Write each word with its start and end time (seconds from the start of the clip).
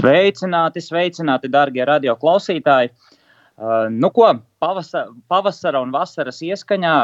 Sveicināti, 0.00 0.80
sveicināti, 0.80 1.50
darbie 1.52 1.84
radio 1.84 2.14
klausītāji! 2.16 2.88
Uh, 3.60 3.90
nu 3.92 4.08
ko, 4.16 4.30
pavasara, 4.62 5.10
pavasara 5.28 5.82
un 5.84 5.90
vasaras 5.92 6.38
ieskaņā 6.46 6.94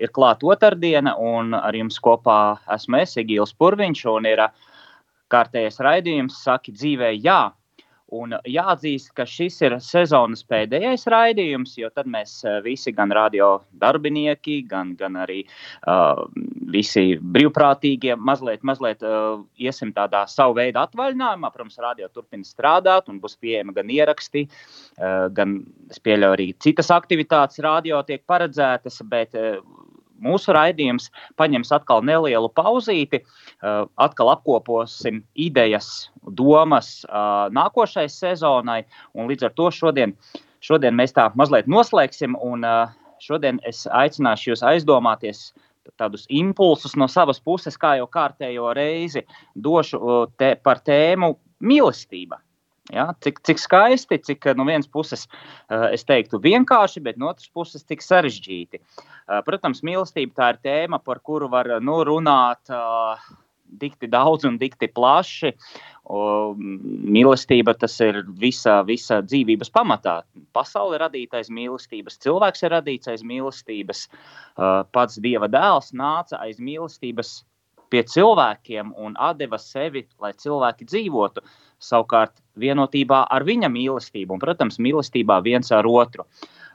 ir 0.00 0.12
klāta 0.16 0.48
otrdiena, 0.48 1.12
un 1.20 1.52
ar 1.58 1.76
jums 1.76 1.98
kopā 2.00 2.56
esmu 2.72 3.02
es, 3.02 3.12
Egīls 3.20 3.52
Purviņš, 3.60 4.04
un 4.14 4.28
ir 4.30 4.46
kārtējais 5.32 5.82
raidījums 5.84 6.40
Saki 6.46 6.72
dzīvē 6.72 7.12
jā! 7.20 7.42
Un 8.14 8.36
jāatzīst, 8.46 9.08
ka 9.18 9.24
šis 9.26 9.56
ir 9.66 9.74
sezonas 9.82 10.44
pēdējais 10.46 11.08
raidījums, 11.10 11.72
jo 11.80 11.88
tad 11.90 12.06
mēs 12.06 12.36
eh, 12.46 12.60
visi, 12.62 12.92
gan 12.94 13.10
radio 13.10 13.48
darbinieki, 13.82 14.60
gan, 14.70 14.92
gan 14.94 15.18
arī 15.24 15.40
uh, 15.42 16.22
visi 16.70 17.16
brīvprātīgie, 17.18 18.14
mazliet, 18.14 18.62
mazliet 18.62 19.02
uh, 19.02 19.42
iesim 19.58 19.90
tādā 19.96 20.22
savu 20.30 20.54
veidu 20.60 20.78
atvaļinājumā. 20.84 21.50
Protams, 21.50 21.80
radio 21.82 22.06
turpina 22.14 22.46
strādāt 22.46 23.10
un 23.10 23.18
būs 23.22 23.34
pieejama 23.42 23.74
gan 23.74 23.90
ieraksti, 23.90 24.46
uh, 24.46 25.26
gan 25.34 25.58
es 25.90 25.98
pieļauju 25.98 26.38
arī 26.38 26.48
citas 26.62 26.92
aktivitātes 26.94 27.58
radio 27.66 28.04
tiek 28.06 28.22
paredzētas, 28.30 29.02
bet 29.10 29.34
uh, 29.34 29.58
mūsu 30.22 30.54
raidījums 30.56 31.10
paņems 31.40 31.72
atkal 31.76 32.02
nelielu 32.06 32.48
pauzīti, 32.56 33.22
atkal 33.62 34.32
apkoposim 34.32 35.22
idejas, 35.34 36.08
domas 36.38 37.04
nākošai 37.56 38.06
sezonai, 38.12 38.82
līdz 39.16 39.48
ar 39.48 39.56
to 39.58 39.70
šodien, 39.74 40.16
šodien 40.64 40.96
mēs 40.96 41.16
tā 41.16 41.28
mazliet 41.38 41.68
noslēgsim, 41.70 42.38
un 42.40 42.66
šodien 43.22 43.60
es 43.66 43.86
aicināšu 43.90 44.52
jūs 44.52 44.64
aizdomāties 44.66 45.50
tādus 46.00 46.26
impulsus 46.32 46.96
no 46.98 47.06
savas 47.08 47.38
puses, 47.40 47.78
kā 47.78 47.96
jau 48.00 48.08
kārtējo 48.10 48.72
reizi 48.74 49.22
došu 49.54 50.26
te, 50.38 50.56
par 50.62 50.82
tēmu 50.82 51.36
mīlestība. 51.62 52.40
Ja, 52.94 53.08
cik, 53.24 53.40
cik 53.46 53.58
skaisti, 53.58 54.18
cik 54.22 54.46
no 54.54 54.66
vienas 54.68 54.86
puses 54.86 55.26
uh, 55.26 55.88
es 55.90 56.06
teiktu 56.06 56.38
vienkārši, 56.42 57.02
bet 57.02 57.18
no 57.18 57.32
otras 57.32 57.48
puses 57.50 57.82
cik 57.82 58.04
sarežģīti. 58.04 58.78
Uh, 58.78 59.40
protams, 59.46 59.82
mīlestība 59.86 60.38
tā 60.38 60.52
ir 60.54 60.60
tēma, 60.62 61.00
par 61.02 61.18
kuru 61.26 61.50
var 61.50 61.72
nu, 61.82 61.98
runāt 62.06 62.70
uh, 62.70 63.18
dikti 63.66 64.06
daudz 64.10 64.46
un 64.46 64.58
dikti 64.60 64.88
plaši. 64.94 65.52
O, 66.06 66.54
mīlestība 66.54 67.74
tas 67.74 67.96
ir 68.04 68.20
visa, 68.38 68.78
visa 68.86 69.18
dzīvības 69.26 69.72
pamatā. 69.74 70.20
Pasaule 70.54 70.94
ir 70.94 71.02
radīta 71.02 71.40
aiz 71.40 71.50
mīlestības, 71.50 72.20
cilvēks 72.22 72.62
ir 72.62 72.74
radīts 72.76 73.10
aiz 73.10 73.24
mīlestības, 73.26 74.04
pats 74.94 75.18
Dieva 75.22 75.50
dēls 75.50 75.90
nāca 75.98 76.38
aiz 76.46 76.62
mīlestības 76.62 77.40
pie 77.90 78.02
cilvēkiem 78.06 78.94
un 78.96 79.16
deva 79.38 79.58
sevi, 79.58 80.06
lai 80.20 80.32
cilvēki 80.32 80.88
dzīvotu. 80.88 81.44
Savukārt, 81.78 82.32
vienotībā 82.56 83.26
ar 83.30 83.44
viņa 83.44 83.68
mīlestību, 83.68 84.32
un, 84.32 84.40
protams, 84.40 84.78
mīlestībā 84.80 85.42
viens 85.44 85.72
ar 85.72 85.86
otru. 85.86 86.24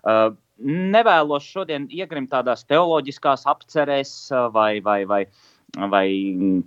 Uh, 0.02 0.35
nevēlos 0.62 1.46
šodien 1.46 1.88
iegrimt 1.90 2.31
tādās 2.31 2.63
teoloģiskās 2.69 3.47
apcerēs 3.50 4.13
vai, 4.53 4.80
vai, 4.85 5.00
vai, 5.09 5.24
vai 5.91 6.06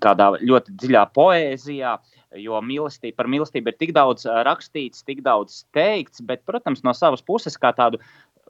kādā 0.03 0.33
ļoti 0.43 0.75
dziļā 0.83 1.05
poēzijā, 1.15 1.95
jo 2.43 2.61
mīlestība, 2.67 3.17
par 3.21 3.31
mīlestību 3.31 3.71
ir 3.71 3.79
tik 3.79 3.95
daudz 3.95 4.27
rakstīts, 4.27 5.05
tik 5.07 5.23
daudz 5.27 5.63
teikts, 5.77 6.25
bet, 6.27 6.43
protams, 6.49 6.83
no 6.87 6.95
savas 6.97 7.23
puses, 7.23 7.59
kā 7.61 7.71
tādu 7.77 8.03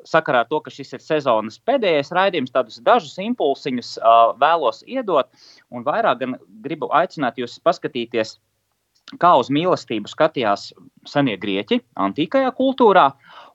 sakarā 0.08 0.44
ar 0.44 0.48
to, 0.48 0.60
ka 0.64 0.72
šis 0.72 0.94
ir 0.96 1.04
sezonas 1.04 1.58
pēdējais 1.66 2.12
raidījums, 2.14 2.52
tādus 2.54 2.80
dažus 2.84 3.16
impulsiņus 3.22 3.96
uh, 3.98 4.32
vēlos 4.40 4.82
iedot, 4.86 5.30
un 5.72 5.86
vairāk 5.86 6.20
gan 6.22 6.36
gribu 6.64 6.90
aicināt 6.94 7.40
jūs 7.40 7.56
paskatīties, 7.64 8.36
kā 9.20 9.34
uz 9.40 9.50
mīlestību 9.52 10.08
skatījās 10.08 10.70
senie 11.08 11.36
grieķi 11.40 11.80
antīkajā 12.00 12.52
kultūrā, 12.56 13.10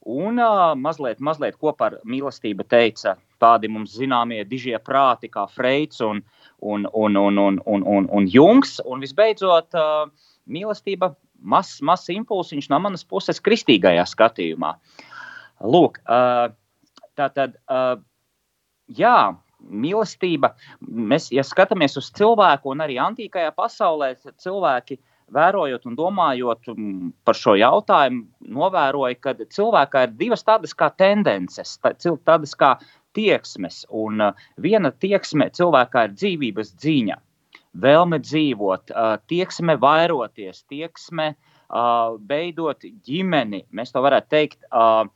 un 0.09 0.41
uh, 0.41 0.73
mazliet, 0.77 1.21
mazliet 1.21 1.57
ko 1.61 1.73
par 1.77 1.99
mīlestību 2.05 2.65
teica 2.69 3.17
tādi 3.39 3.69
mums 3.71 3.95
zināmie 3.95 4.43
dižie 4.47 4.77
prāti, 4.83 5.29
kā 5.31 5.45
Freits 5.47 6.01
un, 6.05 6.23
un, 6.59 6.85
un, 6.93 7.15
un, 7.17 7.39
un, 7.45 7.61
un, 7.65 7.87
un, 7.95 8.09
un 8.11 8.29
Jungs, 8.29 8.79
un 8.85 9.05
visbeidzot, 9.05 9.77
uh, 9.77 10.33
mīlestība 10.49 11.13
mazs 11.39 11.79
mas 11.85 12.03
impulsiņš 12.11 12.67
no 12.67 12.81
manas 12.83 13.05
puses 13.07 13.39
kristīgajā 13.39 14.03
skatījumā. 14.11 14.73
Uh, 14.75 15.08
Lūk, 15.59 15.99
tā 16.07 17.27
tad, 17.35 17.57
jā, 18.95 19.17
mīlestība, 19.59 20.53
mēs, 20.87 21.29
ja 21.35 21.43
skatāmies 21.43 21.97
uz 21.99 22.09
cilvēku 22.15 22.71
un 22.71 22.83
arī 22.85 22.95
antīkajā 23.03 23.51
pasaulē, 23.57 24.13
cilvēki 24.39 24.99
vērojot 25.35 25.85
un 25.85 25.97
domājot 25.99 26.71
par 27.27 27.37
šo 27.37 27.57
jautājumu, 27.59 28.23
novēroja, 28.55 29.19
ka 29.21 29.35
cilvēkā 29.43 30.07
ir 30.07 30.15
divas 30.21 30.45
tādas 30.47 30.73
kā 30.73 30.89
tendences, 30.97 31.75
tādas 31.83 32.55
kā 32.57 32.77
tieksmes. 33.17 33.83
Un 33.91 34.23
viena 34.57 34.93
tieksme 34.95 35.51
cilvēkā 35.53 36.07
ir 36.07 36.15
dzīvības 36.15 36.73
dziņa, 36.79 37.19
vēlme 37.83 38.23
dzīvot, 38.23 38.95
tieksme 39.29 39.75
vairoties, 39.81 40.63
tieksme 40.71 41.33
veidot 42.31 42.87
ģimeni. 43.05 43.65
Mēs 43.75 43.93
to 43.93 44.01
varētu 44.01 44.33
teikt 44.33 44.65
Mm, 44.73 45.09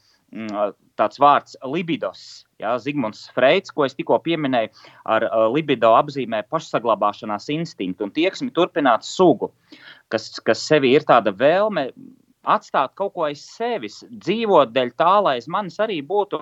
tāds 1.00 1.20
vārds 1.22 1.58
libidos. 1.68 2.44
Ja, 2.62 2.76
Zigmunds 2.80 3.28
Freits, 3.36 3.74
ko 3.74 3.86
es 3.86 3.96
tikko 3.98 4.20
pieminēju, 4.24 4.72
ar 5.06 5.26
libido 5.52 5.94
apzīmē 5.98 6.44
pašsaglabāšanās 6.54 7.50
instinktu 7.54 8.08
un 8.08 8.14
tieksmi 8.16 8.54
turpināt 8.56 9.06
sugu, 9.08 9.52
kas, 10.14 10.32
kas 10.46 10.64
sevi 10.64 10.94
ir 10.96 11.06
tāda 11.08 11.34
vēlme 11.36 11.90
atstāt 12.44 12.96
kaut 13.00 13.14
ko 13.16 13.28
aiz 13.30 13.44
sevis, 13.44 14.02
dzīvot 14.10 14.74
dēļ 14.76 14.94
tā, 15.00 15.14
lai 15.24 15.38
aiz 15.40 15.48
manis 15.48 15.80
arī 15.84 16.02
būtu 16.06 16.42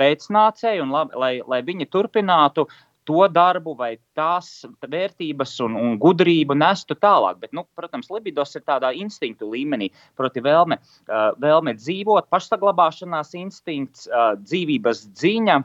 pēcnācēji 0.00 0.82
un 0.82 0.94
lai, 0.94 1.04
lai, 1.14 1.32
lai 1.46 1.60
viņi 1.66 1.88
turpinātu 1.92 2.66
to 3.08 3.26
darbu 3.32 3.74
vai 3.78 3.96
tās 4.16 4.64
vērtības 4.82 5.56
un, 5.66 5.76
un 5.78 5.98
gudrību 6.02 6.56
nestu 6.58 6.96
tālāk. 6.98 7.40
Bet, 7.42 7.52
nu, 7.56 7.64
protams, 7.78 8.10
libidos 8.12 8.54
ir 8.58 8.64
tādā 8.68 8.92
instinktu 8.96 9.50
līmenī, 9.50 9.90
proti, 10.18 10.42
vēlme, 10.44 10.78
uh, 10.78 11.30
vēlme 11.42 11.76
dzīvot, 11.78 12.30
pašsaglabāšanās 12.32 13.34
instinkts, 13.38 14.08
uh, 14.10 14.32
dzīvības 14.42 15.06
ziņa. 15.22 15.62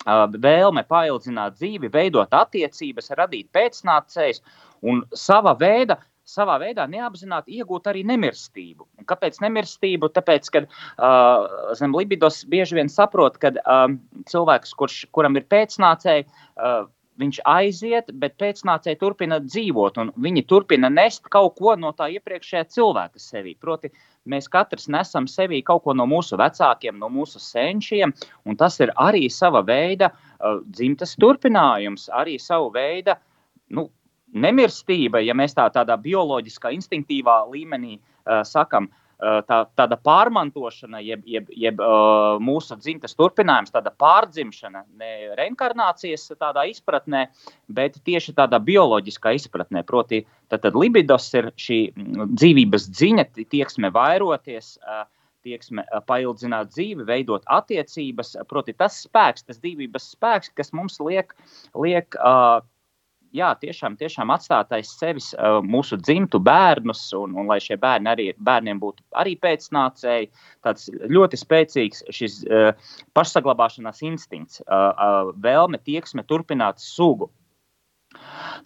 Uh, 0.00 0.24
vēlme 0.40 0.80
paildzināt 0.88 1.58
dzīvi, 1.58 1.90
veidot 1.92 2.32
attiecības, 2.32 3.10
radīt 3.18 3.50
pēcnācējus 3.52 4.40
un 4.88 5.02
sava 5.12 5.52
veida 5.60 5.98
savā 6.30 6.58
veidā 6.62 6.86
neapzināti 6.90 7.58
iegūt 7.58 7.90
arī 7.90 8.04
nemirstību. 8.08 8.86
Un 9.00 9.08
kāpēc 9.10 9.40
nemirstību? 9.42 10.12
Tāpēc, 10.14 10.52
ka 10.54 10.64
uh, 10.66 11.74
zem 11.78 11.96
libidos 11.96 12.44
bieži 12.50 12.78
vien 12.78 12.92
saprot, 12.92 13.38
ka 13.42 13.52
uh, 13.58 13.84
cilvēks, 14.30 14.74
kurš, 14.78 15.02
kuram 15.16 15.38
ir 15.40 15.48
pēcnācēji, 15.50 16.26
uh, 16.28 16.88
viņš 17.20 17.40
aiziet, 17.48 18.10
bet 18.16 18.38
pēcnācēji 18.40 18.98
turpina 19.00 19.40
dzīvot, 19.44 19.98
un 20.00 20.12
viņi 20.24 20.44
turpina 20.48 20.90
nest 20.92 21.28
kaut 21.32 21.58
ko 21.58 21.74
no 21.76 21.92
tā 21.96 22.08
iepriekšējā 22.14 22.64
cilvēka 22.76 23.20
sevī. 23.20 23.56
Proti, 23.60 23.90
mēs 24.30 24.48
katrs 24.52 24.88
nesam 24.92 25.28
sevī 25.30 25.60
kaut 25.66 25.84
ko 25.84 25.94
no 25.96 26.06
mūsu 26.08 26.38
vecākiem, 26.40 26.98
no 27.00 27.10
mūsu 27.12 27.42
senčiem, 27.42 28.14
un 28.46 28.60
tas 28.60 28.80
ir 28.80 28.94
arī 28.96 29.26
sava 29.32 29.62
veida 29.66 30.12
uh, 30.12 30.62
dzimtas 30.64 31.16
turpinājums, 31.20 32.08
arī 32.22 32.38
sava 32.40 32.70
veida 32.78 33.18
nu, 33.70 33.88
nemirstība, 34.32 35.22
ja 35.24 35.34
mēs 35.36 35.56
tā 35.56 35.66
tādā 35.74 35.96
bioloģiskā, 36.00 36.72
instinktīvā 36.76 37.42
līmenī 37.50 37.96
uh, 37.98 38.40
sakam, 38.46 38.88
uh, 38.90 39.40
tā, 39.46 39.60
tāda 39.78 39.98
pārmantošana, 40.00 41.02
jeb, 41.04 41.22
jeb, 41.28 41.50
jeb 41.50 41.82
uh, 41.84 42.38
mūsu 42.42 42.78
dzimtas 42.80 43.16
turpinājums, 43.18 43.74
tāda 43.74 43.92
pārdzimšana, 44.00 44.84
ne 45.00 45.12
reinkarnācijas 45.38 46.30
tādā 46.40 46.66
izpratnē, 46.70 47.26
bet 47.68 48.00
tieši 48.06 48.36
tādā 48.38 48.60
bioloģiskā 48.62 49.34
izpratnē. 49.38 49.84
Proti, 49.86 50.24
tad, 50.48 50.62
tad 50.66 50.78
libidos 50.78 51.30
ir 51.34 51.52
šī 51.60 51.80
dzīvības 51.96 52.90
dziņa, 52.90 53.30
tieksme 53.46 53.92
vairoties. 53.94 54.76
Uh, 54.84 55.06
tieksme 55.40 55.84
paildzināt 56.04 56.68
dzīvi, 56.74 57.06
veidot 57.08 57.46
attiecības. 57.48 58.34
Proti, 58.48 58.74
tas 58.76 58.98
spēks, 59.06 59.46
tas 59.48 59.56
dzīvības 59.62 60.10
spēks, 60.12 60.52
kas 60.52 60.68
mums 60.76 60.98
liek, 61.00 61.32
liek 61.72 62.16
uh, 62.20 62.60
jā, 63.36 63.50
tiešām, 63.60 63.96
tiešām 64.00 64.30
atstāt 64.34 64.72
aiz 64.76 64.92
sevis 64.98 65.30
uh, 65.34 65.58
mūsu 65.64 65.98
dzimtu 66.00 66.40
bērnus, 66.44 67.02
un, 67.18 67.34
un 67.38 67.50
lai 67.50 67.60
šie 67.62 67.78
bērni 67.80 68.10
arī, 68.12 68.28
bērniem 68.38 68.80
būtu 68.82 69.04
arī 69.20 69.36
pēcnācēji, 69.40 70.30
tāds 70.66 70.88
ļoti 70.90 71.40
spēcīgs 71.40 72.04
šis 72.14 72.40
uh, 72.46 72.94
pašsaglabāšanās 73.16 74.02
instinkts, 74.06 74.62
uh, 74.66 74.90
uh, 74.90 75.34
vēlme, 75.42 75.82
tieksme 75.86 76.26
turpināt 76.26 76.82
sugu. 76.82 77.30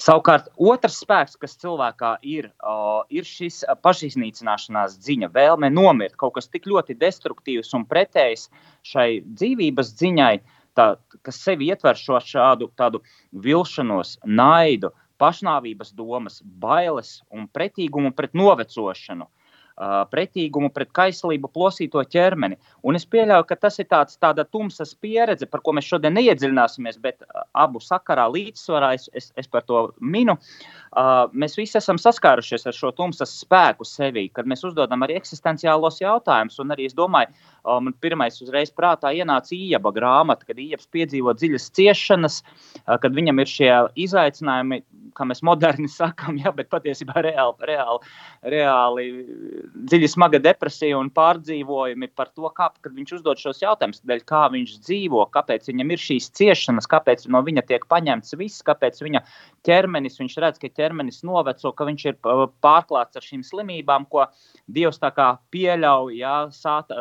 Savukārt, 0.00 0.46
otrs 0.56 0.96
spēks, 1.02 1.36
kas 1.40 1.58
cilvēkā 1.60 2.14
ir, 2.24 2.48
uh, 2.64 3.04
ir 3.12 3.26
šis 3.28 3.60
pašiznīcināšanās 3.84 4.96
ziņa, 5.04 5.28
vēlme 5.34 5.68
nomirt, 5.70 6.16
kaut 6.20 6.38
kas 6.38 6.48
tik 6.48 6.66
ļoti 6.70 6.96
destruktīvs 7.02 7.74
un 7.76 7.84
pretējs 7.90 8.48
šai 8.88 9.08
dzīvības 9.28 9.92
ziņai, 10.00 10.34
tā, 10.78 10.86
kas 11.26 11.40
sevi 11.46 11.70
ietver 11.70 11.98
šo 11.98 12.18
šādu 12.22 12.70
tādu 12.78 13.00
vilšanos, 13.46 14.18
naidu, 14.26 14.90
pašnāvības 15.22 15.94
domas, 15.94 16.40
bailes 16.44 17.20
un 17.30 17.46
pretīgumu 17.48 18.12
pret 18.16 18.34
novecošanu. 18.34 19.28
Uh, 19.74 20.04
pretīgumu 20.06 20.68
pret 20.70 20.92
kaislību, 20.94 21.48
plosīto 21.50 21.98
ķermeni. 22.06 22.54
Un 22.86 22.94
es 22.94 23.02
pieļauju, 23.10 23.46
ka 23.48 23.56
tas 23.58 23.80
ir 23.82 23.88
tāds, 23.90 24.14
tāda 24.22 24.44
tumsas 24.46 24.92
pieredze, 24.94 25.48
par 25.50 25.64
ko 25.66 25.72
mēs 25.74 25.88
šodien 25.90 26.14
neiedziļināsimies, 26.14 27.00
bet 27.02 27.24
abu 27.58 27.82
sakarā 27.82 28.28
līdzsvarā 28.30 28.92
es, 28.94 29.08
es, 29.18 29.32
es 29.34 29.50
par 29.50 29.66
to 29.66 29.80
minu. 29.98 30.36
Mēs 31.34 31.58
visi 31.58 31.80
esam 31.80 31.98
saskārušies 31.98 32.68
ar 32.70 32.78
šo 32.78 32.92
tumsas 32.94 33.34
spēku 33.40 33.82
sevī, 33.88 34.28
kad 34.30 34.46
mēs 34.46 34.62
uzdodam 34.68 35.02
arī 35.02 35.18
eksistenciālos 35.18 35.98
jautājumus. 36.04 36.60
Un 36.62 36.70
arī 36.70 36.86
es 36.86 36.94
domāju, 36.94 37.34
man 37.66 37.98
pirmais 37.98 38.38
uzreiz 38.46 38.70
prātā 38.70 39.10
ienāca 39.10 39.58
Ieba 39.58 39.90
grāmata, 39.96 40.46
kad 40.46 40.62
Iebs 40.62 40.86
piedzīvo 40.94 41.34
dziļas 41.34 41.66
ciešanas, 41.74 42.38
kad 42.86 43.10
viņam 43.10 43.42
ir 43.42 43.50
šie 43.50 43.72
izaicinājumi, 44.06 44.84
kā 45.16 45.26
mēs 45.28 45.42
moderni 45.46 45.88
sakām, 46.00 46.38
ja, 46.42 46.52
bet 46.54 46.70
patiesībā 46.72 47.22
reāli, 47.24 47.68
reāli, 47.70 48.14
reāli 48.54 49.06
dziļi 49.74 50.10
smaga 50.10 50.40
depresija 50.42 50.98
un 50.98 51.10
pārdzīvojumi 51.14 52.10
par 52.16 52.32
to, 52.34 52.48
kā 52.56 52.70
viņš 52.84 53.16
uzdod 53.18 53.40
šos 53.40 53.62
jautājumus, 53.64 54.02
dēļ 54.06 54.24
kā 54.28 54.44
viņš 54.52 54.76
dzīvo, 54.84 55.26
kāpēc 55.34 55.70
viņam 55.70 55.94
ir 55.94 56.04
šīs 56.04 56.30
ciešanas, 56.38 56.88
kāpēc 56.90 57.26
no 57.32 57.42
viņa 57.46 57.66
tiek 57.68 57.86
paņemts 57.90 58.36
viss, 58.40 58.64
kāpēc 58.66 59.00
viņa 59.04 59.24
ķermenis, 59.66 60.18
viņš 60.20 60.36
redz, 60.44 60.60
ka 60.62 60.70
ķermenis 60.74 61.22
noveco, 61.26 61.72
ka 61.72 61.88
viņš 61.88 62.06
ir 62.10 62.18
pārklāts 62.64 63.18
ar 63.18 63.24
šīm 63.24 63.44
slimībām, 63.46 64.08
ko 64.10 64.26
Dievs 64.74 65.00
tā 65.00 65.10
kā 65.12 65.26
pieļauj, 65.52 66.14
ja, 66.16 66.34
sāta, 66.54 66.96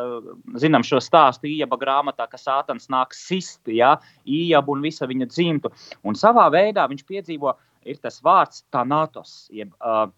zinām 0.60 0.84
šo 0.84 1.00
stāstu 1.02 1.48
Ieba 1.48 1.78
grāmatā, 1.80 2.26
ka 2.30 2.40
sātans 2.40 2.90
nāk 2.92 3.16
sist, 3.16 3.62
ja, 3.72 3.94
Iebu 4.24 4.76
un 4.76 4.84
visa 4.84 5.08
viņa 5.08 5.28
dzimtu, 5.30 5.72
un 6.04 6.18
savā 6.18 6.50
veidā 6.52 6.84
viņš 6.90 7.06
piedzīvo 7.08 7.54
ir 7.84 8.00
tas 8.02 8.20
vārds 8.24 8.64
tanatos, 8.74 9.44
jeb 9.54 9.72
uh, 9.80 10.08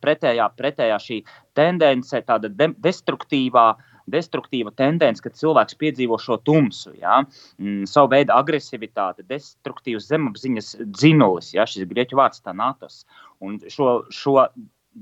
pretējā, 0.00 0.48
pretējā 0.58 0.98
šī 1.02 1.20
tendence, 1.56 2.20
tāda 2.26 2.50
de 2.52 2.70
destruktīvā, 2.82 3.68
destruktīva 4.10 4.72
tendence, 4.76 5.22
kad 5.22 5.36
cilvēks 5.38 5.78
piedzīvo 5.80 6.18
šo 6.18 6.40
tumsu, 6.46 6.92
ja? 6.98 7.20
mm, 7.60 7.86
savu 7.90 8.10
veidu 8.14 8.34
agresivitāti, 8.34 9.26
destruktīvas 9.28 10.08
zemapziņas 10.10 10.74
dzinulis, 10.82 11.52
ja? 11.54 11.66
šis 11.68 11.88
grieķu 11.90 12.18
vārds 12.18 12.42
tanatos. 12.42 13.04
Un 13.40 13.60
šo, 13.70 14.00
šo 14.12 14.48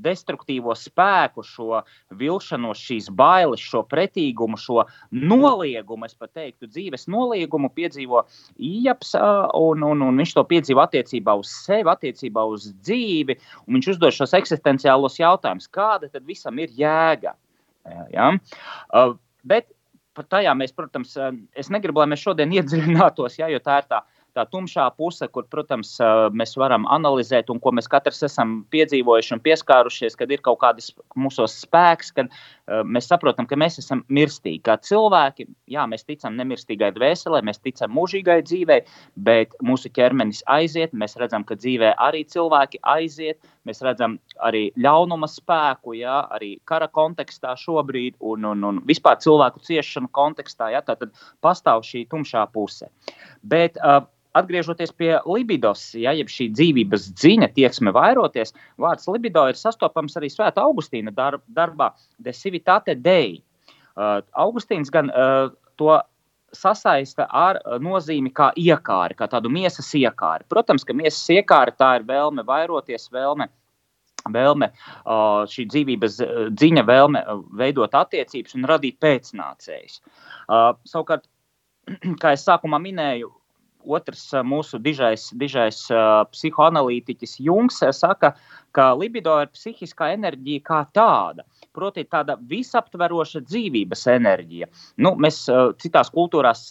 destruktīvo 0.04 0.74
spēku, 0.78 1.44
šo 1.46 1.82
vilšanos, 2.18 2.80
šīs 2.88 3.08
bailes, 3.14 3.62
šo 3.62 3.84
pretīgumu, 3.88 4.58
šo 4.60 4.84
noliegumu, 5.14 6.08
es 6.08 6.16
pat 6.18 6.34
teiktu, 6.38 6.70
dzīves 6.70 7.08
noliegumu 7.10 7.70
piedzīvo 7.74 8.24
Ieps, 8.58 9.14
un, 9.18 9.84
un, 9.86 10.04
un 10.08 10.22
viņš 10.22 10.34
to 10.36 10.44
piedzīvo 10.48 10.84
attiecībā 10.84 11.34
uz 11.38 11.52
sevi, 11.64 11.88
attiecībā 11.92 12.44
uz 12.48 12.70
dzīvi, 12.82 13.38
un 13.66 13.78
viņš 13.78 13.92
uzdod 13.94 14.14
šos 14.14 14.36
eksistenciālos 14.38 15.18
jautājumus, 15.20 15.70
kāda 15.72 16.10
tad 16.12 16.26
visam 16.28 16.58
ir 16.62 16.72
jēga. 16.76 17.34
Ja? 18.12 18.32
Bet 19.48 19.68
par 20.18 20.26
tajā 20.26 20.52
mēs, 20.58 20.74
protams, 20.74 21.14
es 21.54 21.70
negribu, 21.70 22.02
lai 22.02 22.10
mēs 22.12 22.24
šodien 22.24 22.52
iedziļinātos, 22.58 23.38
ja, 23.40 23.50
jo 23.52 23.62
tā 23.62 23.82
ir 23.82 23.90
tā 23.90 24.02
tā 24.38 24.46
tumšā 24.46 24.86
puse, 24.98 25.26
kur, 25.34 25.46
protams, 25.50 25.96
mēs 26.36 26.54
varam 26.60 26.86
analizēt 26.94 27.50
un 27.52 27.60
ko 27.62 27.72
mēs 27.74 27.90
katrs 27.90 28.22
esam 28.28 28.60
piedzīvojuši 28.72 29.34
un 29.36 29.42
pieskārušies, 29.44 30.16
kad 30.18 30.30
ir 30.30 30.42
kaut 30.44 30.60
kāds 30.62 30.92
mūsu 31.18 31.48
spēks, 31.50 32.12
kad 32.16 32.30
mēs 32.86 33.08
saprotam, 33.10 33.48
ka 33.48 33.58
mēs 33.58 33.80
esam 33.82 34.04
mirstīgi. 34.12 34.62
Kā 34.68 34.78
cilvēki, 34.84 35.48
jā, 35.74 35.86
mēs 35.90 36.06
ticam 36.08 36.36
nemirstīgai 36.38 36.92
dvēselē, 36.96 37.42
mēs 37.46 37.62
ticam 37.64 37.94
mūžīgai 37.96 38.40
dzīvei, 38.46 38.80
bet 39.28 39.56
mūsu 39.64 39.90
ķermenis 39.94 40.44
aiziet, 40.50 40.94
mēs 40.94 41.18
redzam, 41.20 41.46
ka 41.48 41.58
dzīvē 41.58 41.94
arī 42.08 42.24
cilvēki 42.28 42.82
aiziet, 42.94 43.40
mēs 43.68 43.82
redzam 43.84 44.18
arī 44.44 44.68
ļaunuma 44.80 45.28
spēku, 45.30 45.96
jā, 45.98 46.20
arī 46.34 46.54
kara 46.68 46.88
kontekstā 46.92 47.54
šobrīd 47.58 48.18
un, 48.20 48.46
un, 48.52 48.68
un 48.70 48.82
vispār 48.88 49.18
cilvēku 49.24 49.64
ciešanu 49.66 50.12
kontekstā, 50.14 50.70
jā, 50.74 50.84
tad 50.86 51.10
pastāv 51.44 51.84
šī 51.86 52.06
tumšā 52.12 52.46
puse. 52.54 52.88
Bet, 53.42 53.80
uh, 53.82 54.06
Atgriežoties 54.38 54.92
pie 54.96 55.12
libidos, 55.26 55.90
ja 55.98 56.12
jeb 56.16 56.30
šī 56.32 56.48
dzīvības 56.54 57.08
dziņa, 57.18 57.50
tieksme 57.56 57.92
vairoties, 57.94 58.54
vārds 58.80 59.08
libido 59.10 59.46
ir 59.50 59.58
sastopams 59.58 60.16
arī 60.20 60.30
Svētā 60.32 60.64
Augustīna 60.64 61.14
darb, 61.14 61.44
darbā 61.48 61.92
De 62.18 62.34
Civitate 62.36 62.96
Dei. 62.98 63.38
Uh, 63.98 64.20
Augustīns 64.38 64.92
gan 64.94 65.10
uh, 65.10 65.50
to 65.80 65.96
sasaista 66.54 67.26
ar 67.34 67.58
uh, 67.60 67.78
nozīmi 67.82 68.30
kā 68.34 68.50
iekāri, 68.56 69.16
kā 69.18 69.28
tādu 69.30 69.50
miesas 69.52 69.88
iekāri. 69.98 70.46
Protams, 70.48 70.86
ka 70.86 70.96
miesas 70.96 71.24
iekāri 71.34 71.74
tā 71.76 71.96
ir 71.98 72.06
vēlme 72.08 72.44
vairoties, 72.46 73.08
vēlme 73.12 73.48
vēlme, 74.34 74.70
uh, 74.70 75.44
šī 75.48 75.66
dzīvības 75.72 76.20
uh, 76.24 76.38
dziņa, 76.52 76.84
vēlme 76.88 77.24
veidot 77.58 77.94
attiecības 77.94 78.56
un 78.58 78.68
radīt 78.68 78.98
pēcnācējus. 79.02 80.00
Savukārt, 80.88 81.26
kā 82.22 82.34
jau 82.34 82.40
sākumā 82.42 82.80
minēju, 82.82 83.30
otrs 83.88 84.24
mūsu 84.46 84.80
dižais, 84.82 85.28
dižais 85.40 85.80
uh, 85.92 86.22
psihoanalītiķis 86.32 87.38
Jungs 87.46 87.80
saka, 87.96 88.34
ka 88.76 88.90
libido 88.94 89.34
ir 89.42 89.50
psihiskā 89.54 90.12
enerģija 90.16 90.64
kā 90.66 90.82
tāda. 90.94 91.46
Proti, 91.74 92.04
tāda 92.10 92.36
visaptveroša 92.50 93.42
dzīvības 93.46 94.06
enerģija. 94.14 94.68
Nu, 95.04 95.14
mēs 95.20 95.44
citās 95.82 96.10
kultūrās 96.14 96.68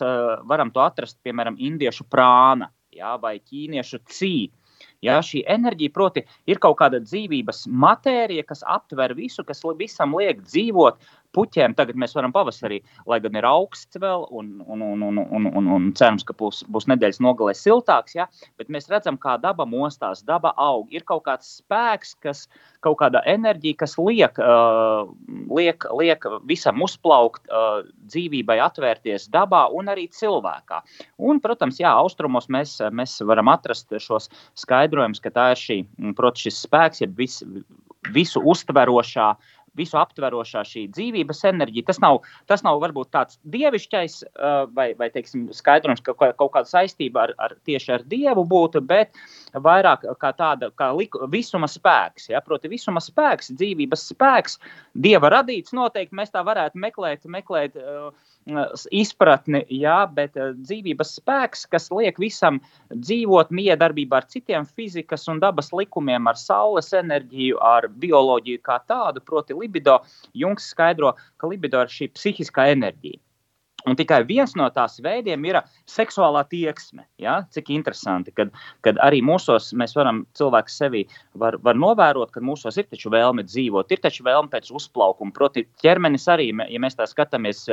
varam 0.48 0.72
to 0.76 0.84
atrast, 0.84 1.18
piemēram, 1.26 1.58
indiešu 1.60 2.08
prāna 2.12 2.70
jā, 2.98 3.16
vai 3.22 3.38
ķīniešu 3.40 4.02
cīņa. 4.14 4.64
Ja, 5.06 5.18
šī 5.26 5.44
enerģija, 5.50 5.94
proti, 5.94 6.24
ir 6.50 6.60
kaut 6.62 6.78
kāda 6.80 7.00
dzīvības 7.02 7.64
matērija, 7.70 8.46
kas 8.46 8.64
aptver 8.66 9.14
visu, 9.18 9.46
kas 9.46 9.62
visam 9.78 10.16
liek 10.18 10.42
dzīvot, 10.46 10.98
puķiem. 11.36 11.76
Tagad 11.78 11.98
mēs 12.00 12.16
varam 12.18 12.34
pavasarī, 12.36 12.80
lai 13.10 13.20
gan 13.24 13.38
ir 13.38 13.48
augsts 13.48 14.00
vēl, 14.02 14.28
un, 14.36 14.58
un, 14.66 14.84
un, 14.84 15.04
un, 15.10 15.22
un, 15.24 15.50
un, 15.60 15.70
un 15.78 15.90
cerams, 15.98 16.26
ka 16.28 16.36
būs, 16.38 16.64
būs 16.72 16.88
nedēļas 16.92 17.22
nogalē 17.24 17.56
siltāks, 17.58 18.18
ja? 18.18 18.28
bet 18.60 18.72
mēs 18.74 18.90
redzam, 18.92 19.20
kā 19.22 19.38
daba 19.42 19.68
mostās, 19.70 20.24
daba 20.28 20.54
aug. 20.62 20.88
Ir 20.94 21.06
kaut 21.08 21.26
kāds 21.28 21.58
spēks, 21.62 22.16
kas, 22.24 22.46
kaut 22.86 23.00
kāda 23.02 23.24
enerģija, 23.30 23.80
kas 23.84 23.98
liek, 24.00 24.40
uh, 24.42 25.10
liek, 25.58 25.88
liek 26.00 26.28
visam 26.50 26.82
uzplaukt, 26.86 27.44
uh, 27.50 27.82
dzīvībai 28.08 28.60
atvērties 28.64 29.30
dabā 29.34 29.68
un 29.76 29.92
arī 29.94 30.08
cilvēkā. 30.14 30.82
Un, 31.18 31.42
protams, 31.44 31.82
jā, 31.82 31.92
austrumos 31.92 32.50
mēs, 32.54 32.78
mēs 32.94 33.18
varam 33.28 33.52
atrast 33.52 33.94
šos 34.04 34.30
skaidrojumus, 34.58 35.22
ka 35.24 35.34
tā 35.34 35.52
ir 35.54 35.62
šī, 35.62 35.82
protams, 36.18 36.46
šis 36.48 36.64
spēks, 36.68 37.04
ja 37.04 37.12
vis, 37.18 37.40
visu 38.14 38.42
uztverošā 38.46 39.30
uh, 39.34 39.54
visu 39.78 40.00
aptverošā 40.00 40.64
šī 40.68 40.86
dzīvības 40.96 41.44
enerģija. 41.52 41.88
Tas 41.90 42.02
nav, 42.04 42.22
tas 42.50 42.64
nav 42.66 42.82
varbūt 42.84 43.12
tāds 43.16 43.40
dievišķais 43.54 44.18
vai, 44.76 44.90
vai 45.00 45.10
teiksim, 45.14 45.48
skaidrojums, 45.56 46.04
ka 46.06 46.16
kaut 46.18 46.54
kāda 46.56 46.70
saistība 46.70 47.28
ar, 47.28 47.36
ar, 47.42 47.56
tieši 47.68 47.94
ar 47.98 48.06
dievu 48.10 48.46
būtu, 48.48 48.82
bet 48.88 49.16
vairāk 49.54 50.06
kā 50.22 50.34
tāda 50.38 50.72
kā 50.78 50.92
liku, 50.98 51.24
visuma 51.32 51.70
spēks. 51.72 52.30
Ja? 52.34 52.42
Proti, 52.46 52.72
visuma 52.72 53.04
spēks, 53.04 53.54
dzīvības 53.58 54.08
spēks, 54.14 54.60
dieva 55.08 55.32
radīts 55.38 55.76
noteikti 55.78 56.18
mēs 56.18 56.34
tā 56.34 56.44
varētu 56.48 56.80
meklēt. 56.82 57.26
meklēt 57.26 57.78
uh, 57.78 58.12
izpratni, 58.96 59.64
jā, 59.74 59.98
bet 60.14 60.38
eh, 60.38 60.54
dzīvības 60.56 61.14
spēks, 61.20 61.66
kas 61.72 61.90
liek 61.92 62.20
visam 62.22 62.60
dzīvot 62.94 63.52
miedarbībā 63.52 64.22
ar 64.22 64.28
citiem 64.32 64.66
fizikas 64.66 65.28
un 65.32 65.42
dabas 65.44 65.74
likumiem, 65.76 66.28
ar 66.28 66.40
saules 66.40 66.94
enerģiju, 66.96 67.60
ar 67.60 67.90
bioloģiju 67.90 68.64
kā 68.64 68.80
tādu, 68.88 69.24
proti, 69.24 69.58
libido. 69.58 70.00
Jungs 70.34 70.72
skaidro, 70.72 71.16
ka 71.38 71.48
libido 71.52 71.82
ir 71.84 71.92
šī 71.92 72.12
psihiskā 72.16 72.70
enerģija. 72.74 73.20
Un 73.86 73.96
tikai 73.96 74.24
viens 74.28 74.56
no 74.58 74.66
tās 74.74 74.98
veidiem 75.04 75.44
ir 75.46 75.60
seksuālā 75.88 76.42
tieksme. 76.50 77.06
Ja? 77.22 77.38
Cik 77.54 77.70
interesanti, 77.76 78.34
kad, 78.36 78.50
kad 78.84 78.98
arī 79.06 79.22
mūsos 79.24 79.70
mēs 79.78 79.94
varam 79.96 80.24
cilvēku 80.38 80.74
sevi 80.74 81.04
var, 81.38 81.60
var 81.64 81.78
novērot, 81.78 82.34
ka 82.34 82.44
mūsos 82.44 82.80
ir 82.82 82.88
taču 82.90 83.14
vēlme 83.14 83.46
dzīvot, 83.48 83.94
ir 83.94 84.02
taču 84.04 84.26
vēlme 84.28 84.52
pēc 84.52 84.74
uzplaukuma. 84.74 85.36
Proti, 85.36 85.68
ķermenis 85.84 86.28
arī, 86.34 86.50
ja 86.58 86.82
mēs 86.84 86.98
tā 86.98 87.06
skatāmies 87.08 87.64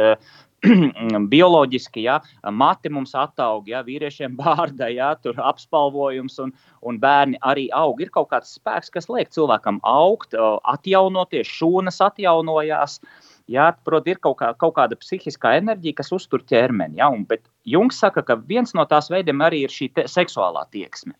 bioloģiski, 1.34 2.04
ja, 2.04 2.20
mati 2.52 2.92
mums 2.92 3.16
attaug, 3.18 3.66
ja, 3.72 3.82
vīriešiem 3.86 4.36
bārda, 4.42 4.92
ja, 4.92 5.14
tur 5.16 5.40
apspalvojums 5.40 6.38
un, 6.44 6.54
un 6.84 7.00
bērni 7.00 7.40
arī 7.42 7.70
aug. 7.74 8.04
Ir 8.04 8.12
kaut 8.14 8.30
kāds 8.36 8.58
spēks, 8.60 8.92
kas 8.92 9.08
liek 9.08 9.32
cilvēkam 9.34 9.80
augt, 9.88 10.36
atjaunoties, 10.36 11.48
šūnas 11.58 12.04
atjaunojās. 12.12 13.00
Uh, 13.00 13.33
Jā, 13.50 13.66
proti, 13.84 14.14
ir 14.14 14.20
kaut, 14.24 14.38
kā, 14.40 14.50
kaut 14.56 14.72
kāda 14.78 14.96
psihiskā 14.96 15.52
enerģija, 15.58 15.98
kas 16.00 16.12
uztur 16.16 16.40
ķermeni. 16.48 16.96
Ja? 17.02 17.10
Un, 17.12 17.26
bet 17.28 17.44
Junks 17.68 17.98
saka, 18.00 18.24
ka 18.24 18.38
viens 18.40 18.72
no 18.76 18.86
tās 18.88 19.10
veidiem 19.12 19.42
arī 19.44 19.66
ir 19.66 19.72
šī 19.72 19.90
te, 19.92 20.06
seksuālā 20.08 20.64
tieksme. 20.72 21.12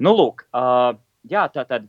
Nu, 0.00 0.14
lūk, 0.16 0.46
uh, 0.56 0.94
jā, 1.28 1.44
tā 1.52 1.66
tad 1.68 1.88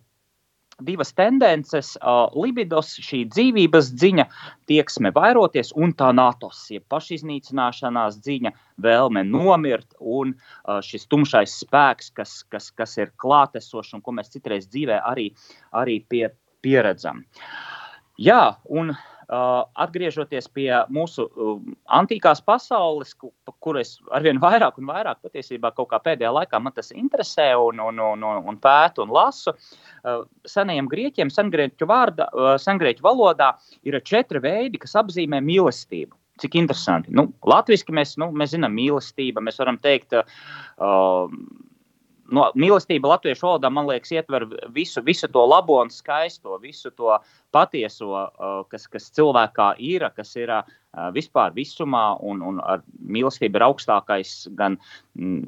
divas 0.81 1.13
tendences 1.15 1.93
uh,- 2.01 2.27
libidos, 2.43 2.97
šī 2.99 3.21
dzīvības 3.31 3.91
ziņa, 4.01 4.25
tieksme 4.67 5.11
vairoties, 5.15 5.71
un 5.77 5.93
tā 5.95 6.09
natos, 6.15 6.65
jeb 6.73 6.83
pašiznīcināšanās 6.91 8.19
ziņa, 8.25 8.51
vēlme 8.81 9.23
nomirt, 9.27 9.93
un 9.99 10.33
uh, 10.35 10.81
šis 10.83 11.07
tumšais 11.11 11.55
spēks, 11.63 12.11
kas, 12.17 12.41
kas, 12.51 12.71
kas 12.75 12.97
ir 12.97 13.13
klātesošs 13.21 13.93
un 13.95 14.03
ko 14.03 14.15
mēs 14.17 14.33
citreiz 14.33 14.67
dzīvē 14.67 14.99
arī, 15.13 15.29
arī 15.71 16.01
pie, 16.09 16.27
pieredzam. 16.65 17.23
Jā, 18.21 18.57
un 18.69 18.91
atgriežoties 19.31 20.49
pie 20.51 20.69
mūsu 20.91 21.25
uh, 21.29 21.59
antīkās 21.95 22.41
pasaules, 22.43 23.13
kur 23.63 23.79
es 23.79 23.93
arvien 24.11 24.41
vairāk 24.43 24.79
un 24.81 24.89
vairāk 24.91 25.21
patiesībā 25.23 25.71
kaut 25.75 25.91
kā 25.93 26.01
pēdējā 26.03 26.33
laikā 26.35 26.59
man 26.59 26.75
tas 26.75 26.91
interesē 26.91 27.51
un, 27.55 27.79
un, 27.79 28.01
un, 28.03 28.25
un 28.51 28.59
pētu 28.59 29.05
un 29.05 29.13
lasu. 29.15 29.53
Uh, 30.03 30.25
senajiem 30.49 30.89
grieķiem, 30.91 31.31
sengrieķu, 31.31 31.87
vārda, 31.87 32.27
sengrieķu 32.59 33.05
valodā 33.05 33.53
ir 33.87 33.99
četri 34.03 34.43
veidi, 34.43 34.81
kas 34.81 34.97
apzīmē 34.99 35.39
mīlestību. 35.45 36.17
Cik 36.41 36.55
interesanti. 36.57 37.11
Nu, 37.13 37.27
Latvijasiski 37.45 37.93
mēs, 37.93 38.15
nu, 38.17 38.31
mēs 38.35 38.55
zinām, 38.55 38.73
mīlestība. 38.73 39.43
Mēs 39.45 39.59
varam 39.61 39.77
teikt, 39.79 40.15
uh, 40.17 41.37
no, 42.35 42.47
mīlestība 42.59 43.11
latviešu 43.13 43.47
valodā, 43.47 43.71
man 43.73 43.89
liekas, 43.89 44.13
ietver 44.15 44.47
visu, 44.75 45.03
visu 45.05 45.29
to 45.31 45.43
labo 45.47 45.79
un 45.81 45.91
skaisto, 45.93 46.57
visu 46.61 46.91
to 46.95 47.17
patieso, 47.53 48.11
uh, 48.15 48.63
kas, 48.71 48.87
kas 48.91 49.11
cilvēkā 49.17 49.73
ir, 49.83 50.07
kas 50.15 50.35
ir 50.39 50.53
uh, 50.55 50.65
vispār 51.15 51.53
visumā, 51.55 52.07
un, 52.23 52.43
un 52.45 52.59
ar 52.63 52.83
mīlestību 53.01 53.59
ir 53.59 53.67
augstākais 53.69 54.35
gan. 54.57 54.79
Mm, 55.19 55.45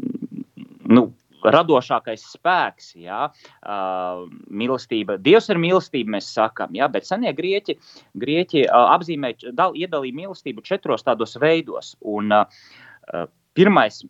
nu, 0.94 1.10
radošākais 1.44 2.24
spēks, 2.38 2.94
ja, 3.04 3.25
uh, 3.28 4.24
mīlestība. 4.48 5.18
Dievs 5.20 5.50
ir 5.52 5.60
mīlestība, 5.60 6.16
mēs 6.16 6.30
sakām, 6.36 6.72
ja, 6.78 6.88
bet 6.92 7.08
senie 7.08 7.34
grieķi, 7.36 7.75
grieķi 8.20 8.66
uh, 8.70 8.94
apzīmē, 8.96 9.34
dal, 9.52 9.75
iedalīja 9.75 10.22
mīlestību 10.22 10.63
četros 10.63 11.04
tādos 11.04 11.36
veidos. 11.44 11.98
Un, 12.00 12.32
uh, 12.32 13.25
pirmais 13.58 14.04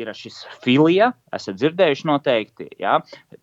ir 0.00 0.10
šis 0.16 0.42
filija, 0.64 1.12
esat 1.34 1.58
dzirdējuši 1.60 2.08
noteikti. 2.08 2.68
Ja? 2.80 2.98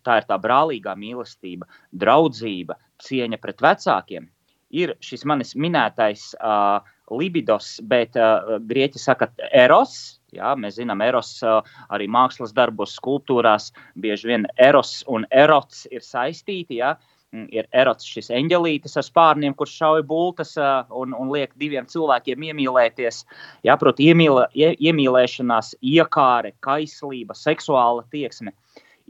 Tā 0.06 0.20
ir 0.20 0.28
tā 0.28 0.38
brālīgā 0.42 0.96
mīlestība, 0.98 1.68
draudzība, 1.92 2.78
cieņa 3.04 3.40
pret 3.42 3.62
vecākiem. 3.64 4.28
Ir 4.70 4.94
šis 5.02 5.24
manis 5.26 5.56
minētais 5.58 6.30
uh, 6.38 6.78
libidos, 7.10 7.78
bet 7.90 8.18
uh, 8.18 8.58
grieķi 8.70 9.02
saka 9.02 9.32
eros. 9.50 10.20
Jā, 10.30 10.52
mēs 10.54 10.76
zinām, 10.78 11.00
eros 11.02 11.32
uh, 11.42 11.58
arī 11.90 12.06
mākslas 12.06 12.54
darbos, 12.54 12.94
skulptūrās 13.00 13.72
bieži 13.98 14.30
vien 14.30 14.46
eros 14.62 15.00
un 15.10 15.26
erots 15.34 15.88
ir 15.90 16.06
saistīti. 16.06 16.78
Jā. 16.78 16.94
Uh, 16.94 17.19
ir 17.32 17.68
erots 17.76 18.06
šis 18.10 18.30
eņģelītis 18.34 18.96
ar 18.98 19.06
spārniem, 19.06 19.54
kurš 19.58 19.76
šauj 19.80 20.02
bultas 20.06 20.56
un, 20.58 21.14
un 21.14 21.30
liek 21.32 21.52
diviem 21.60 21.86
cilvēkiem 21.90 22.48
iemīlēties. 22.50 23.22
Jā, 23.66 23.76
proti, 23.80 24.08
iemīlē, 24.10 24.48
ie, 24.58 24.72
iemīlēšanās, 24.90 25.76
iekāre, 25.80 26.54
kaislība, 26.64 27.36
seksuāla 27.38 28.06
tieksme. 28.10 28.54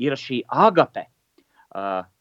Ir 0.00 0.16
šī 0.16 0.42
agape, 0.48 1.06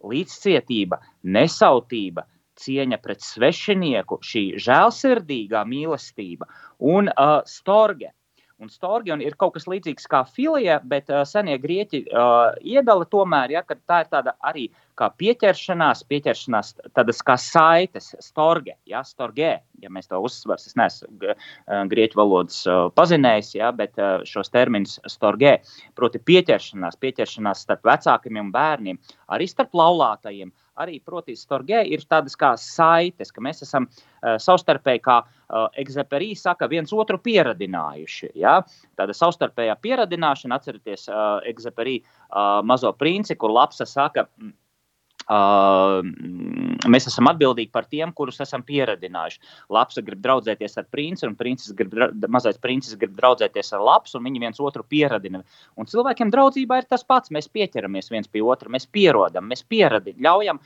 līdzcietība, 0.04 1.00
nesautība, 1.24 2.26
cieņa 2.60 3.00
pret 3.00 3.24
svešinieku, 3.24 4.20
šī 4.24 4.44
žēlsirdīgā 4.60 5.64
mīlestība 5.68 6.48
un 6.80 7.12
storge. 7.48 8.12
Un 8.60 8.68
storgion 8.68 9.22
ir 9.24 9.38
kaut 9.40 9.54
kas 9.56 9.70
līdzīgs 9.72 10.08
kā 10.12 10.20
filija, 10.28 10.82
bet 10.84 11.08
uh, 11.14 11.22
senie 11.28 11.56
grieķi 11.64 12.02
uh, 12.12 12.50
iedala 12.60 13.08
tomēr, 13.08 13.54
ja, 13.56 13.62
ka 13.64 13.78
tā 13.88 14.02
ir 14.04 14.10
tāda 14.12 14.34
arī 14.44 14.66
kā 15.00 15.08
pieķeršanās, 15.16 16.02
pieķeršanās 16.12 16.74
tādas 16.98 17.24
kā 17.24 17.38
saites, 17.40 18.10
storge, 18.20 18.76
ja, 18.90 19.00
storgē, 19.08 19.54
ja 19.80 19.92
mēs 19.96 20.12
to 20.12 20.20
uzsvars, 20.20 20.68
es 20.68 20.76
neesmu 20.76 21.32
grieķu 21.94 22.20
valodas 22.20 22.60
uh, 22.68 22.90
pazinējis, 23.00 23.54
ja, 23.62 23.72
bet 23.76 23.96
uh, 23.96 24.26
šos 24.28 24.52
terminus 24.52 24.98
storgē, 25.08 25.56
proti 25.96 26.20
pieķeršanās, 26.20 27.00
pieķeršanās 27.00 27.64
starp 27.64 27.88
vecākiem 27.88 28.42
un 28.44 28.52
bērniem, 28.52 29.00
arī 29.32 29.48
starp 29.48 29.80
laulātajiem, 29.80 30.52
arī, 30.80 31.00
protams, 31.06 31.44
Storgē 31.46 31.82
ir 31.88 32.06
tādas 32.10 32.38
kā 32.40 32.54
saites, 32.60 33.34
ka 33.36 33.44
mēs 33.44 33.64
esam 33.66 33.88
uh, 33.90 34.38
savstarpēji, 34.42 35.04
kā 35.06 35.20
uh, 35.24 35.68
Egzeperī 35.80 36.32
saka, 36.38 36.70
viens 36.72 36.94
otru 36.96 37.20
pieradinājuši. 37.24 38.32
Ja? 38.40 38.60
Tāda 39.00 39.16
savstarpējā 39.18 39.76
pieradināšana, 39.84 40.60
atcerieties, 40.60 41.08
uh, 41.12 41.40
Egzeperī 41.50 42.00
uh, 42.02 42.60
mazo 42.66 42.94
princi, 42.98 43.38
kur 43.40 43.54
Lapsa 43.56 43.88
saka, 43.90 44.28
mm, 44.40 44.56
mēs 45.30 47.06
esam 47.10 47.30
atbildīgi 47.30 47.70
par 47.74 47.86
tiem, 47.86 48.12
kurus 48.18 48.40
esam 48.42 48.64
pieredzinājuši. 48.66 49.40
Labs 49.70 50.00
grib 50.02 50.24
draudzēties 50.24 50.78
ar 50.82 50.88
princi, 50.90 51.28
un 51.28 51.36
princis 51.38 51.76
grib, 51.78 51.94
mazais 52.32 52.58
princis 52.58 52.98
grib 52.98 53.14
draudzēties 53.20 53.74
ar 53.78 53.84
labs, 53.86 54.16
un 54.18 54.26
viņi 54.26 54.42
viens 54.42 54.60
otru 54.60 54.84
pieradina. 54.90 55.44
Un 55.78 55.90
cilvēkiem 55.90 56.34
draudzībā 56.34 56.82
ir 56.82 56.90
tas 56.90 57.06
pats. 57.06 57.30
Mēs 57.30 57.50
pieķeramies 57.54 58.10
viens 58.10 58.28
pie 58.28 58.42
otra, 58.42 58.72
mēs 58.74 58.90
pierodam, 58.90 59.46
mēs 59.52 59.62
pieradinām, 59.70 60.24
ļaujam 60.26 60.62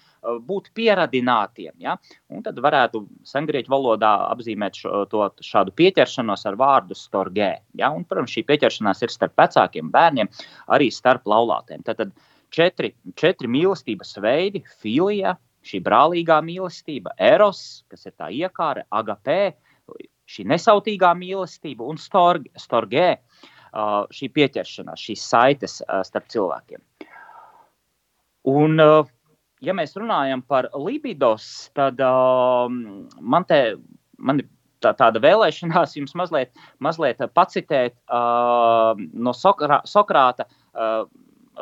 būt 0.47 0.71
pieradinātiem. 0.77 1.73
Ja? 1.83 1.97
Un 2.31 2.43
tad 2.45 2.59
varētu 2.63 3.03
sengrieķu 3.27 3.71
valodā 3.73 4.15
apzīmēt 4.31 4.79
šo, 4.79 5.05
to, 5.11 5.27
šādu 5.43 5.75
pieķeršanos 5.75 6.47
ar 6.47 6.59
vārdu 6.59 6.95
storgē. 6.95 7.57
Ja? 7.75 7.91
Un, 7.91 8.07
protams, 8.07 8.31
šī 8.31 8.45
pieķeršanās 8.47 9.03
ir 9.03 9.11
starp 9.11 9.35
vecākiem 9.43 9.91
bērniem, 9.91 10.31
arī 10.71 10.87
starp 10.93 11.27
laulātiem. 11.27 11.83
Tad, 11.83 11.99
tad 11.99 12.15
četri, 12.53 12.93
četri 13.19 13.49
mīlestības 13.49 14.15
veidi- 14.23 14.63
filija, 14.81 15.35
šī 15.63 15.81
brālīgā 15.83 16.39
mīlestība, 16.43 17.15
eros, 17.17 17.83
kas 17.89 18.05
ir 18.05 18.13
tā 18.19 18.29
iekāra, 18.29 18.83
agapē, 18.91 19.53
šī 20.27 20.45
nesautīgā 20.51 21.13
mīlestība 21.17 21.87
un 21.87 21.97
storge, 21.97 22.51
storgē, 22.59 23.17
šī 23.73 24.29
pieķeršanās, 24.35 25.01
šīs 25.01 25.25
saites 25.33 25.81
starp 25.81 26.27
cilvēkiem. 26.29 26.81
Un, 28.53 28.77
ja 29.63 29.73
mēs 29.73 29.95
runājam 29.95 30.43
par 30.45 30.69
libidos, 30.75 31.69
tad 31.73 31.97
man 31.99 33.45
te 33.47 33.75
man 34.17 34.43
ir 34.43 34.47
tā, 34.83 34.93
tāda 34.99 35.21
vēlēšanās 35.23 35.95
jums 35.97 36.15
mazliet, 36.19 36.51
mazliet 36.83 37.23
pacitēt 37.33 37.95
no 38.09 39.33
Sokrā, 39.37 39.81
Sokrāta 39.89 40.47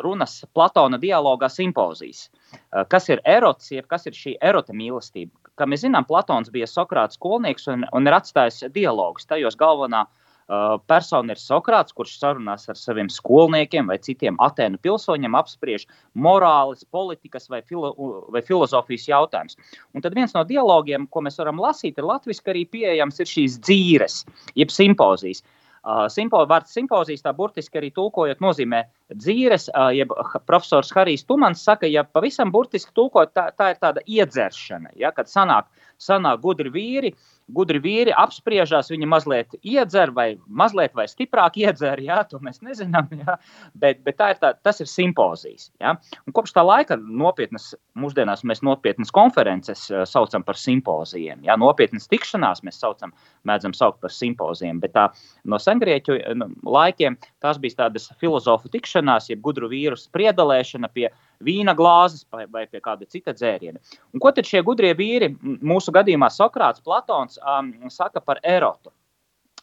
runas 0.03 0.45
Platona 0.53 0.99
dialogā 1.01 1.49
simpozijas. 1.49 2.29
Eh, 2.53 2.85
kas 2.89 3.09
ir 3.09 3.21
erots, 3.25 3.71
jeb 3.71 3.87
kas 3.87 4.07
ir 4.07 4.17
šī 4.17 4.37
erota 4.41 4.73
mīlestība? 4.73 5.31
Kā 5.57 5.67
mēs 5.67 5.83
zinām, 5.85 6.07
Platons 6.07 6.49
bija 6.49 6.67
Sokrāts 6.69 7.19
skolnieks 7.19 7.67
un, 7.71 7.85
un 7.93 8.07
ir 8.07 8.15
atstājis 8.15 8.71
dialogus. 8.73 9.27
Tajos 9.29 9.57
galvenā 9.59 10.05
uh, 10.07 10.77
persona 10.87 11.35
ir 11.35 11.41
Sokrāts, 11.41 11.93
kurš 11.93 12.15
sarunās 12.21 12.69
ar 12.71 12.79
saviem 12.79 13.11
skolniekiem 13.11 13.91
vai 13.91 13.99
citiem 14.01 14.39
Atēnu 14.41 14.79
pilsoņiem, 14.81 15.35
apspriež 15.37 15.85
morāles, 16.15 16.87
politikas 16.89 17.49
vai, 17.51 17.61
filo, 17.67 17.91
vai 18.31 18.41
filozofijas 18.47 19.09
jautājumus. 19.11 19.59
Un 19.93 20.01
tad 20.01 20.15
viens 20.17 20.33
no 20.33 20.45
dialogiem, 20.47 21.05
ko 21.11 21.21
mēs 21.27 21.37
varam 21.43 21.61
lasīt, 21.61 21.99
ir 21.99 22.07
latviešu 22.07 22.55
arī 22.55 22.65
pieejams, 22.71 23.19
ir 23.19 23.33
šīs 23.35 23.59
dzīves, 23.61 24.21
jeb 24.55 24.73
simpozijas. 24.73 25.43
Uh, 25.81 26.05
Simpo, 26.13 26.43
vārds 26.45 26.75
simpozijas, 26.77 27.23
tā 27.25 27.31
burtiski 27.33 27.79
arī 27.79 27.89
tulkojot, 27.95 28.41
nozīmē 28.43 28.83
dzīves, 29.17 29.69
jeb 29.95 30.13
profesors 30.47 30.91
Harijs 30.95 31.25
Tumans 31.27 31.63
saka, 31.65 31.89
ja 31.89 32.03
pavisam 32.03 32.51
burtiski 32.53 32.93
tulkot, 32.95 33.33
tā, 33.35 33.49
tā 33.57 33.73
ir 33.73 33.81
tāda 33.81 34.03
iedzeršana, 34.07 34.93
ja, 34.99 35.11
kad 35.15 35.29
sanāk, 35.31 35.69
sanāk 36.01 36.41
gudri 36.43 36.71
vīri, 36.73 37.13
gudri 37.51 37.81
vīri 37.83 38.13
apspriežās, 38.15 38.89
viņi 38.91 39.09
mazliet 39.09 39.55
iedzer 39.61 40.13
vai 40.15 40.27
mazliet 40.47 40.95
vai 40.97 41.07
stiprāk 41.09 41.57
iedzer, 41.61 41.99
jā, 42.03 42.21
to 42.29 42.39
mēs 42.43 42.61
nezinām, 42.65 43.09
jā, 43.23 43.37
bet, 43.75 44.01
bet 44.05 44.17
tā 44.19 44.31
ir 44.33 44.41
tā, 44.41 44.53
tas 44.63 44.81
ir 44.83 44.89
simpozijas. 44.89 45.69
Jā. 45.81 45.95
Un 46.25 46.35
kopš 46.35 46.55
tā 46.55 46.63
laika 46.65 46.97
nopietnas, 47.01 47.71
mūsdienās 47.99 48.45
mēs 48.47 48.63
nopietnas 48.65 49.11
konferences 49.13 49.87
saucam 50.09 50.45
par 50.47 50.59
simpozijiem, 50.59 51.43
jā, 51.47 51.57
nopietnas 51.59 52.09
tikšanās 52.11 52.63
mēs 52.67 52.79
saucam, 52.81 53.13
mēdzam 53.47 53.75
saukt 53.77 54.01
par 54.03 54.13
simpozijiem, 54.15 54.79
bet 54.83 54.95
tā 54.95 55.09
no 55.43 55.59
sengrieķu 55.61 56.17
laikiem 56.65 57.19
tās 57.43 57.59
bija 57.61 57.83
tādas 57.85 58.09
filozofu 58.21 58.71
tikšanās, 59.01 59.29
jeb 59.29 59.41
gudru 59.41 59.69
vīru 59.69 59.97
spriedalēšana 59.97 60.89
pie 60.93 61.09
vīna 61.41 61.73
glāzes 61.75 62.25
vai, 62.31 62.45
vai 62.47 62.67
pie 62.67 62.79
kāda 62.81 63.05
cita 63.07 63.33
dzēriena. 63.33 63.79
Un 64.13 64.19
ko 64.19 64.31
tad 64.31 64.45
šie 64.45 64.61
gudrie 64.63 64.93
vīri, 64.93 65.35
mūsu 65.61 65.91
gadījumā 65.91 66.29
Sokrāts, 66.29 66.81
Platons, 66.83 67.39
um, 67.41 67.89
saka 67.89 68.21
par 68.21 68.39
erotu? 68.43 68.91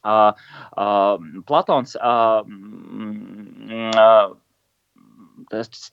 Uh, 0.04 0.32
uh, 0.76 1.18
Platons 1.46 1.96
uh, 1.96 2.42
uh, 4.02 4.34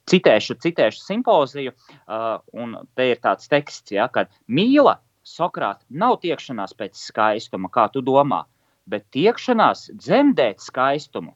citēšu, 0.10 0.58
citēšu 0.62 1.02
simpoziju, 1.02 1.74
uh, 2.08 2.40
un 2.54 2.78
te 2.96 3.10
ir 3.12 3.22
tāds 3.22 3.50
teksts, 3.50 3.92
ja, 3.92 4.08
ka 4.08 4.28
mīla 4.48 5.00
Sokrāta 5.25 5.82
nav 5.90 6.20
tiekšanās 6.22 6.75
pēc 6.78 7.00
skaistuma, 7.02 7.70
kā 7.74 7.88
tu 7.90 8.04
domā, 8.06 8.44
bet 8.86 9.08
tiekšanās 9.10 9.90
dzemdēt 9.98 10.62
skaistumu 10.62 11.34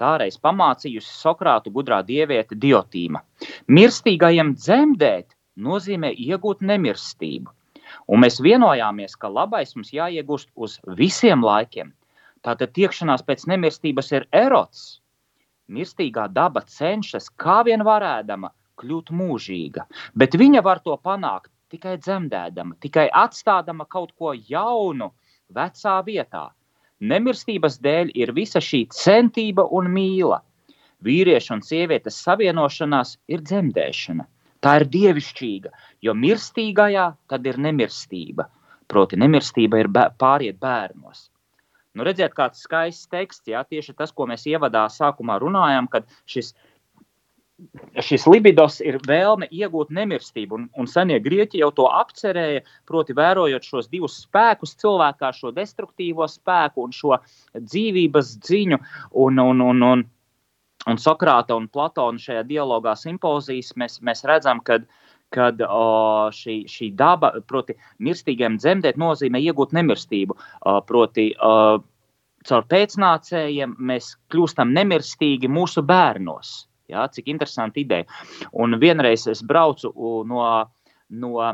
Tāreiz 0.00 0.36
pamācījusi 0.42 1.12
Sokrātu 1.14 1.70
gudrā 1.74 2.00
dieviete 2.06 2.56
Diotīma. 2.58 3.20
Mirstīgajam 3.70 4.54
dzemdēt 4.58 5.36
nozīmē 5.66 6.10
iegūt 6.26 6.64
nemirstību. 6.70 7.52
Un 8.10 8.24
mēs 8.24 8.40
vienojāmies, 8.42 9.14
ka 9.14 9.30
labais 9.30 9.76
mums 9.76 9.92
jāiegūst 9.94 10.50
uz 10.56 10.80
visiem 10.98 11.44
laikiem. 11.46 11.92
Tātad 12.44 12.74
tiekšanās 12.76 13.22
pēc 13.24 13.46
nemirstības 13.52 14.10
ir 14.18 14.26
erots. 14.34 14.82
Mirstīgā 15.70 16.26
daba 16.28 16.64
cenšas, 16.68 17.30
kā 17.40 17.62
vien 17.64 17.86
varēdama, 17.86 18.50
kļūt 18.80 19.12
mūžīga, 19.14 19.86
bet 20.18 20.34
viņa 20.36 20.60
var 20.66 20.82
to 20.84 20.96
panākt 20.98 21.52
tikai 21.72 21.94
dzemdēdama, 22.02 22.76
tikai 22.82 23.06
atstādama 23.22 23.86
kaut 23.90 24.12
ko 24.18 24.34
jaunu, 24.34 25.12
vecā 25.54 25.94
vietā. 26.06 26.48
Nemirstības 27.00 27.80
dēļ 27.82 28.12
ir 28.14 28.32
visa 28.36 28.60
šī 28.62 28.84
centība 28.94 29.66
un 29.78 29.90
mīla. 29.92 30.40
Vīrieša 31.04 31.56
un 31.58 31.62
sievietes 31.66 32.20
savienošanās 32.22 33.16
ir 33.28 33.42
dzemdēšana. 33.42 34.24
Tā 34.64 34.78
ir 34.80 34.86
dievišķīga, 34.88 35.72
jo 36.06 36.14
mirstīgajā 36.16 37.08
tad 37.28 37.46
ir 37.46 37.58
nemirstība. 37.60 38.46
Proti, 38.88 39.18
nemirstība 39.20 39.82
ir 39.82 39.90
bē, 39.92 40.06
pāriet 40.20 40.56
bērnos. 40.62 41.28
Nu, 41.94 42.06
redziet, 42.06 42.32
kāds 42.34 42.62
skaists 42.64 43.10
teksts, 43.12 43.46
jā, 43.50 43.60
tieši 43.68 43.94
tas, 43.98 44.12
ko 44.12 44.26
mēs 44.30 44.46
ievadā 44.50 44.86
sākumā 44.90 45.36
runājām, 45.42 45.86
kad 45.90 46.08
šis 46.26 46.54
šis 48.02 48.24
libidos 48.26 48.80
ir 48.82 48.98
vēlme 49.06 49.46
iegūt 49.54 49.92
nemirstību, 49.94 50.56
un, 50.58 50.64
un 50.80 50.88
senie 50.90 51.20
grieķi 51.22 51.60
jau 51.62 51.70
to 51.76 51.86
apcerēja, 52.00 52.64
proti, 52.88 53.14
vērojot 53.16 53.68
šos 53.68 53.88
divus 53.92 54.18
spēkus 54.24 54.74
cilvēkā, 54.82 55.30
šo 55.36 55.52
destruktīvo 55.54 56.26
spēku 56.30 56.88
un 56.88 56.96
šo 56.96 57.20
dzīvības 57.54 58.34
ziņu. 58.48 58.80
Un, 59.24 59.38
un, 59.38 59.62
un, 59.68 59.86
un, 59.92 60.04
un 60.90 61.00
Sokrāta 61.00 61.56
un 61.58 61.70
Platona 61.70 62.20
šajā 62.20 62.44
dialogā 62.50 62.96
simpozijas 62.98 63.72
mēs, 63.78 64.00
mēs 64.02 64.26
redzam, 64.28 64.62
ka 64.64 64.82
kad 65.34 65.58
o, 65.66 66.30
šī, 66.30 66.60
šī 66.70 66.92
daba, 66.94 67.32
proti, 67.48 67.74
mirstīgiem 68.06 68.54
dzemdēt, 68.60 68.98
nozīmē 69.00 69.40
iegūt 69.42 69.72
nemirstību. 69.74 70.36
O, 70.38 70.74
proti, 70.86 71.32
o, 71.42 71.80
caur 72.46 72.66
pēcnācējiem 72.70 73.74
mēs 73.88 74.12
kļūstam 74.30 74.70
nemirstīgi 74.76 75.50
mūsu 75.50 75.82
bērnos. 75.88 76.52
Ja, 76.92 77.06
cik 77.08 77.28
interesanti 77.32 77.84
ideja. 77.84 78.04
Un 78.52 78.76
vienreiz 78.80 79.26
es 79.30 79.40
braucu 79.46 79.92
no, 80.28 80.42
no, 81.08 81.46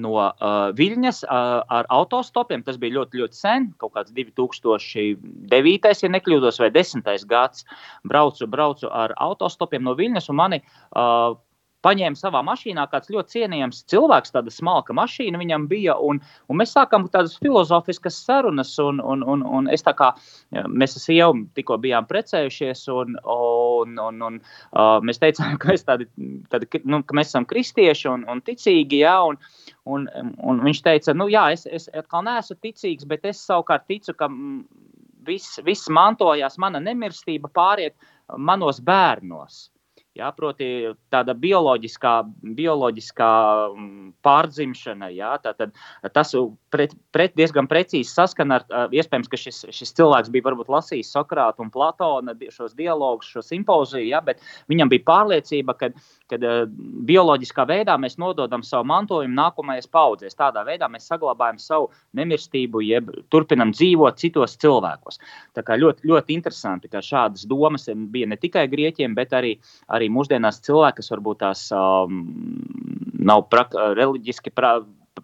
no 0.00 0.12
uh, 0.16 0.70
Viļņas 0.78 1.22
uh, 1.26 1.60
ar 1.68 1.88
autostopiem. 1.92 2.64
Tas 2.64 2.78
bija 2.80 2.96
ļoti, 2.96 3.20
ļoti 3.20 3.38
sen, 3.38 3.70
kaut 3.82 3.92
kāds 3.98 4.14
2009, 4.16 6.02
ja 6.04 6.12
nekļūdos, 6.16 6.60
vai 6.64 6.70
10. 6.72 7.04
gads. 7.28 7.66
Braucu, 8.08 8.48
braucu 8.48 8.88
ar 8.88 9.12
autostopiem 9.20 9.84
no 9.84 9.96
Viļņas 9.98 10.30
un 10.32 10.40
mani. 10.40 10.62
Uh, 10.96 11.36
paņēma 11.84 12.18
savā 12.18 12.42
mašīnā 12.46 12.84
kāds 12.92 13.10
ļoti 13.12 13.36
cienījams 13.36 13.82
cilvēks, 13.90 14.34
tāda 14.34 14.52
smalka 14.54 14.94
mašīna 14.96 15.40
viņam 15.40 15.66
bija, 15.70 15.96
un, 15.98 16.20
un 16.48 16.60
mēs 16.60 16.74
sākām 16.76 17.08
tādas 17.12 17.38
filozofiskas 17.42 18.18
sarunas, 18.26 18.72
un, 18.82 19.00
un, 19.00 19.24
un, 19.28 19.44
un 19.46 19.70
es 19.72 19.84
tā 19.86 19.94
kā, 19.98 20.12
mēs 20.68 20.96
ar 20.98 21.04
sievu 21.06 21.42
tikko 21.56 21.78
bijām 21.82 22.08
precējušies, 22.10 22.84
un, 22.94 23.18
un, 23.34 23.98
un, 24.06 24.22
un 24.28 24.38
uh, 24.42 24.98
mēs 25.04 25.22
teicām, 25.22 25.58
ka, 25.62 25.76
tādi, 25.88 26.08
tādi, 26.52 26.82
nu, 26.84 27.02
ka 27.06 27.18
mēs 27.18 27.32
esam 27.32 27.48
kristieši 27.48 28.10
un, 28.12 28.26
un 28.30 28.44
ticīgi, 28.46 29.02
jā, 29.02 29.16
un, 29.28 29.40
un, 29.90 30.08
un 30.42 30.64
viņš 30.68 30.84
teica, 30.86 31.16
nu 31.18 31.28
jā, 31.32 31.48
es, 31.56 31.66
es 31.66 31.90
atkal 31.92 32.24
neesmu 32.28 32.58
ticīgs, 32.62 33.08
bet 33.10 33.26
es 33.28 33.42
savukārt 33.42 33.88
ticu, 33.90 34.14
ka 34.18 34.30
viss, 35.26 35.60
viss 35.66 35.90
mantojās, 35.92 36.58
mana 36.62 36.80
nemirstība 36.82 37.50
pāriet 37.52 37.96
manos 38.38 38.80
bērnos. 38.84 39.71
Jā, 40.12 40.26
proti, 40.36 40.66
tāda 41.08 41.32
bioloģiskā, 41.32 42.10
bioloģiskā 42.58 43.28
mm, 43.72 44.10
pārdzimšana. 44.20 45.08
Jā, 45.08 45.30
tātad, 45.40 45.70
tas 46.12 46.34
pret, 46.72 46.92
pret 47.16 47.32
diezgan 47.38 47.64
precīzi 47.68 48.10
saskana 48.10 48.58
ar, 48.60 48.92
iespējams, 48.92 49.30
ka 49.32 49.40
šis, 49.40 49.62
šis 49.72 49.94
cilvēks 49.96 50.28
bija 50.34 50.50
varbūt 50.50 50.68
lasījis 50.72 51.14
Sokrātu 51.14 51.64
un 51.64 51.70
Platona 51.72 52.34
šos 52.52 52.74
dialogus, 52.76 53.30
šo 53.32 53.40
simpoziju, 53.46 54.04
jā, 54.10 54.20
bet 54.26 54.42
viņam 54.68 54.92
bija 54.92 55.06
pārliecība, 55.08 55.76
ka, 55.80 55.88
ka 56.28 56.52
bioloģiskā 57.08 57.64
veidā 57.72 57.96
mēs 57.96 58.18
nododam 58.20 58.60
savu 58.68 58.90
mantojumu 58.92 59.32
nākamajai 59.38 59.88
paudzēs. 59.96 60.36
Tādā 60.36 60.66
veidā 60.68 60.90
mēs 60.92 61.08
saglabājam 61.08 61.56
savu 61.56 61.88
nemirstību, 62.20 62.84
jeb 62.84 63.08
turpinam 63.32 63.72
dzīvot 63.72 64.20
citos 64.20 64.58
cilvēkos. 64.60 65.22
Tā 65.56 65.64
kā 65.64 65.80
ļoti, 65.80 66.04
ļoti 66.12 66.36
interesanti, 66.36 66.92
ka 66.92 67.00
šādas 67.00 67.48
domas 67.48 67.88
bija 68.12 68.28
ne 68.28 68.36
tikai 68.36 68.68
grieķiem, 68.68 69.16
bet 69.16 69.32
arī, 69.40 69.56
arī 69.88 70.01
arī 70.02 70.10
mūsdienās 70.12 70.60
cilvēki, 70.66 71.00
kas 71.00 71.12
varbūt 71.14 71.40
tās 71.44 71.68
um, 71.76 72.24
nav 73.22 73.46
prak 73.52 73.78
reliģiski 73.98 74.52
pra 74.54 74.80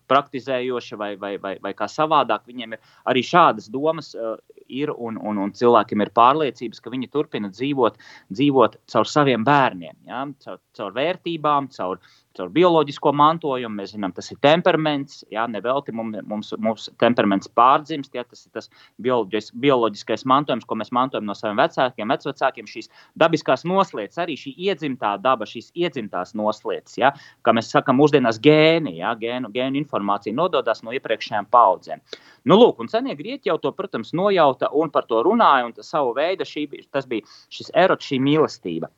praktizējoši 0.09 0.97
vai, 1.01 1.11
vai, 1.21 1.35
vai, 1.41 1.55
vai 1.65 1.73
kā 1.77 1.89
savādāk, 1.89 2.47
viņiem 2.49 2.77
ir 2.77 2.95
arī 3.09 3.23
šādas 3.25 3.69
domas. 3.73 4.15
Uh, 4.17 4.37
ir 4.69 4.93
un, 4.95 5.19
un, 5.19 5.41
un 5.45 5.53
cilvēkiem 5.57 6.05
ir 6.05 6.13
pārliecības, 6.17 6.81
ka 6.85 6.93
viņi 6.93 7.11
turpina 7.13 7.51
dzīvot, 7.53 7.99
dzīvot 8.33 8.79
caur 8.93 9.11
saviem 9.11 9.45
bērniem, 9.47 9.97
ja? 10.09 10.25
caur, 10.45 10.63
caur 10.77 10.97
vērtībām, 10.97 11.71
caur, 11.75 12.01
caur 12.39 12.51
bioloģisko 12.55 13.13
mantojumu. 13.19 13.81
Mēs 13.81 13.95
zinām, 13.95 14.13
tas 14.15 14.31
ir 14.33 14.39
temperaments. 14.45 15.23
Jā, 15.33 15.47
nevelti 15.51 15.95
mums, 15.97 16.21
mums, 16.29 16.53
mums 16.63 16.87
temperaments 17.03 17.51
pārdzimst. 17.59 18.15
Jā, 18.15 18.25
tas 18.29 18.47
ir 18.47 18.55
tas 18.55 18.71
bioloģis, 19.03 19.51
bioloģiskais 19.63 20.25
mantojums, 20.29 20.67
ko 20.69 20.79
mēs 20.79 20.93
mantojam 20.95 21.27
no 21.29 21.37
saviem 21.39 21.59
vecākiem, 21.61 22.15
vecākiem. 22.15 22.71
Šīs 22.71 22.91
dabiskās 23.19 23.67
noslēdzes, 23.69 24.23
arī 24.23 24.39
šī 24.39 24.55
iedzimtā 24.69 25.17
daba, 25.25 25.49
šīs 25.49 25.73
iedzimtās 25.79 26.35
noslēdzes, 26.39 26.99
jā, 27.03 27.13
kā 27.47 27.55
mēs 27.57 27.73
sakām, 27.75 27.99
mūsdienās 27.99 28.41
gēni, 28.45 28.99
jā, 29.01 29.15
gēnu, 29.21 29.53
gēnu 29.55 29.83
informācija 29.83 30.37
nododas 30.37 30.85
no 30.87 30.95
iepriekšējām 30.97 31.51
paudzēm. 31.53 32.05
Nu, 32.45 32.59
lūk, 32.61 32.79
un 32.83 32.91
senie 32.93 33.17
grieķi 33.19 33.51
jau 33.51 33.59
to, 33.63 33.73
protams, 33.75 34.15
nojauta 34.17 34.71
un 34.77 34.93
par 34.95 35.09
to 35.11 35.23
runāja, 35.27 35.67
un 35.67 35.75
tas 35.77 35.91
savu 35.91 36.15
veidu 36.17 36.47
šī, 36.49 36.69
tas 36.95 37.09
bija 37.11 37.27
šis 37.55 37.73
erots, 37.75 38.07
šī 38.09 38.21
mīlestība. 38.23 38.93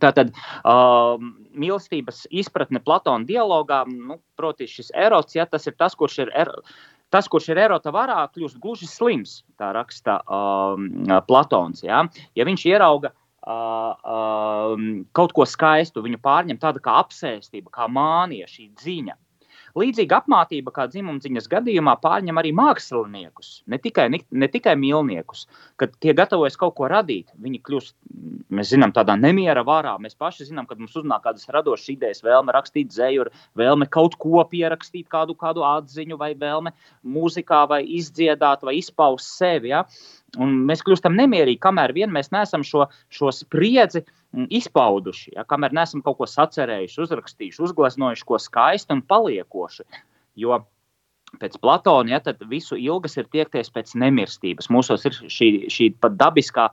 Tātad 0.00 0.30
uh, 0.32 1.20
mīlestības 1.52 2.24
izpratne 2.32 2.80
Platona 2.80 3.28
dialogā, 3.28 3.82
nu, 3.90 4.16
proti, 4.40 4.68
šis 4.70 4.92
erots, 4.96 5.36
ja 5.36 5.44
tas 5.44 5.68
ir 5.68 5.76
tas, 5.76 5.98
kurš 5.98 6.24
ir. 6.26 6.34
Er, 6.44 6.54
Tas, 7.12 7.26
kurš 7.28 7.50
ir 7.52 7.58
erota 7.60 7.90
varā, 7.92 8.22
kļūst 8.32 8.56
gluži 8.56 8.86
slims, 8.88 9.42
tā 9.60 9.66
raksta 9.76 10.14
um, 10.24 10.86
Platons. 11.28 11.82
Ja? 11.84 11.98
ja 12.32 12.46
viņš 12.48 12.62
ierauga 12.70 13.10
uh, 13.12 13.90
uh, 14.00 14.86
kaut 15.12 15.34
ko 15.36 15.44
skaistu, 15.44 16.00
viņu 16.06 16.22
pārņem 16.24 16.56
tāda 16.62 16.80
kā 16.80 16.94
apsēstība, 17.02 17.68
kā 17.74 17.84
mānija, 17.92 18.48
šī 18.48 18.70
ziņa. 18.80 19.18
Līdzīga 19.78 20.18
apmācība, 20.20 20.72
kā 20.74 20.84
dzimumziņas 20.92 21.48
gadījumā, 21.48 21.94
pārņem 22.02 22.36
arī 22.40 22.50
māksliniekus, 22.56 23.62
ne 23.72 23.78
tikai, 23.80 24.08
ne, 24.12 24.20
ne 24.28 24.48
tikai 24.52 24.74
mīlniekus. 24.76 25.46
Kad 25.80 25.94
tie 26.02 26.12
gatavojas 26.16 26.58
kaut 26.60 26.74
ko 26.76 26.90
radīt, 26.92 27.32
viņi 27.40 27.60
kļūst, 27.64 27.94
mēs 28.52 28.72
zinām, 28.74 28.92
tādā 28.92 29.16
nemiera 29.16 29.64
varā. 29.64 29.94
Mēs 30.02 30.18
paši 30.20 30.50
zinām, 30.50 30.68
kad 30.68 30.82
mums 30.82 30.96
uznāk 31.00 31.24
kādas 31.24 31.48
radošas 31.52 31.94
idejas, 31.94 32.20
vēlme 32.26 32.52
rakstīt 32.52 32.92
dzēju, 32.92 33.28
vēlme 33.58 33.88
kaut 33.92 34.18
ko 34.20 34.44
pierakstīt, 34.50 35.08
kādu, 35.12 35.36
kādu 35.40 35.64
atziņu, 35.68 36.20
vai 36.20 36.34
vēlme 36.36 36.74
mūzikā, 37.02 37.64
vai 37.72 37.82
izdziedāt, 37.98 38.66
vai 38.68 38.76
izpaust 38.82 39.38
sevi. 39.38 39.72
Ja? 39.72 39.86
Un 40.40 40.62
mēs 40.68 40.84
kļūstam 40.84 41.16
nemierīgi, 41.16 41.60
kamēr 41.64 41.96
vien 41.96 42.12
mēs 42.12 42.30
neesam 42.32 42.64
šo, 42.64 42.86
šo 43.12 43.32
spriedzi 43.36 44.04
mm, 44.04 44.21
izpauduši, 44.32 45.34
ja, 45.36 45.46
kamēr 45.48 45.74
neesam 45.76 46.02
kaut 46.04 46.20
ko 46.20 46.28
sacerējuši, 46.30 47.00
uzrakstījuši, 47.04 47.62
uzgleznojuši 47.68 48.28
ko 48.28 48.38
skaistu 48.40 48.96
un 48.96 49.02
paliekošu. 49.08 49.84
Jo 50.40 50.62
pēc 51.40 51.56
Platona, 51.60 52.14
ja, 52.14 52.20
tad 52.20 52.42
visu 52.48 52.76
ilgas 52.76 53.16
ir 53.16 53.28
tiekties 53.32 53.70
pēc 53.72 53.94
nemirstības. 54.00 54.68
Mūsos 54.72 55.06
ir 55.08 55.16
šī, 55.16 55.48
šī 55.72 55.88
pat 56.00 56.16
dabiskā, 56.20 56.68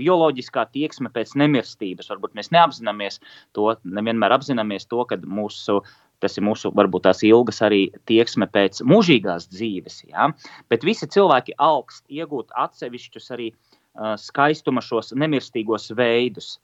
bioloģiskā 0.00 0.66
tieksme 0.72 1.12
pēc 1.12 1.34
nemirstības. 1.40 2.10
Varbūt 2.12 2.36
mēs 2.36 2.52
neapzināmies 2.52 3.20
to, 3.56 3.70
nevienmēr 3.84 4.36
apzināmies 4.36 4.88
to, 4.88 5.04
ka 5.08 5.20
mūsu 5.24 5.80
Tas 6.22 6.38
ir 6.38 6.44
mūsu, 6.46 6.70
varbūt 6.78 7.02
tās 7.08 7.24
ilgas 7.26 7.58
arī 7.66 7.88
tieksme 8.06 8.46
pēc 8.54 8.78
mūžīgās 8.86 9.48
dzīves. 9.50 10.04
Ja? 10.12 10.28
Bet 10.70 10.86
visi 10.86 11.08
cilvēki 11.10 11.56
augst 11.58 12.04
iegūt 12.06 12.54
atsevišķus 12.62 13.26
arī 13.34 13.48
uh, 13.50 14.14
skaistuma 14.14 14.84
šos 14.86 15.10
nemirstīgos 15.18 15.90
veidus. 15.98 16.60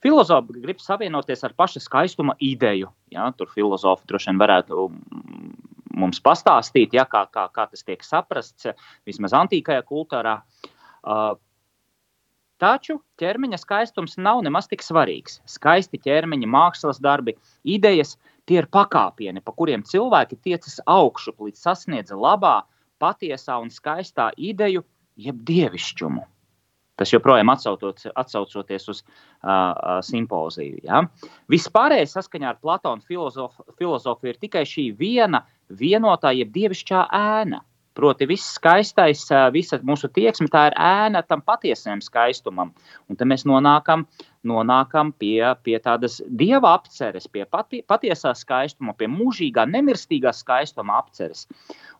Filozofi 0.00 0.62
grib 0.62 0.80
savienoties 0.80 1.44
ar 1.44 1.54
paša 1.56 1.82
skaistuma 1.84 2.36
ideju. 2.40 2.88
Ja? 3.12 3.28
Tur 3.36 3.50
filozofi 3.52 4.08
droši 4.08 4.30
vien 4.30 4.40
varētu 4.40 4.88
mums 6.00 6.22
pastāstīt, 6.24 6.96
ja? 6.96 7.04
kā, 7.04 7.26
kā, 7.32 7.48
kā 7.52 7.68
tas 7.68 7.84
tiek 7.84 8.02
saprasts 8.06 8.72
vismaz 9.08 9.36
antīkajā 9.36 9.84
kultūrā. 9.88 10.40
Uh, 11.04 11.36
Taču 12.60 12.98
ķermeņa 13.16 13.56
skaistums 13.56 14.18
nav 14.20 14.42
nemaz 14.44 14.66
tik 14.68 14.82
svarīgs. 14.84 15.38
Skaisti 15.48 15.96
ķermeņa, 15.96 16.48
mākslas 16.52 16.98
darbi, 17.00 17.32
idejas 17.64 18.18
Tie 18.50 18.58
ir 18.58 18.66
pakāpieni, 18.66 19.38
pa 19.46 19.52
kuriem 19.54 19.84
cilvēki 19.86 20.40
tiecas 20.42 20.80
augšup 20.90 21.44
līdz 21.46 21.60
sasniedza 21.66 22.16
labā, 22.18 22.56
patiesā 22.98 23.60
un 23.62 23.68
skaistā 23.70 24.32
ideju, 24.34 24.82
jeb 25.14 25.44
dievišķumu. 25.46 26.24
Tas 27.00 27.14
joprojām 27.14 27.48
atsaucoties 27.48 28.90
uz 28.92 29.00
uh, 29.00 30.00
simpoziju. 30.04 30.82
Ja? 30.84 31.00
Vispārējais 31.52 32.12
saskaņā 32.18 32.52
ar 32.52 32.60
Platona 32.60 33.00
filozofu, 33.08 33.64
filozofiju 33.80 34.34
ir 34.34 34.40
tikai 34.42 34.66
šī 34.68 34.90
viena 34.98 35.46
vienotā, 35.80 36.34
jeb 36.36 36.52
dievišķā 36.52 37.06
ēna. 37.16 37.62
Proti, 38.00 38.24
viss 38.24 38.54
skaistais, 38.56 39.26
visa 39.52 39.76
mūsu 39.84 40.08
tieksme, 40.16 40.46
tā 40.48 40.62
ir 40.70 40.76
ēna 40.80 41.20
tam 41.28 41.42
patiesajam 41.44 42.00
skaistumam. 42.00 42.70
Un 43.12 43.18
tad 43.20 43.28
mēs 43.28 43.44
nonākam, 43.44 44.06
nonākam 44.48 45.10
pie, 45.20 45.42
pie 45.66 45.76
tādas 45.84 46.16
dieva 46.40 46.70
apceres, 46.78 47.26
pie 47.28 47.44
pati, 47.44 47.82
patiesā 47.84 48.32
skaistuma, 48.38 48.94
pie 48.96 49.10
mūžīgā, 49.12 49.66
nemirstīgā 49.68 50.32
skaistuma 50.32 50.96
apceres. 51.02 51.44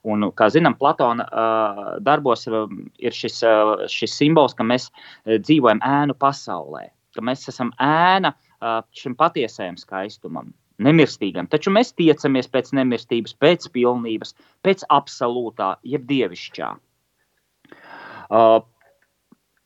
Un, 0.08 0.24
kā 0.32 0.48
zinām, 0.48 0.78
Platona 0.80 1.26
uh, 1.28 1.82
darbos 2.00 2.46
ir 2.48 3.18
šis, 3.20 3.42
uh, 3.44 3.84
šis 3.92 4.16
simbols, 4.22 4.56
ka 4.56 4.64
mēs 4.64 4.88
dzīvojam 5.28 5.84
ēnu 5.84 6.16
pasaulē, 6.16 6.86
ka 7.12 7.28
mēs 7.28 7.44
esam 7.52 7.74
ēna 7.76 8.32
uh, 8.32 8.80
šim 8.96 9.20
patiesajam 9.20 9.76
skaistumam 9.84 10.48
nemirstīgam. 10.82 11.48
Taču 11.50 11.72
mēs 11.74 11.92
tiecamies 11.98 12.48
pēc 12.50 12.72
nemirstības, 12.76 13.36
pēc 13.42 13.68
pilnības, 13.74 14.34
pēc 14.66 14.84
absolūtā, 14.90 15.74
jeb 15.86 16.06
dievišķā. 16.08 16.70
Uh, 18.30 18.60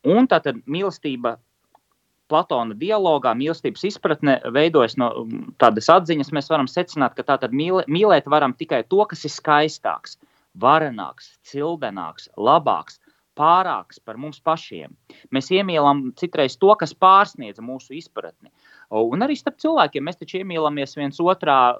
un 0.05 0.31
tā 0.31 0.42
tad 0.44 0.62
mīlestība. 0.66 1.38
Platona 2.33 2.72
dialogā 2.81 3.35
mīlestības 3.37 3.83
izpratne 3.85 4.38
veidojas 4.55 4.94
no 4.96 5.11
tādas 5.61 5.90
atziņas. 5.92 6.31
Mēs 6.33 6.46
varam 6.48 6.70
secināt, 6.72 7.12
ka 7.18 7.27
tātad 7.29 7.53
mīl, 7.53 7.83
mīlēt 7.85 8.31
varam 8.33 8.55
tikai 8.57 8.81
to, 8.88 9.03
kas 9.11 9.27
ir 9.29 9.33
skaistāks, 9.35 10.16
varenāks, 10.57 11.35
cildenāks, 11.44 12.31
labāks, 12.40 12.96
pārāks 13.37 14.00
par 14.00 14.16
mums 14.20 14.40
pašiem. 14.40 14.94
Mēs 15.37 15.50
iemīlam 15.53 16.07
citreiz 16.16 16.57
to, 16.57 16.72
kas 16.81 16.96
pārsniedz 16.96 17.61
mūsu 17.61 17.98
izpratni. 17.98 18.48
Un 18.92 19.25
arī 19.25 19.37
starp 19.38 19.61
cilvēkiem 19.62 20.05
mēs 20.07 20.20
taču 20.20 20.40
iemīlamies 20.42 20.97
viens 20.99 21.20
otrā. 21.23 21.77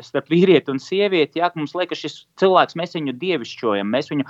Starp 0.00 0.30
vīrieti 0.32 0.72
un 0.72 0.78
sievieti, 0.80 1.42
ja 1.42 1.50
mums 1.52 1.74
liekas, 1.76 2.00
šis 2.00 2.14
cilvēks, 2.40 2.72
mēs 2.80 2.94
viņu 2.96 3.12
dievišķojam, 3.20 3.90
mēs 3.92 4.06
viņu 4.08 4.24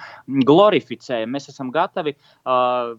glorificējam, 0.48 1.30
mēs 1.30 1.46
esam 1.52 1.70
gatavi 1.70 2.16
uh, 2.16 2.96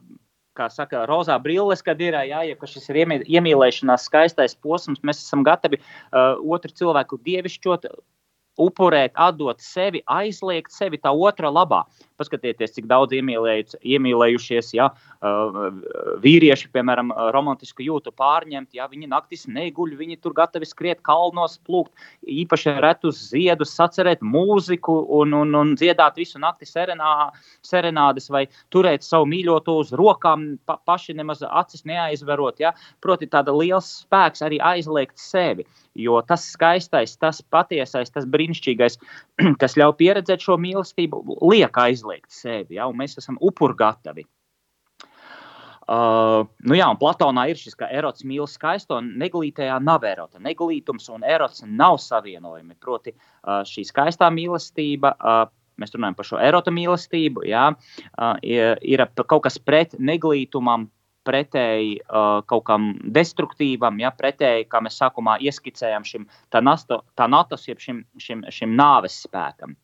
kā 0.55 0.69
saka, 0.71 1.03
rozā 1.09 1.35
brilles, 1.43 1.83
kad 1.85 1.99
ir, 1.99 2.15
jā, 2.29 2.41
ja 2.47 2.69
šis 2.71 2.87
ir 2.93 3.01
iemīlēšanās 3.03 4.07
skaistais 4.07 4.55
posms, 4.55 5.03
mēs 5.03 5.19
esam 5.25 5.43
gatavi 5.43 5.81
uh, 5.81 6.39
otru 6.39 6.71
cilvēku 6.79 7.19
dievišķot, 7.27 7.89
upurēt, 8.61 9.13
atdot 9.19 9.61
sevi, 9.63 10.01
aizliegt 10.07 10.73
sevi 10.73 10.99
tā 11.01 11.11
otra 11.11 11.51
labā. 11.51 11.83
Paskatieties, 12.15 12.71
cik 12.77 12.85
daudz 12.87 13.11
iemīlējušies, 13.11 14.69
ja 14.77 14.87
vīrieši, 16.23 16.69
piemēram, 16.71 17.11
romantisku 17.35 17.83
jūtu 17.83 18.13
pārņemt, 18.15 18.69
ja 18.77 18.87
viņi 18.87 19.09
naktis 19.11 19.43
neguļ, 19.51 19.97
viņi 19.99 20.19
tur 20.23 20.35
gatavi 20.37 20.67
skriet 20.69 21.01
kalnos, 21.03 21.57
plūkt, 21.67 21.91
īpaši 22.23 22.77
retus 22.79 23.19
ziedus, 23.33 23.73
sacerēt 23.75 24.23
mūziku 24.23 24.95
un, 25.19 25.35
un, 25.35 25.51
un 25.59 25.75
dziedāt 25.75 26.15
visu 26.21 26.39
nakti 26.39 26.67
serenā, 26.69 27.31
serenādes 27.65 28.31
vai 28.31 28.45
turēt 28.71 29.03
savu 29.03 29.27
mīļoto 29.31 29.75
uz 29.83 29.91
rokām, 29.91 30.53
pa, 30.65 30.79
paši 30.87 31.17
nemaz 31.19 31.43
acis 31.43 31.83
neaizverot. 31.83 32.63
Ja? 32.63 32.71
Proti, 33.03 33.27
tāda 33.27 33.51
liels 33.55 33.91
spēks 34.05 34.45
arī 34.45 34.61
aizliegt 34.63 35.19
sevi. 35.19 35.67
Jo 35.95 36.19
tas 36.27 36.43
skaistais, 36.51 37.15
tas 37.17 37.41
patiesais, 37.41 38.11
tas 38.11 38.27
brīnišķīgais, 38.27 38.97
kas 39.61 39.77
ļauj 39.79 39.95
pieredzēt 40.01 40.43
šo 40.43 40.57
mīlestību, 40.59 41.39
liek 41.47 41.77
aizliegt 41.79 42.31
sevi, 42.35 42.75
ja, 42.79 42.89
mēs 42.91 43.15
esam 43.21 43.39
upurgatavi. 43.39 44.25
Uh, 45.85 46.47
nu 46.65 46.73
jā, 46.73 46.87
un 46.89 46.97
Platonā 46.97 47.43
ir 47.51 47.59
šis, 47.61 47.75
erots 47.93 48.25
mīl 48.25 48.47
skaisto, 48.49 48.97
un 48.97 49.11
neglītajā 49.21 49.75
nav 49.85 50.05
erota. 50.09 50.41
Neglītums 50.41 51.11
un 51.13 51.21
erots 51.21 51.61
nav 51.61 51.99
savienojami. 52.01 52.73
Proti, 52.81 53.13
uh, 53.13 53.61
šī 53.69 53.83
skaistā 53.85 54.31
mīlestība, 54.33 55.13
uh, 55.13 55.43
mēs 55.77 55.93
runājam 55.93 56.17
par 56.17 56.29
šo 56.31 56.41
erota 56.41 56.73
mīlestību, 56.73 57.45
jā, 57.51 57.67
uh, 57.69 58.33
ir, 58.41 58.81
ir 58.81 59.05
kaut 59.21 59.45
kas 59.45 59.59
pret 59.61 59.93
neglītumam, 60.01 60.89
pretēji 61.25 61.95
uh, 62.01 62.41
kaut 62.49 62.65
kam 62.69 62.91
destruktīvam, 63.17 63.99
ja 64.01 64.11
pretēji, 64.15 64.67
kā 64.71 64.81
mēs 64.85 64.99
sākumā 65.01 65.37
ieskicējām, 65.45 66.05
šim 66.07 66.27
tānatos, 66.53 67.67
jeb 67.67 67.81
šim, 67.83 68.03
šim, 68.21 68.45
šim 68.53 68.77
nāves 68.77 69.17
spēkam. 69.25 69.75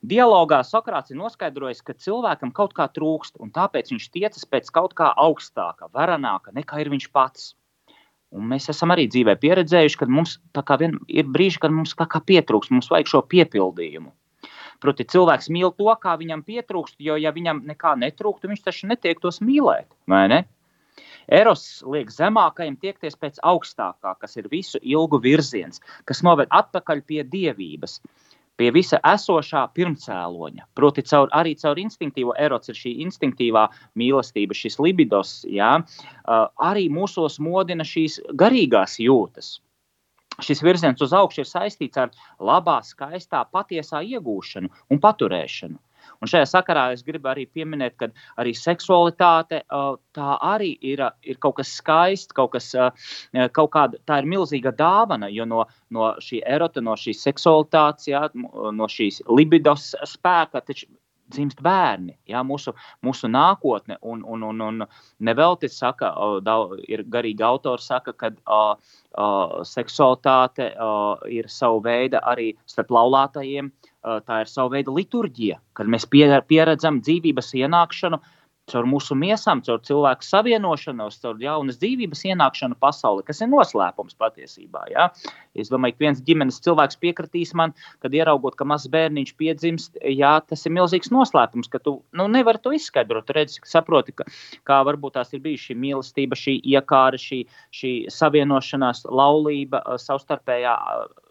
Dialogā 0.00 0.62
Sokrāts 0.64 1.12
ir 1.12 1.18
noskaidrojis, 1.20 1.82
ka 1.84 1.92
cilvēkam 1.92 2.54
kaut 2.56 2.72
kā 2.76 2.86
trūkst, 2.88 3.36
un 3.40 3.52
tāpēc 3.52 3.92
viņš 3.92 4.06
tiecas 4.14 4.46
pēc 4.48 4.70
kaut 4.72 4.94
kā 4.96 5.10
augstāka, 5.12 5.90
varenāka 5.92 6.54
nekā 6.56 6.80
ir 6.80 6.92
viņš 6.92 7.10
pats. 7.12 7.50
Un 8.30 8.46
mēs 8.52 8.70
esam 8.70 8.94
arī 8.94 9.08
dzīvē 9.10 9.34
pieredzējuši, 9.42 9.98
ka 9.98 10.06
mums 10.06 10.38
vien, 10.80 10.96
ir 11.10 11.26
brīži, 11.26 11.58
kad 11.60 11.74
mums 11.74 11.92
kā, 11.98 12.06
kā 12.06 12.22
pietrūkst, 12.22 12.70
mums 12.70 12.88
vajag 12.92 13.10
šo 13.10 13.22
piepildījumu. 13.26 14.12
Proti, 14.80 15.04
cilvēks 15.12 15.50
mīl 15.52 15.74
to, 15.76 15.90
kā 16.00 16.14
viņam 16.16 16.44
pietrūkst, 16.46 16.96
jo, 17.04 17.18
ja 17.20 17.34
viņam 17.36 17.64
nekā 17.68 17.96
netrūkst, 18.00 18.46
viņš 18.48 18.62
taču 18.64 18.88
netiek 18.88 19.20
tos 19.20 19.42
mīlēt. 19.44 19.90
Ne? 20.08 20.44
Eros 21.28 21.82
liek 21.86 22.10
zemākajam 22.14 22.76
tiekties 22.80 23.16
pēc 23.20 23.40
augstākā, 23.46 24.16
kas 24.20 24.36
ir 24.40 24.48
visu 24.52 24.80
ilgu 24.82 25.20
virziens, 25.22 25.82
kas 26.08 26.22
noved 26.26 26.50
atpakaļ 26.50 27.02
pie 27.06 27.22
dievības, 27.24 28.00
pie 28.60 28.68
visa 28.76 29.00
esošā 29.06 29.62
pirmcēloņa. 29.76 30.66
Proti, 30.76 31.04
caur, 31.08 31.30
arī 31.36 31.54
caur 31.60 31.80
instinktīvo 31.80 32.34
erots 32.36 32.68
ir 32.68 32.76
šī 32.76 32.94
instinktīvā 33.06 33.66
mīlestība, 33.96 34.56
šis 34.56 34.76
libidos, 34.84 35.40
jā, 35.48 35.72
arī 36.70 36.88
mūsos 36.92 37.40
modina 37.40 37.86
šīs 37.86 38.20
garīgās 38.36 38.98
jūtas. 39.00 39.58
Šis 40.40 40.62
virziens 40.64 41.00
uz 41.04 41.12
augšu 41.12 41.42
ir 41.42 41.48
saistīts 41.48 42.00
ar 42.00 42.12
labā, 42.40 42.78
skaistā, 42.84 43.42
patiesā 43.52 44.00
iegūšanu 44.08 44.70
un 44.88 45.00
paturēšanu. 45.00 45.80
Un 46.20 46.30
šajā 46.30 46.48
sakarā 46.50 46.86
es 46.94 47.04
gribu 47.06 47.30
arī 47.32 47.46
pieminēt, 47.48 47.96
ka 48.00 48.10
arī 48.40 48.54
seksualitāte 48.56 49.62
tā 50.16 50.30
arī 50.52 50.72
ir, 50.92 51.02
ir 51.22 51.40
kaut 51.42 51.58
kas 51.60 51.74
skaists, 51.80 52.34
kaut, 52.36 52.52
kas, 52.56 52.72
kaut 53.56 53.70
kāda, 53.74 54.00
tā 54.08 54.20
ir 54.22 54.30
milzīga 54.30 54.72
dāvana, 54.76 55.30
jo 55.32 55.46
no, 55.48 55.64
no 55.90 56.14
šī 56.22 56.42
erota, 56.46 56.82
no 56.84 56.96
šīs 56.98 57.22
seksualitātes, 57.26 58.10
jā, 58.10 58.26
no 58.34 58.90
šīs 58.90 59.22
libidos 59.28 59.92
spēka, 60.08 60.64
taču 60.66 60.90
dzimst 61.30 61.60
bērni, 61.62 62.16
jā, 62.28 62.42
mūsu, 62.46 62.74
mūsu 63.06 63.30
nākotne. 63.30 63.98
Un, 64.02 64.24
un, 64.26 64.42
un, 64.50 64.64
un 64.66 64.86
nevelti 65.26 65.70
saka, 65.70 66.12
daudz, 66.46 66.82
ir 66.90 67.04
garīgi 67.12 67.44
autori 67.46 67.84
saka, 67.84 68.14
ka 68.18 68.32
uh, 68.34 68.74
uh, 69.14 69.60
seksualitāte 69.66 70.72
uh, 70.74 71.22
ir 71.30 71.50
sava 71.52 71.80
veida 71.86 72.24
arī 72.32 72.52
starp 72.70 72.92
laulātajiem. 72.96 73.70
Uh, 73.70 73.89
tā 74.02 74.42
ir 74.42 74.50
sava 74.50 74.76
veida 74.76 74.92
liturģija, 74.94 75.60
kad 75.76 75.90
mēs 75.90 76.06
pieredzam 76.10 77.00
dzīvības 77.04 77.54
ienākšanu 77.62 78.20
caur 78.70 78.86
mūsu 78.88 79.16
miesām, 79.18 79.62
caur 79.66 79.80
cilvēku 79.86 80.26
savienošanos, 80.26 81.18
caur 81.22 81.40
jaunas 81.42 81.78
dzīvības 81.80 82.22
ienākšanu 82.30 82.78
pasaulē, 82.82 83.24
kas 83.26 83.42
ir 83.42 83.50
noslēpums 83.50 84.16
patiesībā. 84.20 84.86
Ja? 84.92 85.08
Es 85.58 85.72
domāju, 85.72 85.96
ka 85.96 86.04
viens 86.06 86.22
ģimenes 86.26 86.60
cilvēks 86.64 87.00
piekritīs 87.02 87.54
man, 87.58 87.74
kad 88.04 88.14
ieraugot, 88.14 88.56
ka 88.58 88.66
mazs 88.68 88.90
bērniņš 88.92 89.34
piedzimst, 89.40 89.98
jā, 90.04 90.32
tas 90.46 90.66
ir 90.66 90.74
milzīgs 90.76 91.12
noslēpums, 91.14 91.70
ka 91.72 91.82
tu 91.82 91.98
nu, 92.16 92.28
nevari 92.30 92.62
to 92.62 92.74
izskaidrot. 92.76 93.26
Tu 93.28 93.36
redzi, 93.36 93.62
ka 93.64 93.72
saproti, 93.72 94.14
ka, 94.16 94.28
kā 94.68 94.80
varbūt 94.86 95.18
tās 95.18 95.34
ir 95.34 95.42
bijusi 95.44 95.70
šī 95.70 95.78
mīlestība, 95.86 96.38
šī 96.38 96.58
iekāra, 96.76 97.20
šī, 97.20 97.42
šī 97.74 97.94
savienošanās, 98.14 99.06
laulība, 99.10 99.82
savstarpējā 100.00 100.76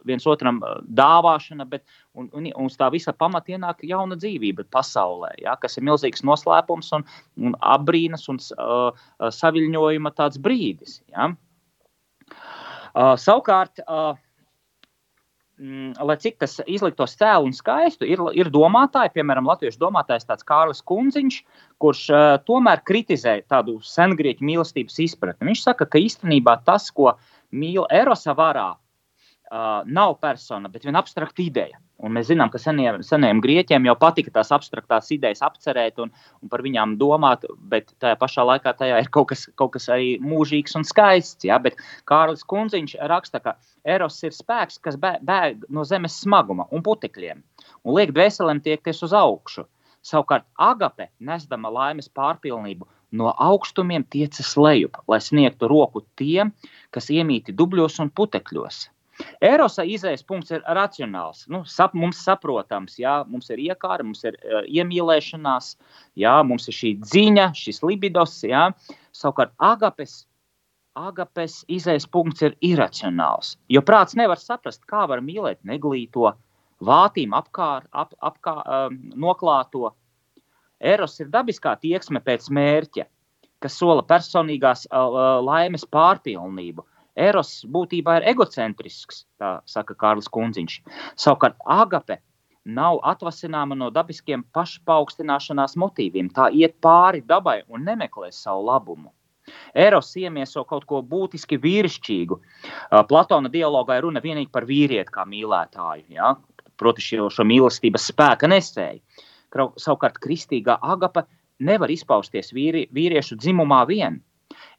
viens 0.07 0.25
otram 0.29 0.61
dāvāšana, 0.85 1.65
bet 1.69 1.83
un, 2.13 2.29
un, 2.33 2.47
un 2.53 2.69
uz 2.69 2.77
tā 2.79 2.89
visa 2.93 3.13
pamata 3.15 3.55
ienāk 3.55 3.83
jauna 3.87 4.17
dzīvība 4.19 4.67
pasaulē, 4.73 5.33
ja, 5.43 5.55
kas 5.59 5.77
ir 5.77 5.87
milzīgs 5.89 6.25
noslēpums 6.27 6.93
un, 6.97 7.05
un 7.41 7.57
apbrīnas 7.59 8.27
un 8.31 8.39
uh, 8.39 9.11
saviņojuma 9.41 10.15
tāds 10.17 10.41
brīdis. 10.41 10.99
Ja. 11.13 11.31
Uh, 12.89 13.13
savukārt, 13.21 13.81
uh, 13.85 14.17
mm, 15.59 15.93
lai 16.09 16.17
cik 16.21 16.39
tas 16.41 16.57
izliktos 16.65 17.15
cēlu 17.19 17.49
un 17.49 17.55
skaistu, 17.55 18.07
ir, 18.07 18.21
ir 18.37 18.49
domātāji, 18.53 19.13
piemēram, 19.17 19.47
latviešu 19.49 19.81
domātājs 19.81 20.27
tāds 20.29 20.47
Kārlis 20.47 20.81
Kunziņš, 20.89 21.41
kurš 21.83 22.03
uh, 22.13 22.27
tomēr 22.47 22.81
kritizē 22.87 23.39
tādu 23.51 23.77
sengrieķu 23.85 24.45
mīlestības 24.47 24.99
izpratni. 25.05 25.51
Viņš 25.51 25.65
saka, 25.67 25.89
ka 25.89 26.01
īstenībā 26.01 26.59
tas, 26.67 26.89
ko 26.91 27.13
mīl 27.51 27.85
Erosa 27.93 28.35
varā, 28.37 28.71
uh, 29.51 29.83
nav 29.85 30.17
persona, 30.21 30.69
bet 30.71 30.85
viena 30.85 31.01
abstrakta 31.03 31.41
ideja. 31.43 31.79
Un 31.99 32.13
mēs 32.15 32.29
zinām, 32.29 32.47
ka 32.47 32.61
seniem, 32.61 33.01
seniem 33.03 33.41
grieķiem 33.43 33.87
jau 33.89 33.95
patika 33.99 34.31
tās 34.37 34.53
abstraktās 34.55 35.09
idejas 35.11 35.41
apcerēt 35.43 35.99
un, 35.99 36.13
un 36.39 36.51
par 36.51 36.63
viņām 36.63 36.93
domāt, 37.01 37.43
bet 37.71 37.91
tajā 37.99 38.15
pašā 38.21 38.45
laikā 38.47 38.71
tajā 38.79 39.01
ir 39.03 39.09
kaut 39.11 39.33
kas, 39.33 39.43
kaut 39.59 39.73
kas 39.73 39.89
arī 39.91 40.13
mūžīgs 40.23 40.77
un 40.79 40.87
skaists. 40.87 41.43
Ja? 41.49 41.57
Bet 41.59 41.75
Kārlis 42.07 42.45
Kunziņš 42.47 42.95
raksta, 43.11 43.41
ka 43.43 43.57
Eros 43.83 44.21
ir 44.23 44.31
spēks, 44.35 44.79
kas 44.85 44.95
bēg 45.01 45.65
no 45.67 45.83
zemes 45.83 46.21
smaguma 46.23 46.69
un 46.71 46.85
putekļiem 46.85 47.43
un 47.83 47.97
liek 47.97 48.13
dvēselēm 48.15 48.63
tiekties 48.63 49.03
uz 49.03 49.15
augšu. 49.15 49.65
Savukārt 50.05 50.45
agape, 50.55 51.09
nesdama 51.19 51.67
laimes 51.75 52.07
pārpilnību, 52.15 52.87
no 53.11 53.33
augstumiem 53.35 54.05
tiecas 54.07 54.53
lejup, 54.55 55.01
lai 55.11 55.19
sniegtu 55.23 55.67
roku 55.67 56.05
tiem, 56.15 56.53
kas 56.95 57.09
iemīti 57.11 57.55
dubļos 57.59 57.99
un 58.05 58.13
putekļos. 58.15 58.85
Erosa 59.41 59.85
izējas 59.87 60.23
punkts 60.27 60.53
ir 60.55 60.63
racionāls, 60.77 61.45
nu, 61.51 61.61
sap, 61.67 61.93
mums 61.97 62.21
saprotams, 62.25 62.97
jā, 62.99 63.19
mums 63.29 63.49
ir 63.53 63.61
iekāra, 63.69 64.05
mums 64.05 64.23
ir 64.27 64.37
uh, 64.39 64.63
iemīlēšanās, 64.65 65.75
jā, 66.19 66.33
mums 66.47 66.67
ir 66.71 66.77
šī 66.77 66.95
dziņa, 67.03 67.51
šis 67.57 67.83
libidos, 67.85 68.39
jā. 68.47 68.69
savukārt 69.15 69.53
agapes, 69.57 70.23
agapes 70.99 71.61
izējas 71.71 72.07
punkts 72.11 72.43
ir 72.45 72.57
iracionāls, 72.65 73.55
jo 73.71 73.83
prāts 73.85 74.17
nevar 74.19 74.41
saprast, 74.41 74.83
kā 74.89 75.05
var 75.09 75.23
mīlēt 75.25 75.61
neglīto, 75.67 76.33
vātīm 76.83 77.35
apkārt, 77.35 77.87
ap, 77.91 78.13
apkār, 78.23 78.63
um, 78.65 78.99
noklāto. 79.19 79.93
Eros 80.79 81.17
ir 81.19 81.27
dabiskā 81.31 81.75
tieksme 81.79 82.21
pēc 82.23 82.47
mērķa, 82.55 83.05
kas 83.59 83.75
sola 83.75 84.03
personīgās 84.07 84.85
uh, 84.87 85.39
laimes 85.43 85.83
pārpilnību, 85.91 86.85
Eros 87.15 87.65
būtībā 87.65 88.19
ir 88.19 88.27
egocentrisks, 88.33 89.25
tā 89.39 89.59
saka 89.65 89.95
Kārlis 89.95 90.29
Kunziņš. 90.31 90.79
Savukārt 91.19 91.57
agape 91.65 92.19
nav 92.65 92.99
atvasināma 93.03 93.75
no 93.75 93.89
dabiskiem 93.89 94.43
pašpaukstināšanās 94.53 95.77
motīviem. 95.79 96.29
Tā 96.33 96.49
iet 96.53 96.77
pāri 96.81 97.23
dabai 97.25 97.61
un 97.67 97.87
nemeklē 97.87 98.31
savu 98.35 98.67
labumu. 98.69 99.13
Eros 99.73 100.11
iemieso 100.17 100.63
kaut 100.69 100.85
ko 100.85 101.01
būtiski 101.01 101.57
vīrišķīgu. 101.61 102.37
Platona 103.09 103.49
dialogā 103.49 103.97
ir 103.97 104.05
runa 104.05 104.21
tikai 104.21 104.45
par 104.51 104.67
vīrieti 104.69 105.13
kā 105.15 105.25
mīlētāju, 105.25 106.05
ja? 106.13 106.35
proti, 106.79 107.03
šo, 107.03 107.27
šo 107.33 107.45
mīlestības 107.47 108.07
spēka 108.11 108.47
nesēju. 108.47 109.01
Savukārt, 109.81 110.19
kristīgā 110.23 110.77
agape 110.81 111.25
nevar 111.59 111.91
izpausties 111.91 112.53
vīri, 112.55 112.85
vīriešu 112.95 113.39
dzimumā 113.39 113.81
vien. 113.89 114.21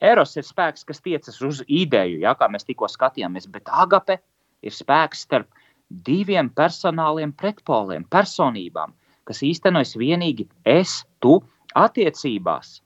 Eros 0.01 0.37
ir 0.41 0.47
spēks, 0.49 0.87
kas 0.89 1.03
tiecas 1.05 1.41
uz 1.45 1.63
ideju, 1.69 2.21
ja, 2.25 2.35
kā 2.39 2.49
mēs 2.49 2.65
tikko 2.65 2.89
skatījāmies, 2.89 3.49
bet 3.53 3.69
agape 3.69 4.17
ir 4.65 4.73
spēks 4.73 5.27
starp 5.27 5.51
diviem 6.07 6.49
personāliem 6.57 7.33
pretpoliem, 7.37 8.07
personībām, 8.09 8.95
kas 9.29 9.43
īstenojas 9.45 9.97
vienīgi 10.01 10.47
es, 10.65 11.03
tu 11.21 11.41
attiecībās. 11.77 12.79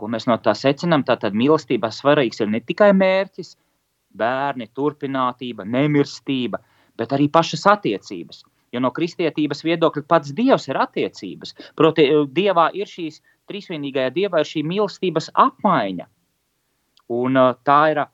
Ko 0.00 0.08
mēs 0.08 0.24
no 0.30 0.38
tā 0.40 0.54
secinām? 0.56 1.04
Tātad 1.04 1.36
mīlestībā 1.36 1.90
svarīgs 1.92 2.40
ir 2.40 2.48
ne 2.48 2.62
tikai 2.64 2.94
mērķis, 2.96 3.52
bērni, 4.16 4.70
turpinātība, 4.74 5.66
nemirstība, 5.68 6.62
bet 6.96 7.12
arī 7.12 7.28
pašas 7.28 7.66
attiecības. 7.74 8.40
Jo 8.72 8.80
no 8.80 8.92
kristietības 8.94 9.64
viedokļa 9.66 10.06
pats 10.08 10.32
Dievs 10.32 10.68
ir 10.70 10.78
attiecības. 10.80 11.54
Proti, 11.76 12.06
Dievā 12.32 12.70
ir 12.78 12.88
šīs 12.88 13.18
trīsvienīgajā 13.50 14.14
dievā 14.16 14.42
ir 14.42 14.50
šī 14.52 14.64
mīlestības 14.70 15.30
apmaiņa. 15.34 16.08
Un 17.10 17.38
uh, 17.38 17.54
tā 17.66 17.80
ir 17.92 18.04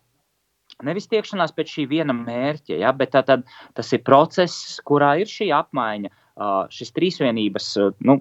nevis 0.84 1.08
tiekšanās 1.12 1.54
pēc 1.56 1.72
šī 1.78 1.86
viena 1.90 2.16
mērķa, 2.16 2.78
ja, 2.80 2.92
bet 2.96 3.14
tā, 3.14 3.22
tad, 3.26 3.44
tas 3.76 3.92
ir 3.92 4.04
process, 4.06 4.80
kurā 4.88 5.14
ir 5.20 5.30
šī 5.30 5.50
apmaiņa, 5.56 6.12
uh, 6.12 6.64
šis 6.72 6.92
trīsvienības. 6.96 7.68
Uh, 7.80 7.92
nu, 8.08 8.18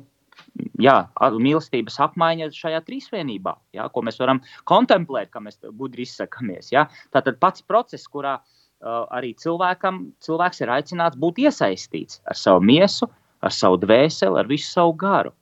jā, 0.81 0.95
mīlestības 1.19 1.99
apmaiņa 2.07 2.49
šajā 2.55 2.81
trīsvienībā, 2.87 3.55
jā, 3.75 3.87
ko 3.91 4.03
mēs 4.05 4.19
varam 4.21 4.41
kontemplēt, 4.69 5.31
kā 5.33 5.41
mēs 5.43 5.59
gudri 5.79 6.05
izsakāmies. 6.07 6.71
Jā. 6.75 6.87
Tātad 7.15 7.39
pats 7.43 7.65
process, 7.65 8.07
kurā 8.11 8.37
uh, 8.39 9.03
arī 9.15 9.33
cilvēkam, 9.41 10.05
cilvēks 10.25 10.63
ir 10.63 10.73
aicināts 10.75 11.19
būt 11.21 11.43
iesaistīts 11.45 12.21
ar 12.29 12.39
savu 12.39 12.63
miesu, 12.65 13.09
ar 13.45 13.53
savu 13.53 13.79
dvēseli, 13.83 14.39
ar 14.39 14.51
visu 14.51 14.71
savu 14.71 14.95
garu. 14.99 15.35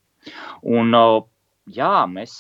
Un, 0.64 0.94
uh, 0.96 1.22
jā, 1.71 2.06
mēs, 2.10 2.39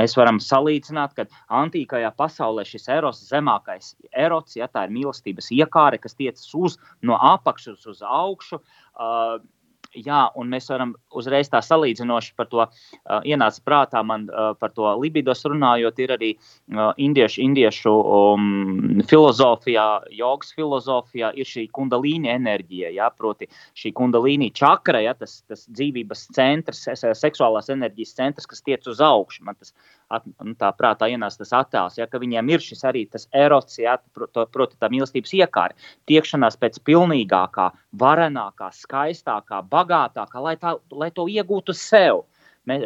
mēs 0.00 0.16
varam 0.18 0.38
salīdzināt, 0.42 1.14
ka 1.16 1.26
antīkajā 1.62 2.10
pasaulē 2.18 2.64
šis 2.66 2.88
eros 2.92 3.22
zemākais 3.28 3.94
erots, 4.12 4.56
ja 4.58 4.68
tā 4.68 4.86
ir 4.86 4.94
mīlestības 4.96 5.52
iekāre, 5.54 6.00
kas 6.02 6.18
tiecas 6.18 6.48
uz 6.54 6.78
no 7.02 7.18
apakšas 7.20 7.86
uz 7.86 8.02
augšu. 8.02 8.60
Jā, 9.94 10.26
un 10.36 10.50
mēs 10.50 10.68
varam 10.70 10.94
uzreiz 11.16 11.50
tā 11.52 11.60
salīdzinoši 11.64 12.32
par 12.36 12.48
to 12.50 12.62
uh, 12.64 12.70
ienāca 13.24 13.62
prātā 13.64 14.02
man 14.06 14.26
uh, 14.30 14.52
par 14.58 14.72
to 14.76 14.88
libidos 15.00 15.44
runājot, 15.46 16.00
ir 16.02 16.14
arī 16.16 16.30
uh, 16.36 16.90
indiešu, 16.96 17.40
indiešu 17.44 17.92
um, 17.92 19.02
filozofijā, 19.08 19.86
jogas 20.18 20.54
filozofijā 20.56 21.32
ir 21.38 21.48
šī 21.48 21.68
kundalīni 21.76 22.32
enerģija, 22.34 22.92
jā, 22.96 23.10
proti 23.16 23.50
šī 23.78 23.92
kundalīni 23.96 24.50
čakra, 24.56 25.04
jā, 25.04 25.14
tas, 25.18 25.38
tas 25.48 25.66
dzīvības 25.70 26.26
centrs, 26.36 26.84
seksuālās 27.20 27.70
enerģijas 27.72 28.16
centrs, 28.18 28.50
kas 28.50 28.64
tiec 28.66 28.86
uz 28.90 29.02
augšu. 29.04 29.44
Man 29.46 29.58
tas 29.60 29.74
at, 30.12 30.24
nu, 30.44 30.54
tā 30.58 30.70
prātā 30.76 31.08
ienāca 31.10 31.42
tas 31.42 31.52
attēls, 31.60 31.98
ja, 31.98 32.06
ka 32.10 32.20
viņiem 32.22 32.54
ir 32.54 32.62
šis 32.62 32.84
arī 32.88 33.04
tas 33.10 33.26
erots, 33.34 33.78
ja, 33.82 33.96
proti 34.14 34.78
tā 34.78 34.90
mīlestības 34.92 35.34
iekāra, 35.40 35.76
tiekšanās 36.10 36.58
pēc 36.62 36.80
pilnīgākā, 36.86 37.70
varenākā, 37.98 38.70
skaistākā, 38.80 39.62
bagātākā, 39.72 40.42
lai, 40.42 40.56
tā, 40.62 40.76
lai 40.90 41.12
to 41.14 41.28
iegūtu 41.30 41.76
sev. 41.76 42.26
Mē, 42.66 42.82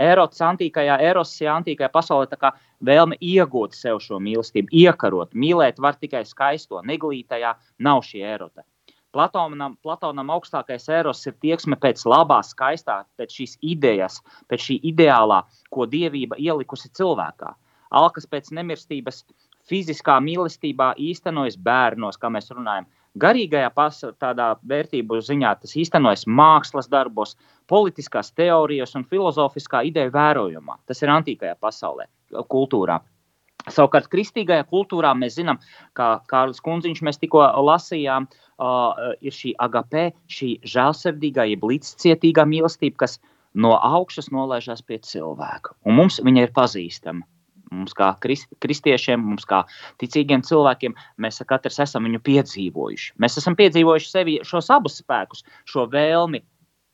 Erots 0.00 0.40
antīkajā, 0.40 0.94
erosijā, 1.10 1.52
antīkajā 1.58 1.90
pasaulē 1.92 2.28
tā 2.30 2.38
kā 2.40 2.52
vēlme 2.88 3.18
iegūt 3.20 3.74
sev 3.76 3.98
šo 4.00 4.20
mīlestību, 4.22 4.70
iekarot. 4.72 5.34
Mīlēt 5.36 5.82
var 5.82 5.98
tikai 6.00 6.22
skaisto, 6.24 6.80
neglītajā 6.86 7.50
nav 7.84 8.00
šī 8.06 8.22
erota. 8.24 8.64
Platonam, 9.12 9.74
Platonam 9.82 10.30
augstākais 10.30 10.86
eros 10.94 11.24
ir 11.26 11.34
tieksme 11.42 11.74
pēc 11.82 12.04
labā, 12.06 12.38
skaistā, 12.46 13.00
pēc 13.18 13.34
šīs 13.40 13.56
idejas, 13.72 14.20
pēc 14.50 14.66
šī 14.68 14.76
ideālā, 14.92 15.42
ko 15.74 15.86
dievība 15.90 16.38
ielikusi 16.38 16.92
cilvēkā. 16.94 17.50
Alkas 17.90 18.28
pēc 18.30 18.52
nemirstības 18.54 19.24
fiziskā 19.66 20.20
mīlestībā 20.22 20.92
īstenojas 21.10 21.58
bērnos, 21.58 22.18
kā 22.22 22.30
mēs 22.30 22.52
runājam. 22.54 22.86
Garīgajā 23.18 23.72
pasaulē, 23.74 24.52
vērtību 24.70 25.18
ziņā 25.26 25.56
tas 25.58 25.74
īstenojas 25.74 26.28
mākslas 26.30 26.86
darbos, 26.86 27.34
politiskās 27.66 28.30
teorijas 28.30 28.94
un 28.94 29.02
filozofiskā 29.10 29.82
ideja 29.88 30.12
vērojumā. 30.14 30.78
Tas 30.86 31.02
ir 31.02 31.10
antīkajā 31.10 31.56
pasaulē, 31.58 32.06
kultūrā. 32.46 33.00
Savukārt, 33.68 34.06
kristīgajā 34.08 34.62
kultūrā 34.70 35.10
mēs 35.18 35.34
zinām, 35.36 35.58
kā 35.98 36.20
Kārlis 36.30 36.62
Kunziņš 36.64 37.02
mēs 37.04 37.18
tikko 37.20 37.42
lasījām, 37.66 38.24
uh, 38.30 38.49
ir 38.60 39.34
šī 39.34 39.54
agapē, 39.58 40.10
šī 40.30 40.54
žēlsirdīgā, 40.68 41.46
jeb 41.52 41.66
līdzcietīgā 41.70 42.44
mīlestība, 42.48 43.04
kas 43.04 43.18
no 43.54 43.74
augšas 43.74 44.30
nolaižās 44.34 44.82
pie 44.86 45.00
cilvēka. 45.02 45.74
Un 45.86 45.98
mums 45.98 46.20
viņa 46.22 46.46
ir 46.46 46.54
pazīstama. 46.56 47.26
Mums, 47.70 47.92
kā 47.94 48.08
kristiešiem, 48.18 49.22
mums, 49.22 49.44
kā 49.46 49.60
ticīgiem 50.02 50.42
cilvēkiem, 50.42 50.96
mēs 51.22 51.38
katrs 51.46 51.78
esam 51.84 52.08
viņu 52.08 52.18
piedzīvojuši. 52.26 53.12
Mēs 53.22 53.38
esam 53.38 53.54
piedzīvojuši 53.58 54.10
sevi 54.10 54.40
šos 54.46 54.72
abus 54.74 54.98
spēkus, 54.98 55.44
šo 55.70 55.86
vēlmi 55.92 56.42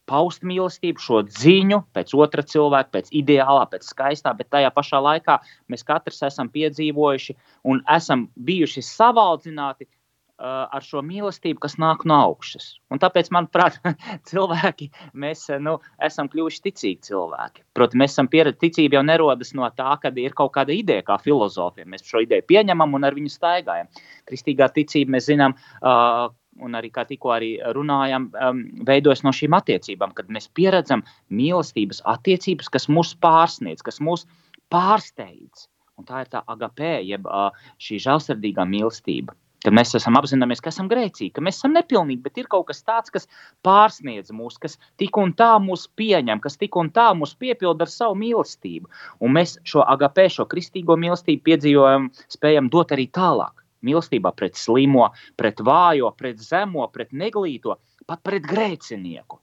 paust 0.07 0.45
mīlestību, 0.45 1.01
šo 1.01 1.23
ziņu 1.33 1.81
pēc 1.97 2.13
otra 2.21 2.45
cilvēka, 2.45 2.93
pēc 2.93 3.09
ideālā, 3.23 3.65
pēc 3.73 3.89
skaistā, 3.89 4.35
bet 4.37 4.53
tajā 4.53 4.69
pašā 4.77 5.01
laikā 5.01 5.39
mēs 5.73 5.83
katrs 5.89 6.21
esam 6.29 6.53
piedzīvojuši 6.53 7.39
un 7.73 7.81
esam 7.97 8.29
bijuši 8.37 8.85
savaldzināti 8.85 9.89
uh, 9.89 9.96
ar 10.39 10.85
šo 10.85 11.01
mīlestību, 11.07 11.61
kas 11.63 11.77
nāk 11.81 12.05
no 12.09 12.17
augšas. 12.29 12.69
Un 12.93 13.01
tāpēc, 13.01 13.31
manuprāt, 13.33 13.79
cilvēki, 14.31 14.91
mēs 15.17 15.47
nu, 15.65 15.79
esam 16.03 16.29
kļuvuši 16.33 16.63
ticīgi 16.67 17.11
cilvēki. 17.11 17.65
Protams, 17.77 18.01
mēs 18.03 18.17
esam 18.17 18.29
pieredzējuši, 18.33 18.63
ticība 18.67 18.99
jau 18.99 19.05
nerodas 19.09 19.55
no 19.57 19.69
tā, 19.77 19.97
ka 20.03 20.13
ir 20.21 20.37
kaut 20.37 20.53
kāda 20.57 20.75
ideja, 20.77 21.05
kā 21.07 21.17
filozofija. 21.23 21.89
Mēs 21.89 22.05
šo 22.09 22.21
ideju 22.27 22.45
pieņemam 22.53 22.99
un 22.99 23.09
ar 23.09 23.17
viņu 23.17 23.33
staigājam. 23.33 23.89
Kristīgā 24.29 24.69
ticība, 24.77 25.17
mēs 25.17 25.31
zinām, 25.31 25.57
uh, 25.81 26.29
un 26.61 26.77
arī 26.77 26.91
kā 26.93 27.07
tikko 27.09 27.33
arī 27.37 27.55
runājam, 27.77 28.29
um, 28.37 28.61
veidojas 28.89 29.25
no 29.25 29.33
šīm 29.37 29.57
attiecībām, 29.57 30.13
kad 30.17 30.29
mēs 30.33 30.51
pieredzam 30.57 31.05
mīlestības 31.33 32.03
attiecības, 32.13 32.69
kas 32.77 32.91
mūs 32.93 33.15
pārsniedz, 33.25 33.85
kas 33.87 34.03
mūs 34.05 34.29
pārsteidz. 34.73 35.71
Un 35.97 36.05
tā 36.05 36.27
ir 36.27 36.33
tā 36.33 36.45
agapē, 36.45 36.99
jeb 37.09 37.25
uh, 37.25 37.57
šī 37.81 38.03
žēlsirdīgā 38.05 38.69
mīlestība. 38.69 39.33
Kad 39.67 39.75
mēs 39.75 39.97
esam 39.99 40.15
apzināmies, 40.15 40.61
ka 40.63 40.71
esam 40.71 40.87
grēcīgi, 40.87 41.33
ka 41.35 41.43
mēs 41.43 41.57
esam 41.59 41.73
nepilnīgi, 41.75 42.21
bet 42.23 42.37
ir 42.39 42.47
kaut 42.53 42.69
kas 42.69 42.85
tāds, 42.87 43.11
kas 43.11 43.25
pārsniedz 43.67 44.31
mūs, 44.31 44.61
kas 44.63 44.77
tik 45.03 45.19
un 45.19 45.33
tā 45.35 45.57
mūs 45.59 45.89
pieņem, 45.99 46.39
kas 46.45 46.55
tik 46.61 46.79
un 46.79 46.93
tā 46.95 47.09
mūs 47.19 47.33
piepilda 47.41 47.83
ar 47.83 47.91
savu 47.91 48.15
mīlestību. 48.21 48.87
Un 49.27 49.35
mēs 49.35 49.57
šo 49.67 49.83
agapē, 49.83 50.29
šo 50.31 50.47
kristīgo 50.53 50.95
mīlestību 51.03 51.43
piedzīvojam, 51.51 52.07
spējam 52.37 52.71
dot 52.71 52.95
arī 52.95 53.09
tālāk. 53.19 53.67
Mīlestībā 53.83 54.31
pret 54.39 54.55
slimo, 54.55 55.11
pret 55.35 55.59
vājo, 55.67 56.15
pret 56.15 56.39
zemo, 56.47 56.87
pret 56.95 57.11
neglīto, 57.11 57.81
pat 58.07 58.23
pret 58.23 58.47
grēcinieku. 58.47 59.43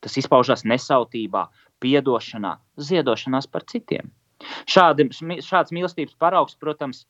Tas 0.00 0.16
izpaužās 0.16 0.64
nesautībā, 0.64 1.50
piedošanā, 1.84 2.56
ziedošanās 2.80 3.52
par 3.52 3.68
citiem. 3.68 4.08
Šādi, 4.64 5.10
šāds 5.44 5.76
mīlestības 5.76 6.16
paraugs, 6.16 6.56
protams, 6.56 7.04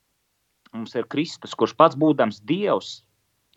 Mums 0.74 0.94
ir 0.94 1.08
Kristus, 1.10 1.54
kurš 1.58 1.74
pats 1.78 1.98
būdams 1.98 2.42
Dievs, 2.46 3.00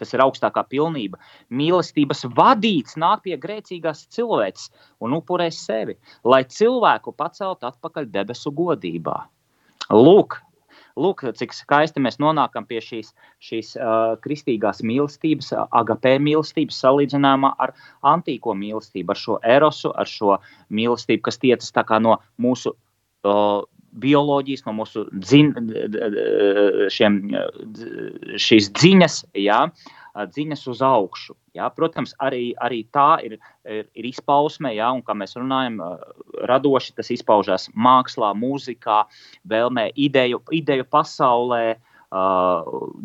tas 0.02 0.13
ir 0.15 0.23
augstākā 0.23 0.63
pilnība. 0.69 1.19
Mīlestības 1.54 2.26
vadīts 2.38 2.97
nāk 2.99 3.26
pie 3.28 3.38
grēcīgās 3.41 4.08
cilvēces 4.15 4.71
un 5.04 5.13
upurē 5.19 5.49
sevi, 5.54 5.97
lai 6.26 6.41
cilvēku 6.49 7.13
paceltu 7.17 7.69
atpakaļ 7.69 8.10
debesu 8.15 8.54
godībā. 8.58 9.19
Lūk, 9.93 10.39
lūk 10.97 11.26
cik 11.38 11.54
skaisti 11.54 12.02
mēs 12.02 12.17
nonākam 12.23 12.65
pie 12.65 12.82
šīs, 12.82 13.12
šīs 13.43 13.76
uh, 13.78 14.15
kristīgās 14.23 14.82
mīlestības, 14.82 15.52
agapē 15.69 16.15
mīlestības, 16.23 16.80
salīdzinājumā 16.86 17.54
ar 17.62 17.76
antīko 18.13 18.56
mīlestību, 18.58 19.13
ar 19.13 19.21
šo 19.26 19.38
erosu, 19.58 19.93
ar 19.93 20.10
šo 20.10 20.39
mīlestību, 20.73 21.28
kas 21.30 21.38
tiecas 21.43 21.73
no 22.02 22.17
mūsu 22.41 22.73
uh, 22.73 23.62
bioloģijas, 24.02 24.66
no 24.68 24.74
mūsu 24.80 25.06
dzin, 25.14 25.54
šiem, 26.94 27.20
šīs 28.42 28.72
dziņas, 28.80 29.20
jā, 29.38 29.60
dziņas 30.14 30.68
uz 30.74 30.82
augšu. 30.86 31.36
Jā. 31.58 31.70
Protams, 31.74 32.16
arī, 32.22 32.54
arī 32.62 32.82
tā 32.94 33.22
ir, 33.26 33.38
ir, 33.70 33.86
ir 33.94 34.10
izpausme, 34.10 34.74
jā, 34.74 34.90
un 34.94 35.04
kā 35.06 35.16
mēs 35.18 35.38
runājam, 35.38 35.80
radoši 36.50 36.96
tas 36.98 37.12
izpaužās 37.14 37.70
mākslā, 37.78 38.34
mūzikā, 38.38 39.04
vēlmē, 39.50 39.90
ideju, 39.94 40.42
ideju 40.54 40.88
pasaulē, 40.90 41.66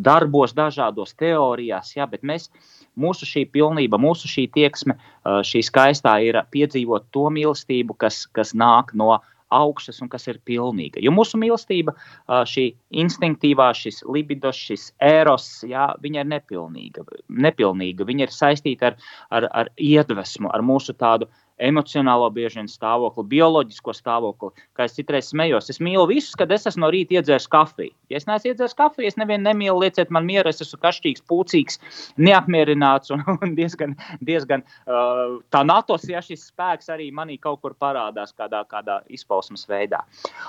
darbos, 0.05 0.53
dažādos 0.57 1.14
teorijās, 1.16 1.94
jā, 1.96 2.05
bet 2.09 2.24
mēs, 2.29 2.51
mūsu 2.98 3.29
šī 3.29 3.46
pilnība, 3.53 4.01
mūsu 4.01 4.29
šī 4.29 4.48
tieksme, 4.53 4.98
šī 5.24 5.62
skaistā 5.64 6.18
ir 6.27 6.40
piedzīvot 6.53 7.09
to 7.14 7.29
mīlestību, 7.33 7.96
kas, 7.96 8.27
kas 8.37 8.53
nāk 8.53 8.92
no 8.92 9.16
augšas 9.54 10.02
un 10.04 10.11
kas 10.12 10.28
ir 10.28 10.40
pilnīga. 10.48 11.00
Jo 11.04 11.12
mūsu 11.14 11.40
mīlestība, 11.40 11.94
šī 12.28 12.68
instinktīvā, 13.04 13.70
šis 13.76 14.02
libido, 14.08 14.52
šis 14.54 14.90
eros, 15.04 15.48
jā, 15.68 15.90
viņa 16.02 16.24
ir 16.24 16.30
nepilnīga. 16.34 17.04
nepilnīga. 17.28 18.06
Viņa 18.08 18.28
ir 18.28 18.34
saistīta 18.34 18.92
ar, 18.92 18.98
ar, 19.30 19.48
ar 19.52 19.70
iedvesmu, 19.76 20.50
ar 20.52 20.64
mūsu 20.64 20.96
tādu 20.98 21.28
emocionālo 21.58 22.28
bieži 22.34 22.60
vien 22.60 22.68
stāvokli, 22.70 23.24
bioloģisko 23.32 23.94
stāvokli. 23.96 24.50
Kā 24.76 24.86
es 24.86 24.94
citreiz 24.96 25.30
smējos, 25.32 25.70
es 25.72 25.80
mīlu 25.82 26.06
visus, 26.10 26.36
kad 26.38 26.52
es 26.54 26.66
esmu 26.70 26.84
no 26.84 26.90
rīta 26.94 27.18
iedzēris 27.18 27.48
kafiju. 27.50 27.92
Ja 28.12 28.20
es 28.20 28.28
neesmu 28.28 28.52
iedzēris 28.52 28.76
kafiju, 28.78 29.08
es 29.10 29.18
nevienu 29.20 29.48
nemīlu, 29.48 29.82
lieciet 29.82 30.12
man 30.14 30.26
mieru, 30.28 30.50
es 30.50 30.62
esmu 30.64 30.80
kašķīgs, 30.84 31.24
pūcīgs, 31.28 31.80
neapmierināts 32.20 33.12
un, 33.14 33.24
un 33.42 33.56
diezgan, 33.58 33.96
diezgan 34.24 34.64
uh, 34.64 35.38
tā 35.54 35.64
natos, 35.66 36.06
ja 36.08 36.22
šis 36.24 36.48
spēks 36.52 36.92
arī 36.94 37.10
manī 37.14 37.38
kaut 37.42 37.62
kur 37.64 37.74
parādās 37.78 38.34
kādā, 38.38 38.62
kādā 38.70 39.00
izpausmes 39.12 39.66
veidā. 39.70 40.04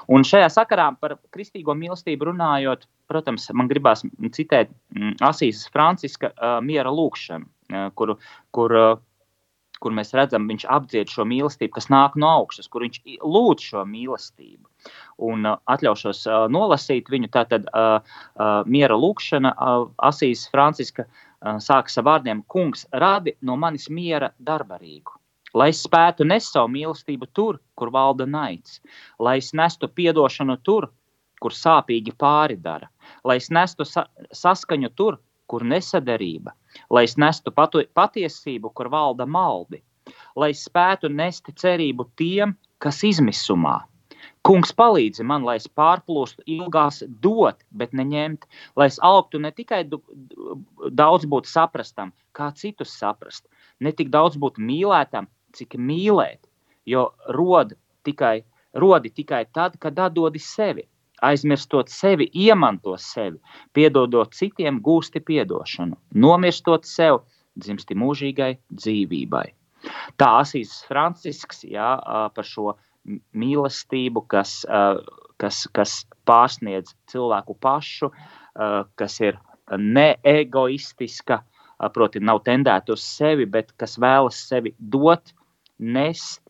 Un 0.08 0.26
šajā 0.28 0.52
sakarā 0.54 0.92
par 1.02 1.18
kristīgo 1.34 1.76
mīlestību 1.78 2.32
runājot, 2.32 2.86
protams, 3.10 3.50
man 3.58 3.70
gribās 3.70 4.06
citēt 4.36 4.70
mm, 4.94 5.18
Asīzes 5.26 5.70
Franciska 5.74 6.30
uh, 6.36 6.58
miera 6.66 6.94
lūkšanu, 6.94 7.50
uh, 7.74 7.88
kur, 7.98 8.18
kur 8.56 8.78
uh, 8.78 8.92
kur 9.84 9.96
mēs 9.96 10.14
redzam, 10.18 10.48
viņš 10.50 10.66
apdzied 10.76 11.12
šo 11.12 11.26
mīlestību, 11.30 11.74
kas 11.78 11.90
nāk 11.92 12.18
no 12.20 12.30
augšas, 12.42 12.68
kur 12.72 12.84
viņš 12.86 13.00
lūdz 13.24 13.68
šo 13.72 13.86
mīlestību. 13.88 14.68
Un 15.30 15.48
uh, 15.48 15.58
atļaušos 15.72 16.26
uh, 16.28 16.42
nolasīt 16.52 17.12
viņu 17.12 17.32
tātad 17.36 17.68
uh, 17.72 18.00
uh, 18.00 18.52
miera 18.66 18.98
lūkšana, 19.00 19.54
uh, 19.56 19.88
Asīs 20.10 20.46
Franciska 20.52 21.08
uh, 21.08 21.58
sākas 21.64 22.00
ar 22.00 22.08
vārdiem: 22.08 22.44
Kungs, 22.52 22.86
radi 22.92 23.36
no 23.42 23.58
manis 23.60 23.90
miera 23.90 24.34
darbarīgu. 24.40 25.20
Lai 25.58 25.72
es 25.74 25.82
spētu 25.82 26.28
nest 26.28 26.54
savu 26.54 26.70
mīlestību 26.76 27.32
tur, 27.34 27.58
kur 27.76 27.90
valda 27.94 28.28
naids, 28.30 28.80
lai 29.20 29.40
es 29.42 29.50
nestu 29.58 29.90
atdošanu 29.90 30.60
tur, 30.64 30.92
kur 31.42 31.56
sāpīgi 31.56 32.14
pāri 32.20 32.60
dara, 32.60 32.90
lai 33.24 33.40
es 33.40 33.50
nestu 33.50 33.86
sa 33.88 34.06
saskaņu 34.36 34.92
tur, 34.96 35.18
kur 35.50 35.66
nesadarība, 35.66 36.54
lai 36.94 37.06
es 37.10 37.18
nestu 37.18 37.54
patu, 37.56 37.82
patiesību, 38.00 38.72
kur 38.78 38.90
valda 38.94 39.26
maldi, 39.26 39.82
lai 40.40 40.52
es 40.56 40.66
spētu 40.70 41.10
nest 41.12 41.50
cerību 41.62 42.08
tiem, 42.20 42.56
kas 42.84 43.02
izmisumā. 43.08 43.80
Kungs 44.48 44.72
palīdzi 44.76 45.24
man, 45.28 45.44
lai 45.48 45.58
es 45.60 45.68
pārplūstu 45.80 46.46
ilgās 46.48 47.02
dot, 47.24 47.60
bet 47.82 47.96
neņemt, 47.96 48.46
lai 48.80 48.88
es 48.92 49.00
augtu 49.04 49.40
ne 49.44 49.52
tikai 49.56 49.82
daudz 51.02 51.28
būt 51.34 51.50
saprastam, 51.52 52.14
kā 52.36 52.50
citus 52.56 52.94
saprast, 53.02 53.48
ne 53.80 53.92
tik 53.96 54.12
daudz 54.16 54.40
būt 54.40 54.60
mīlētam, 54.70 55.28
cik 55.56 55.76
mīlēt, 55.90 56.40
jo 56.88 57.10
rod 57.36 57.76
tikai, 58.08 58.40
rodi 58.74 59.12
tikai 59.12 59.44
tad, 59.56 59.76
kad 59.84 60.00
atdodi 60.08 60.40
sevi 60.44 60.88
aizmirstot 61.26 61.92
sevi, 61.92 62.30
iemantot 62.34 63.02
sevi, 63.02 63.40
piedodot 63.74 64.34
citiem, 64.36 64.80
gūsti 64.84 65.22
atdošanu, 65.42 65.98
nomirstot 66.16 66.86
sev, 66.86 67.24
dzimsti 67.60 67.98
mūžīgai 67.98 68.54
dzīvībai. 68.72 69.48
Tā 70.20 70.30
Asīs 70.42 70.80
Francisks 70.88 71.64
jā, 71.64 71.96
par 72.36 72.46
šo 72.46 72.76
mīlestību, 73.34 74.26
kas, 74.28 74.66
kas, 75.40 75.62
kas 75.74 75.94
pārsniedz 76.28 76.94
cilvēku 77.12 77.56
pašu, 77.64 78.12
kas 79.00 79.20
ir 79.24 79.40
neegoistiska, 79.78 81.42
proti, 81.96 82.20
nav 82.20 82.44
tendēta 82.44 82.94
uz 82.96 83.04
sevi, 83.06 83.48
bet 83.48 83.72
kas 83.80 83.96
vēlas 84.02 84.40
sevi 84.50 84.76
dot, 84.80 85.32
nest, 85.80 86.42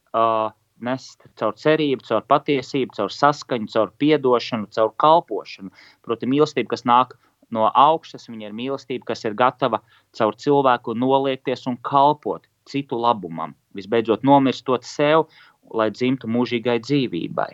nest 0.86 1.26
caur 1.40 1.56
cerību, 1.60 2.06
caur 2.08 2.26
patiesību, 2.30 2.96
caur 2.98 3.14
saskaņu, 3.14 3.72
caur 3.74 3.92
atdošanu, 3.92 4.70
caur 4.76 4.94
kalpošanu. 5.02 5.74
Proti, 6.06 6.30
mīlestība, 6.30 6.74
kas 6.76 6.86
nāk 6.88 7.16
no 7.54 7.70
augšas, 7.74 8.30
viņa 8.30 8.50
ir 8.50 8.58
mīlestība, 8.58 9.12
kas 9.12 9.26
ir 9.26 9.38
gatava 9.38 9.82
caur 10.18 10.38
cilvēku 10.38 10.96
noliekties 10.98 11.66
un 11.68 11.78
kalpot 11.82 12.48
citu 12.70 13.00
labumam. 13.00 13.56
Visbeidzot, 13.78 14.24
nomirstot 14.26 14.86
sev, 14.86 15.28
lai 15.74 15.90
dzimtu 15.94 16.30
mūžīgai 16.30 16.80
dzīvībai. 16.82 17.50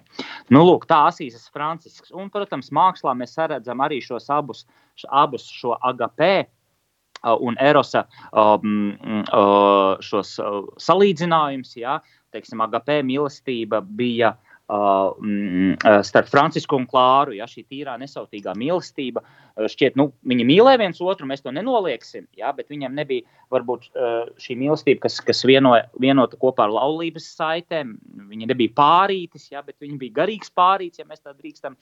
Nu, 0.53 0.63
lūk, 0.67 0.87
tā 0.87 1.01
Asīzes 1.09 1.49
Francisks. 1.53 2.13
Un, 2.15 2.29
protams, 2.31 2.71
mākslā 2.75 3.15
mēs 3.17 3.35
redzam 3.51 3.83
arī 3.83 4.01
šos 4.03 4.29
abus, 4.31 4.63
abus 5.09 5.47
šo 5.51 5.75
agapē 5.83 6.45
un 7.25 7.57
erosa 7.59 8.05
um, 8.31 8.93
uh, 9.33 9.97
šos 10.03 10.35
uh, 10.39 10.61
salīdzinājumus. 10.81 11.73
Ja? 11.81 11.99
Teiksim, 12.35 12.63
agapē 12.65 13.01
mīlestība 13.07 13.81
bija 13.85 14.35
Uh, 14.65 15.13
starp 16.01 16.25
Francisku 16.25 16.73
un 16.73 16.87
Klāru. 16.89 17.35
Ja, 17.37 17.45
šī 17.45 17.67
tīrā 17.69 17.99
nesautīgā 18.01 18.55
mīlestība. 18.57 19.21
Šķiet, 19.69 19.93
nu, 19.93 20.07
viņi 20.25 20.47
mīlēja 20.49 20.79
viens 20.81 21.01
otru, 21.05 21.27
mēs 21.29 21.45
to 21.45 21.53
nenolieksim. 21.53 22.25
Ja, 22.33 22.49
bet 22.57 22.73
viņam 22.73 22.97
nebija 22.97 23.21
varbūt 23.53 23.85
šī 24.41 24.57
mīlestība, 24.57 25.03
kas, 25.05 25.19
kas 25.21 25.43
vieno, 25.45 25.75
vienota 26.01 26.39
kopā 26.41 26.65
ar 26.65 26.73
laulības 26.73 27.29
saitēm. 27.37 27.93
Viņa 28.31 28.49
nebija 28.55 28.73
pārītis, 28.81 29.51
ja, 29.53 29.61
bet 29.61 29.77
viņa 29.85 30.01
bija 30.01 30.17
garīgs 30.23 30.49
pārītis, 30.57 31.03
ja 31.03 31.05
mēs 31.05 31.21
tā 31.21 31.37
drīkstam 31.37 31.77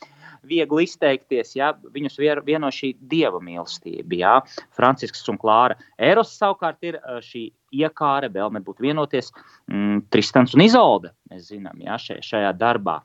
viegli 0.51 0.83
izteikties. 0.83 1.55
Ja. 1.55 1.71
Viņus 1.95 2.19
vieno 2.43 2.67
šī 2.67 2.97
dieva 2.99 3.39
mīlestība. 3.39 4.19
Ja. 4.19 4.37
Francisks 4.75 5.23
un 5.31 5.39
Klāra. 5.39 5.79
Eros 5.95 6.35
savukārt 6.35 6.83
ir 6.83 6.99
šī 7.23 7.47
iekāra, 7.73 8.29
vēlme 8.33 8.61
būt 8.63 8.81
vienoties. 8.83 9.31
Mm, 9.71 10.03
Tristans 10.13 10.53
un 10.55 10.63
Izolde, 10.65 11.13
mēs 11.31 11.49
zinām, 11.51 11.79
ja, 11.83 11.97
šajā 11.99 12.51
darbā. 12.59 12.99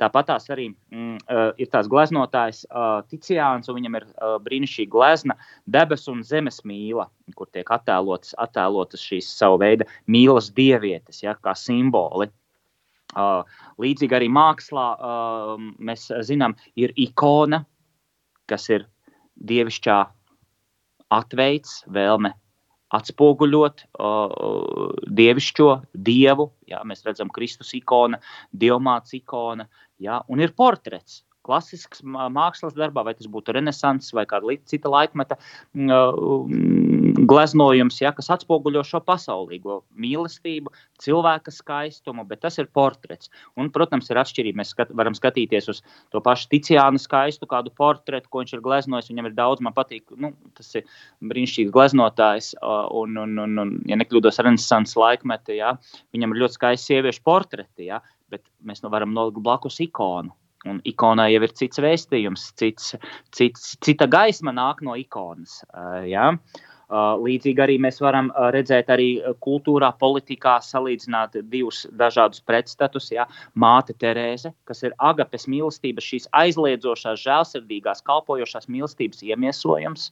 Tāpat 0.00 0.30
tās 0.32 0.48
arī 0.50 0.68
mm, 0.72 1.18
uh, 1.30 1.50
ir 1.60 1.70
tās 1.72 1.88
gleznotājs 1.90 2.64
uh, 2.66 3.02
Ticiāns, 3.10 3.70
un 3.70 3.78
viņam 3.78 3.98
ir 4.00 4.06
uh, 4.08 4.36
brīnišķīga 4.44 4.92
glezna 4.92 5.36
debesu 5.70 6.12
un 6.14 6.24
zemes 6.26 6.62
mīla, 6.66 7.06
kur 7.38 7.50
tiek 7.54 7.68
attēlotas, 7.76 8.34
attēlotas 8.42 9.04
šīs 9.04 9.28
savu 9.38 9.60
veidu 9.62 9.86
mīlas 10.10 10.50
dievietes, 10.56 11.22
ja, 11.22 11.36
kā 11.38 11.54
simboli. 11.58 12.30
Uh, 13.14 13.46
līdzīgi 13.78 14.16
arī 14.16 14.26
mākslā 14.32 14.88
uh, 14.98 15.54
mēs 15.78 16.08
zinām, 16.26 16.56
ir 16.74 16.90
ikona, 16.98 17.62
kas 18.50 18.66
ir 18.74 18.88
dievišķā 19.46 19.98
atveids, 21.14 21.84
vēlme 21.94 22.34
atspoguļot 22.94 23.84
uh, 23.98 24.96
dievišķo 25.20 25.68
dievu. 26.08 26.48
Jā, 26.70 26.82
mēs 26.88 27.04
redzam, 27.06 27.32
Kristus 27.34 27.74
ikona, 27.76 28.20
dievmāts 28.54 29.16
ikona, 29.18 29.68
jā, 30.02 30.20
un 30.30 30.44
ir 30.44 30.54
portrets 30.56 31.22
klasisks 31.44 32.00
mākslas 32.04 32.76
darbā, 32.76 33.04
vai 33.04 33.14
tas 33.16 33.28
būtu 33.30 33.52
renaissance 33.54 34.14
vai 34.16 34.24
kāda 34.28 34.56
cita 34.70 34.88
laikmeta 34.88 35.36
mm, 35.76 36.93
gleznojums, 37.14 38.00
ja, 38.02 38.10
kas 38.14 38.30
atspoguļo 38.34 38.82
šo 38.86 39.00
pasaulīgo 39.06 39.80
mīlestību, 40.00 40.72
cilvēka 41.02 41.52
skaistumu, 41.54 42.24
bet 42.28 42.42
tas 42.42 42.58
ir 42.58 42.68
portrets. 42.74 43.30
Un, 43.60 43.70
protams, 43.74 44.10
ir 44.10 44.20
atšķirība. 44.22 44.60
Mēs 44.60 44.74
skat, 44.74 44.92
varam 44.98 45.16
skatīties 45.16 45.70
uz 45.70 45.82
to 46.14 46.22
pašu 46.24 46.50
Ticiānu 46.52 47.00
skaistu, 47.02 47.48
kādu 47.50 47.72
portretu, 47.74 48.30
ko 48.30 48.42
viņš 48.42 48.56
ir 48.56 48.64
gleznojis. 48.64 49.10
Viņam 49.12 49.30
ir 49.30 49.36
daudz, 49.38 49.62
man 49.64 49.76
patīk, 49.76 50.06
nu, 50.20 50.34
tas 50.58 50.72
ir 50.80 50.86
brīnišķīgs 51.22 51.74
gleznotājs, 51.74 52.52
un, 52.62 53.18
un, 53.24 53.38
un, 53.46 53.58
un 53.62 53.74
ja 53.90 53.98
nekļūdos, 54.00 54.42
renaissance 54.44 54.98
laikmeta, 54.98 55.54
ja, 55.54 55.74
viņam 56.14 56.34
ir 56.34 56.44
ļoti 56.44 56.58
skaisti 56.58 56.94
sieviešu 56.94 57.24
portreti, 57.26 57.90
ja, 57.92 58.02
bet 58.32 58.42
mēs 58.66 58.82
nu 58.82 58.90
varam 58.92 59.14
nolikt 59.14 59.42
blakus 59.44 59.80
ikonu 59.84 60.34
Un 60.64 60.78
ikonai 60.88 61.34
jau 61.34 61.42
ir 61.44 61.52
cits 61.52 61.80
vēstījums, 61.84 62.46
cits, 62.56 62.94
cits, 63.36 63.74
cita 63.84 64.06
gaisma 64.08 64.54
nāk 64.56 64.80
no 64.86 64.94
ikonas. 64.96 65.58
Uh, 65.68 66.06
ja? 66.08 66.30
uh, 66.32 66.73
līdzīgi 66.92 67.62
arī 67.64 67.76
mēs 67.80 68.00
varam 68.02 68.30
redzēt 68.54 68.90
arī 68.92 69.08
kultūrā, 69.44 69.92
politikā, 69.98 70.58
salīdzināt 70.62 71.38
divus 71.50 71.84
dažādus 71.96 72.42
pretstatus. 72.44 73.10
Ja? 73.12 73.26
Māte 73.54 73.94
Terēze, 73.98 74.52
kas 74.68 74.82
ir 74.84 74.94
agapes 74.98 75.48
mīlestības, 75.50 76.04
šīs 76.04 76.28
aizliedzošās, 76.36 77.22
žēlsirdīgās, 77.24 78.04
kalpojošās 78.04 78.68
mīlestības 78.68 79.24
iemiesojums, 79.24 80.10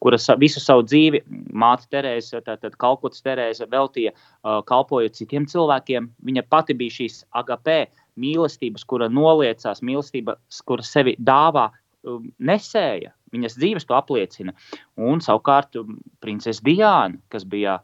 kuras 0.00 0.28
visu 0.40 0.60
savu 0.60 0.84
dzīvi 0.88 1.22
māte 1.52 1.88
Terēze, 1.90 2.42
tātad 2.44 2.76
Kalkutas 2.80 3.24
Terēze 3.24 3.68
veltīja 3.70 4.12
kalpojot 4.42 5.16
citiem 5.16 5.48
cilvēkiem. 5.50 6.10
Viņa 6.26 6.46
pati 6.52 6.76
bija 6.76 7.00
šīs 7.00 7.24
agapē 7.36 7.84
mīlestības, 8.20 8.84
kura 8.84 9.08
noliecās, 9.12 9.82
mīlestības, 9.86 10.62
kura 10.68 10.84
sevi 10.84 11.16
dāvā, 11.18 11.70
nesēja. 12.40 13.12
Viņas 13.34 13.58
dzīves 13.58 13.86
to 13.88 13.96
apliecina. 13.98 14.54
Un 14.98 15.22
savukārt 15.24 15.78
um, 15.80 15.98
princese 16.22 16.64
Diana, 16.66 17.18
kas 17.32 17.46
bija 17.48 17.78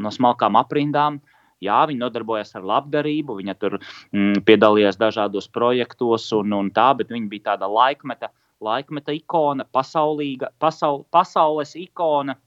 no 0.00 0.12
smalkām 0.14 0.58
aprindām, 0.60 1.20
Jā, 1.60 1.82
viņa 1.84 2.00
nodarbojās 2.00 2.54
ar 2.56 2.64
labdarību, 2.64 3.34
viņa 3.36 3.54
tur 3.60 3.76
mm, 3.76 4.44
piedalījās 4.48 4.96
dažādos 5.00 5.48
projektos, 5.52 6.30
un, 6.32 6.54
un 6.56 6.70
tā, 6.72 6.88
bet 6.96 7.12
viņa 7.12 7.28
bija 7.28 7.50
tāda 7.50 7.68
laikmeta, 7.68 8.30
laikmeta 8.64 9.12
ikona, 9.12 9.66
pasaulīga, 9.76 10.48
pasaul, 10.60 11.02
pasaules 11.12 11.74
ikona, 11.76 12.38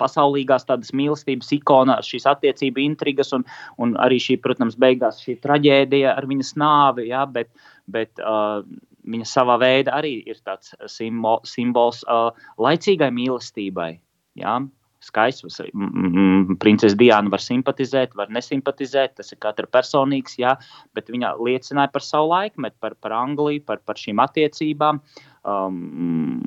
pasaulīgās 0.00 0.64
tādas 0.68 0.94
mīlestības 0.96 1.52
ikona, 1.58 1.98
šīs 2.04 2.24
attiecību 2.32 2.80
intrigas 2.86 3.34
un, 3.36 3.44
un 3.80 3.92
arī 4.00 4.16
šī, 4.20 4.38
protams, 4.44 4.76
beigās 4.80 5.20
šī 5.24 5.36
traģēdija 5.44 6.16
ar 6.16 6.28
viņas 6.28 6.54
nāvi, 6.60 7.08
ja, 7.12 7.26
bet, 7.28 7.52
bet 7.88 8.24
uh, 8.24 8.64
viņa 9.06 9.28
savā 9.28 9.58
veidā 9.62 9.94
arī 9.98 10.18
ir 10.26 10.40
tāds 10.44 10.74
simbol, 10.90 11.40
simbols 11.46 12.02
uh, 12.08 12.30
laicīgai 12.58 13.10
mīlestībai. 13.14 13.92
Ja. 14.38 14.58
Skaists. 14.98 15.60
Princese 16.58 16.96
Diana 16.98 17.30
var 17.30 17.42
simpatizēt, 17.42 18.16
var 18.18 18.32
nesimpatizēt. 18.34 19.14
Tas 19.20 19.30
ir 19.30 19.38
katra 19.42 19.68
personīgs, 19.70 20.34
jā, 20.40 20.56
bet 20.98 21.12
viņa 21.14 21.36
liecināja 21.38 21.92
par 21.94 22.02
savu 22.02 22.32
laikmetu, 22.32 22.74
par, 22.82 22.96
par 22.98 23.14
Angliju, 23.14 23.62
par, 23.68 23.78
par 23.86 24.00
šīm 24.00 24.18
attiecībām. 24.24 24.98
Um, 25.46 26.42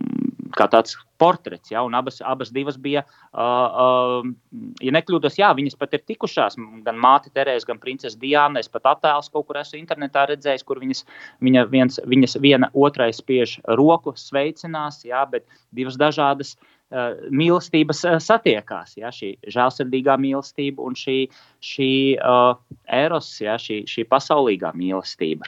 kā 0.57 0.67
tāds 0.71 0.97
portrets. 1.21 1.71
Ja, 1.73 1.83
abas, 1.99 2.19
abas 2.25 2.51
divas 2.53 2.77
bija, 2.81 3.03
uh, 3.33 4.23
uh, 4.23 4.65
ja 4.81 4.93
nekļūdos, 4.95 5.37
jā, 5.41 5.51
viņas 5.57 5.77
pat 5.79 5.95
ir 5.97 6.03
tikušās. 6.09 6.57
Gan 6.85 6.99
māte 7.01 7.31
Terēza, 7.33 7.69
gan 7.69 7.81
princese 7.83 8.19
Diana. 8.21 8.61
Es 8.63 8.71
pat 8.71 8.89
attēlus 8.95 9.31
kaut 9.33 9.47
kur 9.49 9.61
esmu 9.61 9.79
internetā 9.81 10.25
redzējis, 10.31 10.65
kur 10.67 10.81
viņas, 10.81 11.05
viņa 11.45 11.65
viens, 11.71 12.01
viņas 12.13 12.37
viena 12.43 12.71
otrai 12.73 13.11
spiež 13.15 13.59
roku, 13.79 14.15
sveicinās, 14.17 15.03
jā, 15.07 15.25
bet 15.29 15.47
divas 15.75 15.99
dažādas. 16.01 16.55
Uh, 16.57 16.77
mīlestības 16.91 18.03
uh, 18.07 18.17
satiekās, 18.19 18.97
ja, 18.99 19.11
šī 19.15 19.33
žēlsirdīgā 19.53 20.17
mīlestība 20.19 20.83
un 20.83 20.97
šī, 20.97 21.17
šī 21.63 21.91
uh, 22.19 22.59
eros, 22.91 23.31
ja, 23.43 23.55
šī, 23.61 23.81
šī 23.87 24.05
pasaulīgā 24.11 24.73
mīlestība. 24.75 25.47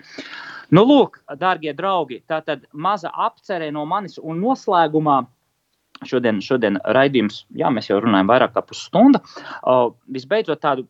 Nu, 0.73 0.85
lūk, 0.87 1.19
darbie 1.39 1.73
draugi, 1.75 2.21
tā 2.29 2.39
tad 2.45 2.63
maza 2.71 3.11
apcerē 3.11 3.69
no 3.75 3.85
manis 3.89 4.19
un 4.21 4.43
noslēgumā 4.43 5.23
Šodien, 6.03 6.41
šodien 6.43 6.79
raidījums, 6.83 7.43
jā, 7.55 7.69
mēs 7.71 7.85
jau 7.87 7.99
runājam 8.03 8.27
vairāk 8.27 8.55
kā 8.57 8.63
pusstundu. 8.65 9.21
Uh, 9.61 9.93
visbeidzot, 10.11 10.59
tādu 10.59 10.83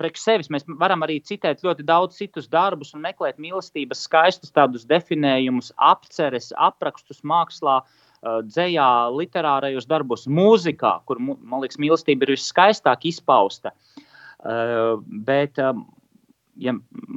priekš 0.00 0.24
sevis 0.24 0.50
mēs 0.50 0.64
varam 0.80 1.04
arī 1.06 1.20
citēt 1.22 1.60
ļoti 1.62 1.84
daudz 1.86 2.16
citus 2.18 2.48
darbus 2.50 2.90
un 2.96 3.04
meklēt 3.04 3.38
mīlestības 3.38 4.00
skaistus 4.08 4.50
tādus 4.56 4.88
definējumus, 4.90 5.70
apceres, 5.76 6.50
aprakstus 6.56 7.20
mākslā. 7.22 7.82
Uh, 7.84 8.09
dzējā, 8.20 8.88
literārajos 9.16 9.88
darbos, 9.88 10.26
mūzikā, 10.28 10.98
kur, 11.08 11.20
man 11.20 11.62
liekas, 11.62 11.80
mīlestība 11.80 12.26
ir 12.26 12.36
viskaistāk 12.36 13.06
izpausta. 13.08 13.72
Uh, 14.40 15.00
bet 15.28 15.58
um, 15.60 15.82
ja 16.60 16.74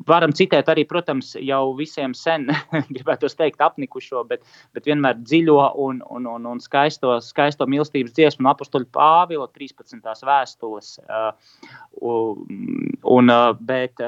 varam 0.08 0.34
citēt 0.36 0.70
arī, 0.72 0.86
protams, 0.88 1.34
jau 1.40 1.62
visiem 1.78 2.14
sen, 2.18 2.48
gribētu 2.96 3.30
teikt, 3.38 3.62
apnikušo, 3.64 4.24
bet, 4.30 4.44
bet 4.76 4.88
vienmēr 4.90 5.20
dziļo 5.22 5.60
un, 5.84 6.02
un, 6.14 6.28
un, 6.36 6.48
un 6.54 6.62
skaisto, 6.64 7.16
skaisto 7.24 7.68
mīlestības 7.70 8.16
dziesmu 8.16 8.48
no 8.48 8.54
apakstuļa 8.54 8.90
Pāvila 8.96 9.50
13. 9.52 10.04
vēstules. 10.28 10.94
Un, 12.04 13.34
bet, 13.72 14.06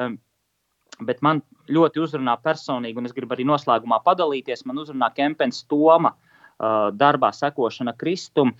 bet 1.09 1.25
man 1.25 1.43
ļoti 1.71 2.03
uzrunā 2.03 2.37
personīgi, 2.43 2.99
un 2.99 3.09
es 3.09 3.15
gribu 3.15 3.35
arī 3.35 3.47
noslēgumā 3.47 4.01
padalīties, 4.05 4.65
man 4.69 4.83
uzrunā 4.83 5.11
Kempens 5.15 5.63
Toma 5.69 6.15
darbā 6.59 7.31
sekošana 7.35 7.93
Kristum 7.99 8.53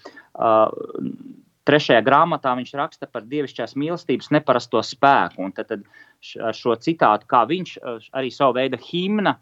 Trešajā 1.66 2.04
grāmatā 2.06 2.52
viņš 2.60 2.76
raksta 2.78 3.08
par 3.10 3.24
dievišķās 3.26 3.74
mīlestības 3.82 4.30
neparasto 4.36 4.82
spēku. 4.86 5.48
Un 5.48 5.54
tad, 5.56 5.72
tad 5.72 6.42
ar 6.46 6.54
šo 6.54 6.76
citātu, 6.78 7.26
kā 7.32 7.42
viņš 7.50 7.72
arī 8.14 8.30
savu 8.34 8.60
veidu 8.60 8.78
himna 8.86 9.34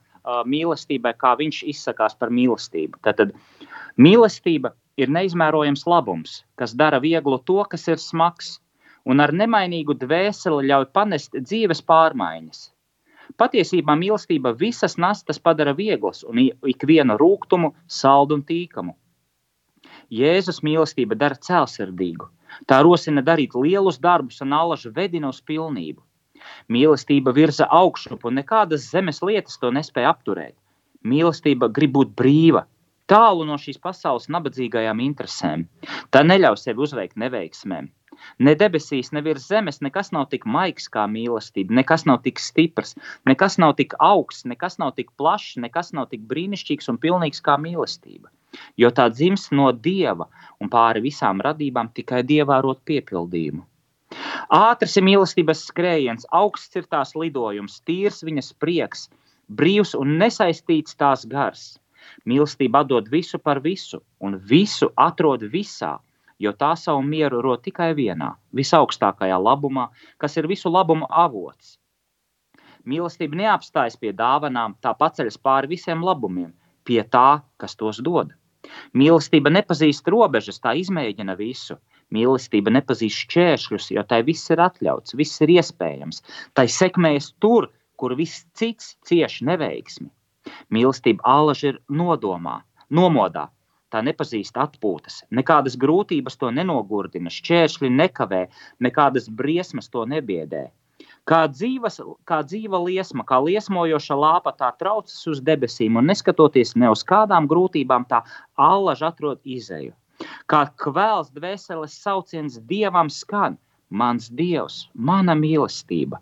mīlestībai, 0.48 1.12
kā 1.20 1.34
viņš 1.40 1.64
izsakās 1.74 2.16
par 2.16 2.32
mīlestību. 2.32 3.02
Tad, 3.04 3.20
tad 3.20 3.34
mīlestība 4.00 4.72
ir 4.96 5.12
neizmērojams 5.12 5.84
labums, 5.90 6.40
kas 6.56 6.76
dara 6.80 7.02
vieglu 7.04 7.42
to, 7.44 7.60
kas 7.68 7.90
ir 7.92 8.00
smags, 8.00 8.56
un 9.04 9.20
ar 9.20 9.36
nemainīgu 9.36 9.98
dvēseli 10.00 10.70
ļauj 10.72 10.88
panest 10.96 11.36
dzīves 11.36 11.84
pārmaiņas. 11.84 12.70
Patiesībā 13.40 13.96
mīlestība 14.00 14.54
visas 14.60 14.98
nastas 14.98 15.40
padara 15.40 15.74
vieglas 15.78 16.24
un 16.28 16.42
ikvienu 16.44 17.18
rūkumu 17.20 17.74
saldu 17.88 18.38
un 18.40 18.44
tīkamu. 18.50 18.96
Jēzus 20.14 20.62
mīlestība 20.66 21.18
dara 21.18 21.40
cēlsirdīgu. 21.48 22.28
Tā 22.70 22.82
rosina 22.86 23.24
darīt 23.26 23.56
lielus 23.58 23.98
darbus 24.00 24.42
un 24.46 24.54
alažu 24.54 24.92
vedina 24.96 25.32
uz 25.34 25.40
pilnību. 25.42 26.04
Mīlestība 26.70 27.34
virza 27.34 27.66
augšup, 27.72 28.26
un 28.28 28.38
nekādas 28.40 28.90
zemes 28.92 29.22
lietas 29.24 29.58
to 29.62 29.72
nespēja 29.72 30.12
apturēt. 30.14 30.56
Mīlestība 31.04 31.72
grib 31.78 31.96
būt 31.98 32.14
brīva, 32.20 32.66
tālu 33.08 33.48
no 33.48 33.58
šīs 33.60 33.80
pasaules 33.84 34.30
nabadzīgajām 34.36 35.02
interesēm. 35.04 35.66
Tā 36.12 36.24
neļauj 36.28 36.60
sevi 36.62 36.86
uzveikt 36.86 37.20
neveiksmēm. 37.24 37.90
Ne 38.40 38.54
debesīs, 38.60 39.12
ne 39.16 39.24
virs 39.26 39.48
zemes, 39.50 39.82
nekas 39.86 40.12
nav 40.16 40.28
tik 40.34 40.46
maigs 40.56 40.90
kā 40.94 41.06
mīlestība, 41.10 41.76
nekas 41.80 42.06
nav 42.10 42.22
tik 42.28 42.42
stiprs, 42.42 42.96
nekas 43.30 43.60
nav 43.62 43.76
tik 43.80 43.98
augsts, 44.00 44.46
nekas 44.50 44.80
nav 44.82 44.94
tik 45.00 45.12
plašs, 45.18 45.58
nekas 45.66 45.94
nav 45.98 46.10
tik 46.14 46.24
brīnišķīgs 46.30 46.90
un 46.94 47.02
pilnīgs 47.06 47.44
kā 47.46 47.58
mīlestība. 47.66 48.32
Jo 48.78 48.92
tā 48.94 49.10
dzimst 49.10 49.52
no 49.52 49.72
dieva 49.74 50.30
un 50.62 50.70
pāri 50.74 51.02
visām 51.10 51.42
radībām 51.42 51.90
tikai 51.98 52.22
dievā 52.30 52.62
rot 52.66 52.84
piepildījumu. 52.90 53.66
Ātrs 54.54 54.98
ir 55.00 55.06
mīlestības 55.08 55.64
skrējiens, 55.70 56.28
augsts 56.40 56.78
ir 56.78 56.86
tās 56.96 57.16
lidojums, 57.18 57.80
tīrs 57.88 58.22
viņas 58.28 58.52
prieks, 58.62 59.08
brīvs 59.62 59.96
un 59.98 60.18
nesaistīts 60.22 61.00
tās 61.00 61.26
gars. 61.30 61.64
Mīlestība 62.30 62.84
dod 62.86 63.10
visu 63.10 63.40
par 63.40 63.62
visu, 63.64 64.02
un 64.20 64.38
visu 64.52 64.92
atrod 65.08 65.46
visā, 65.56 65.96
jo 66.44 66.54
tā 66.60 66.74
savu 66.80 67.02
mieru 67.08 67.42
rod 67.46 67.64
tikai 67.66 67.94
vienā, 67.98 68.34
visaugstākajā 68.60 69.40
labumā, 69.40 69.88
kas 70.22 70.38
ir 70.38 70.50
visu 70.52 70.72
labumu 70.74 71.08
avots. 71.10 71.78
Mīlestība 72.84 73.40
neapstājas 73.40 73.96
pie 74.00 74.12
dāvanām, 74.12 74.76
tā 74.84 74.92
paceļas 75.00 75.40
pāri 75.40 75.72
visiem 75.72 76.04
labumiem, 76.04 76.52
pie 76.84 77.00
tā, 77.16 77.44
kas 77.58 77.78
tos 77.80 78.02
dod. 78.04 78.34
Mīlestība 79.00 79.52
nepazīst 79.52 80.08
robežas, 80.12 80.60
tā 80.64 80.76
izmēģina 80.80 81.36
visu. 81.40 81.78
Mīlestība 82.14 82.72
nepazīst 82.76 83.24
šķēršļus, 83.26 83.88
jo 83.96 84.04
tai 84.08 84.20
viss 84.28 84.52
ir 84.54 84.62
atļauts, 84.64 85.16
viss 85.20 85.42
ir 85.44 85.56
iespējams. 85.56 86.22
Tai 86.54 86.68
sekmējas 86.70 87.32
tur, 87.44 87.70
kur 88.00 88.16
viss 88.20 88.46
cits 88.60 88.94
cieši 89.08 89.48
neveiksmi. 89.50 90.10
Mīlestība 90.76 91.24
alaži 91.38 91.72
ir 91.72 91.80
nodomā, 92.02 92.60
nomodā, 92.92 93.48
tā 93.94 94.02
nepazīst 94.06 94.58
atpūtas. 94.60 95.22
Nekādas 95.30 95.78
grūtības 95.80 96.40
to 96.42 96.50
nenogurdina, 96.54 97.32
šķēršļi 97.34 97.92
nekavē, 97.94 98.46
nekādas 98.84 99.30
briesmas 99.30 99.92
to 99.94 100.08
nebiedē. 100.10 100.70
Kā, 101.30 101.46
dzīvas, 101.48 102.02
kā 102.28 102.42
dzīva 102.44 102.82
liesma, 102.84 103.24
kā 103.28 103.38
liesmojoša 103.40 104.16
lāpa, 104.20 104.52
tā 104.60 104.74
traucas 104.80 105.22
uz 105.32 105.40
debesīm, 105.40 105.96
un 106.00 106.10
neskatoties 106.12 106.76
ne 106.76 106.90
uz 106.92 107.04
kādām 107.08 107.48
grūtībām, 107.52 108.08
tā 108.10 108.20
allaž 108.60 109.06
atrod 109.08 109.40
izēju. 109.48 109.94
Kā 110.52 110.66
kvēls 110.84 111.32
dvēseles 111.36 111.96
sauciens 112.04 112.60
dievam 112.70 113.10
skan: 113.12 113.58
Mans 113.90 114.30
dievs, 114.34 114.88
mana 114.94 115.36
mīlestība, 115.38 116.20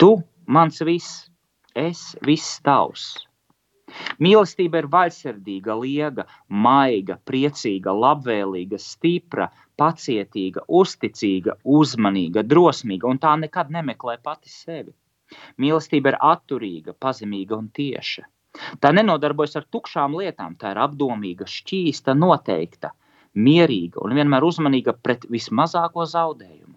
tu 0.00 0.16
mans 0.46 0.82
viss, 0.88 1.28
es 1.76 2.14
viss 2.26 2.58
tavs. 2.66 3.25
Mīlestība 4.22 4.82
ir 4.82 4.88
vaļsirdīga, 4.92 5.76
liega, 5.82 6.26
maiga, 6.66 7.18
priecīga, 7.30 7.94
labvēlīga, 8.04 8.80
stipra, 8.82 9.48
pacietīga, 9.80 10.64
uzticīga, 10.80 11.56
uzmanīga, 11.78 12.44
drosmīga, 12.52 13.10
un 13.10 13.20
tā 13.22 13.34
nekad 13.40 13.72
nemeklē 13.74 14.16
pati 14.22 14.52
sevi. 14.52 14.94
Mīlestība 15.62 16.12
ir 16.12 16.18
atturīga, 16.22 16.94
pazemīga 17.02 17.58
un 17.58 17.68
tieša. 17.78 18.26
Tā 18.80 18.92
nenodarbojas 18.96 19.58
ar 19.60 19.66
tukšām 19.74 20.16
lietām, 20.20 20.56
tā 20.60 20.72
ir 20.72 20.80
apdomīga, 20.80 21.48
šķīsta, 21.50 22.14
noteikta, 22.16 22.92
mierīga 23.36 24.00
un 24.04 24.16
vienmēr 24.16 24.46
uzmanīga 24.48 24.96
pret 25.02 25.26
vismazāko 25.32 26.06
zaudējumu. 26.12 26.76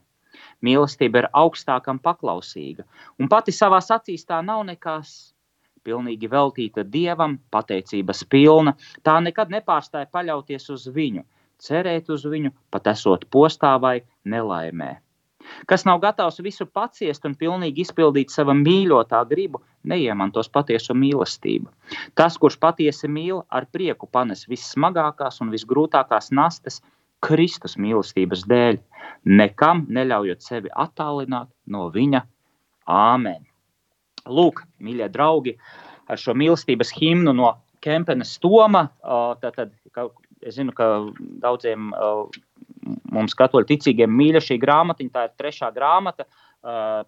Mīlestība 0.65 1.23
ir 1.23 1.27
augstākam 1.39 2.01
paklausīga, 2.03 2.83
un 3.19 3.29
pati 3.31 3.55
savā 3.55 3.79
acīs 3.79 4.25
tā 4.27 4.41
nav 4.43 4.65
nekas 4.67 5.13
pilnīgi 5.89 6.29
veltīta 6.29 6.85
dievam, 6.95 7.37
pateicības 7.55 8.23
pilna, 8.29 8.75
tā 9.03 9.17
nekad 9.25 9.53
nepārstāja 9.55 10.09
paļauties 10.13 10.69
uz 10.75 10.87
viņu, 10.95 11.25
cerēt 11.65 12.09
uz 12.13 12.25
viņu, 12.29 12.53
pat 12.73 12.89
esot 12.93 13.25
postā 13.33 13.75
vai 13.81 13.99
nelaimē. 14.25 14.97
Kas 15.65 15.85
nav 15.87 16.01
gatavs 16.03 16.37
visu 16.45 16.67
paciest 16.67 17.25
un 17.25 17.33
pilnīgi 17.39 17.81
izpildīt 17.85 18.33
sava 18.33 18.53
mīļotā 18.59 19.21
gribu, 19.31 19.63
neiemantos 19.91 20.51
patiesu 20.51 20.93
mīlestību. 20.93 21.71
Tas, 22.19 22.37
kurš 22.37 22.59
patiesi 22.61 23.09
mīl, 23.09 23.41
ar 23.49 23.65
prieku 23.73 24.09
panes 24.11 24.45
vissmagākās 24.51 25.41
un 25.41 25.53
visgrūtākās 25.55 26.29
nastas 26.41 26.81
Kristus 27.25 27.79
mīlestības 27.81 28.45
dēļ, 28.51 28.79
nekam 29.41 29.85
neļaujot 29.89 30.45
sevi 30.45 30.73
attālināt 30.85 31.49
no 31.67 31.89
viņa. 31.95 32.25
Āmen! 32.99 33.48
Lūk, 34.27 34.63
mīļie 34.83 35.07
draugi, 35.13 35.55
ar 36.09 36.19
šo 36.19 36.35
mīlestības 36.37 36.91
himnu 36.97 37.33
no 37.37 37.53
Kempenes 37.83 38.35
Toma. 38.43 38.87
Tātad, 39.41 39.73
es 40.43 40.57
zinu, 40.57 40.73
ka 40.75 40.89
daudziem 41.43 41.91
mums, 43.13 43.35
katoļu 43.37 43.69
ticīgiem, 43.69 44.11
mīļa 44.11 44.43
šī 44.43 44.59
grāmatiņa. 44.61 45.13
Tā 45.15 45.27
ir 45.27 45.35
trešā 45.39 45.71
grāmata, 45.75 46.27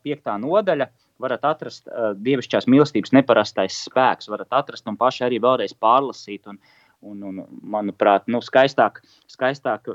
piektā 0.05 0.38
nodaļa. 0.41 0.91
Varat 1.22 1.43
atrast 1.45 1.89
dievišķās 2.26 2.66
mīlestības 2.72 3.12
neparastais 3.14 3.84
spēks, 3.86 4.30
varat 4.32 4.55
atrast 4.57 4.88
un 4.89 4.97
paši 4.97 5.28
arī 5.28 5.41
vēlreiz 5.43 5.76
pārlasīt. 5.78 6.47
Un, 6.51 6.62
Un, 7.01 7.24
un, 7.26 7.38
manuprāt, 7.66 8.28
nu, 8.30 8.43
skaistāk, 8.45 8.99
skaistāk 9.26 9.88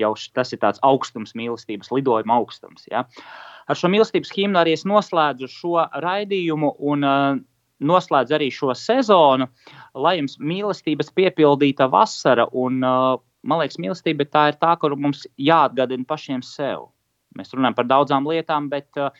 jau 0.00 0.12
tas 0.32 0.54
ir 0.56 0.60
tāds 0.62 0.80
augstums, 0.88 1.34
mīlestības 1.36 1.90
lidojuma 1.92 2.38
augstums. 2.40 2.86
Ja? 2.88 3.02
Uh, 3.04 3.55
ar 3.66 3.78
šo 3.78 3.90
mīlestības 3.92 4.32
himnu 4.34 4.60
arī 4.60 4.74
es 4.76 4.86
noslēdzu 4.88 5.50
šo 5.50 5.84
raidījumu 6.02 6.72
un 6.90 7.06
uh, 7.06 7.38
noslēdzu 7.80 8.36
arī 8.38 8.50
šo 8.54 8.74
sezonu, 8.78 9.48
lai 9.94 10.16
jums 10.18 10.38
mīlestības 10.40 11.12
piepildīta 11.16 11.90
vasara. 11.92 12.48
Un, 12.52 12.78
uh, 12.86 13.16
man 13.46 13.62
liekas, 13.62 13.80
mīlestība 13.82 14.28
tā 14.30 14.50
ir 14.52 14.60
tā, 14.62 14.76
kur 14.80 14.96
mums 14.96 15.26
jāatgādina 15.40 16.06
pašiem 16.08 16.44
sev. 16.46 16.88
Mēs 17.36 17.52
runājam 17.52 17.76
par 17.76 17.90
daudzām 17.90 18.28
lietām, 18.28 18.70
bet 18.72 18.88
uh, 19.00 19.10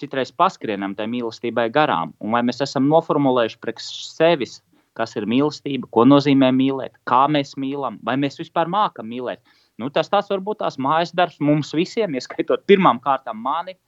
citreiz 0.00 0.32
paskrienam 0.32 0.96
tai 0.98 1.06
mīlestībai 1.12 1.68
garām. 1.72 2.14
Un 2.20 2.34
vai 2.34 2.42
mēs 2.46 2.62
esam 2.64 2.88
noformulējuši 2.90 3.60
priekš 3.62 3.92
sevis, 4.10 4.58
kas 4.98 5.14
ir 5.16 5.28
mīlestība, 5.30 5.88
ko 5.94 6.04
nozīmē 6.08 6.50
mīlēt, 6.56 6.96
kā 7.08 7.26
mēs 7.30 7.54
mīlam, 7.60 8.00
vai 8.06 8.16
mēs 8.20 8.40
vispār 8.40 8.70
mākam 8.70 9.06
mīlēt. 9.10 9.40
Nu, 9.80 9.88
tas 9.88 10.10
tāds 10.12 10.28
varbūt 10.32 10.60
tās 10.60 10.76
mājas 10.82 11.14
darbs 11.16 11.38
mums 11.40 11.70
visiem, 11.76 12.16
ieskaitot 12.18 12.66
pirmām 12.68 12.98
kārtām 13.00 13.38
mani, 13.40 13.78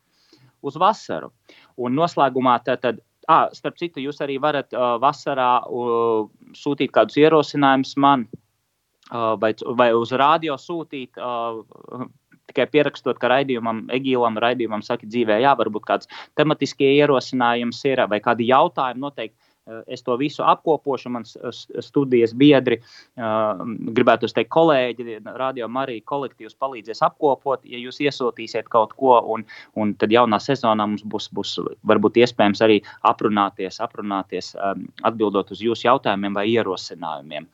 uz 0.62 0.78
vasaru. 0.80 1.32
Un 1.80 1.96
noslēgumā 1.98 2.56
tad, 2.66 3.02
à, 3.28 3.38
starp 3.56 3.78
citu, 3.80 4.02
jūs 4.02 4.22
arī 4.24 4.38
varat 4.42 4.72
uh, 4.76 4.96
vasarā 5.02 5.52
uh, 5.66 6.26
sūtīt 6.58 6.94
kādus 6.94 7.18
ierosinājumus 7.20 7.94
man 8.02 8.26
uh, 8.30 9.34
vai, 9.42 9.54
vai 9.78 9.92
uz 9.96 10.14
rādio 10.14 10.58
sūtīt. 10.60 11.18
Uh, 11.18 12.08
tikai 12.52 12.66
pierakstot, 12.72 13.20
ka 13.22 13.30
raidījumam, 13.32 13.86
Egīlam, 13.94 14.36
raidījumam, 14.42 14.82
saka, 14.84 15.06
dzīvē, 15.08 15.38
jā, 15.44 15.54
varbūt 15.56 15.86
kāds 15.88 16.10
tematiskie 16.38 16.90
ierosinājums 16.98 17.80
ir 17.88 18.02
vai 18.10 18.18
kādi 18.24 18.50
jautājumi 18.50 19.00
noteikti 19.00 19.41
Es 19.86 20.02
to 20.02 20.16
visu 20.18 20.42
apkopošu, 20.42 21.10
mans 21.14 21.36
studijas 21.86 22.32
biedri, 22.34 22.80
gribētu 23.94 24.26
teikt, 24.34 24.50
kolēģi, 24.50 25.20
radio 25.38 25.68
Marija 25.70 26.02
kolektīvs 26.10 26.56
palīdzēs 26.58 27.02
apkopot, 27.06 27.62
ja 27.70 27.78
jūs 27.78 28.00
iesūtīsiet 28.02 28.66
kaut 28.72 28.96
ko, 28.98 29.20
un, 29.34 29.44
un 29.78 29.94
tad 30.00 30.10
jaunā 30.10 30.40
sezonā 30.42 30.88
mums 30.88 31.06
būs, 31.06 31.28
būs 31.30 31.54
varbūt 31.86 32.18
iespējams 32.24 32.64
arī 32.66 32.80
aprunāties, 33.06 33.78
aprunāties, 33.86 34.50
atbildot 35.06 35.54
uz 35.54 35.62
jūsu 35.62 35.86
jautājumiem 35.86 36.34
vai 36.40 36.48
ierosinājumiem. 36.56 37.46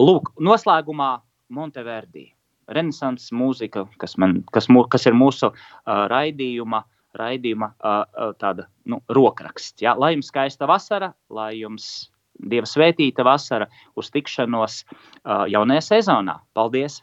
Lūk, 0.00 0.32
noslēgumā 0.40 1.18
Monteverdi. 1.52 2.30
Renesanses 2.72 3.28
mūzika, 3.36 3.84
kas, 4.00 4.16
man, 4.16 4.38
kas, 4.56 4.70
mū, 4.72 4.86
kas 4.88 5.04
ir 5.04 5.12
mūsu 5.12 5.50
uh, 5.50 6.06
raidījuma 6.08 6.80
uh, 6.80 6.93
raidījuma 7.18 7.70
tāda 8.40 8.68
nu, 8.90 9.00
rokraksts. 9.08 9.82
Ja? 9.82 9.94
Lai 9.98 10.14
jums 10.14 10.30
skaista 10.32 10.68
vasara, 10.70 11.12
lai 11.30 11.52
jums 11.60 12.10
dieva 12.50 12.66
svētīta 12.66 13.24
vasara 13.26 13.68
uz 13.96 14.10
tikšanos 14.14 14.82
jaunajā 15.52 15.84
sezonā. 15.92 16.40
Paldies! 16.54 17.02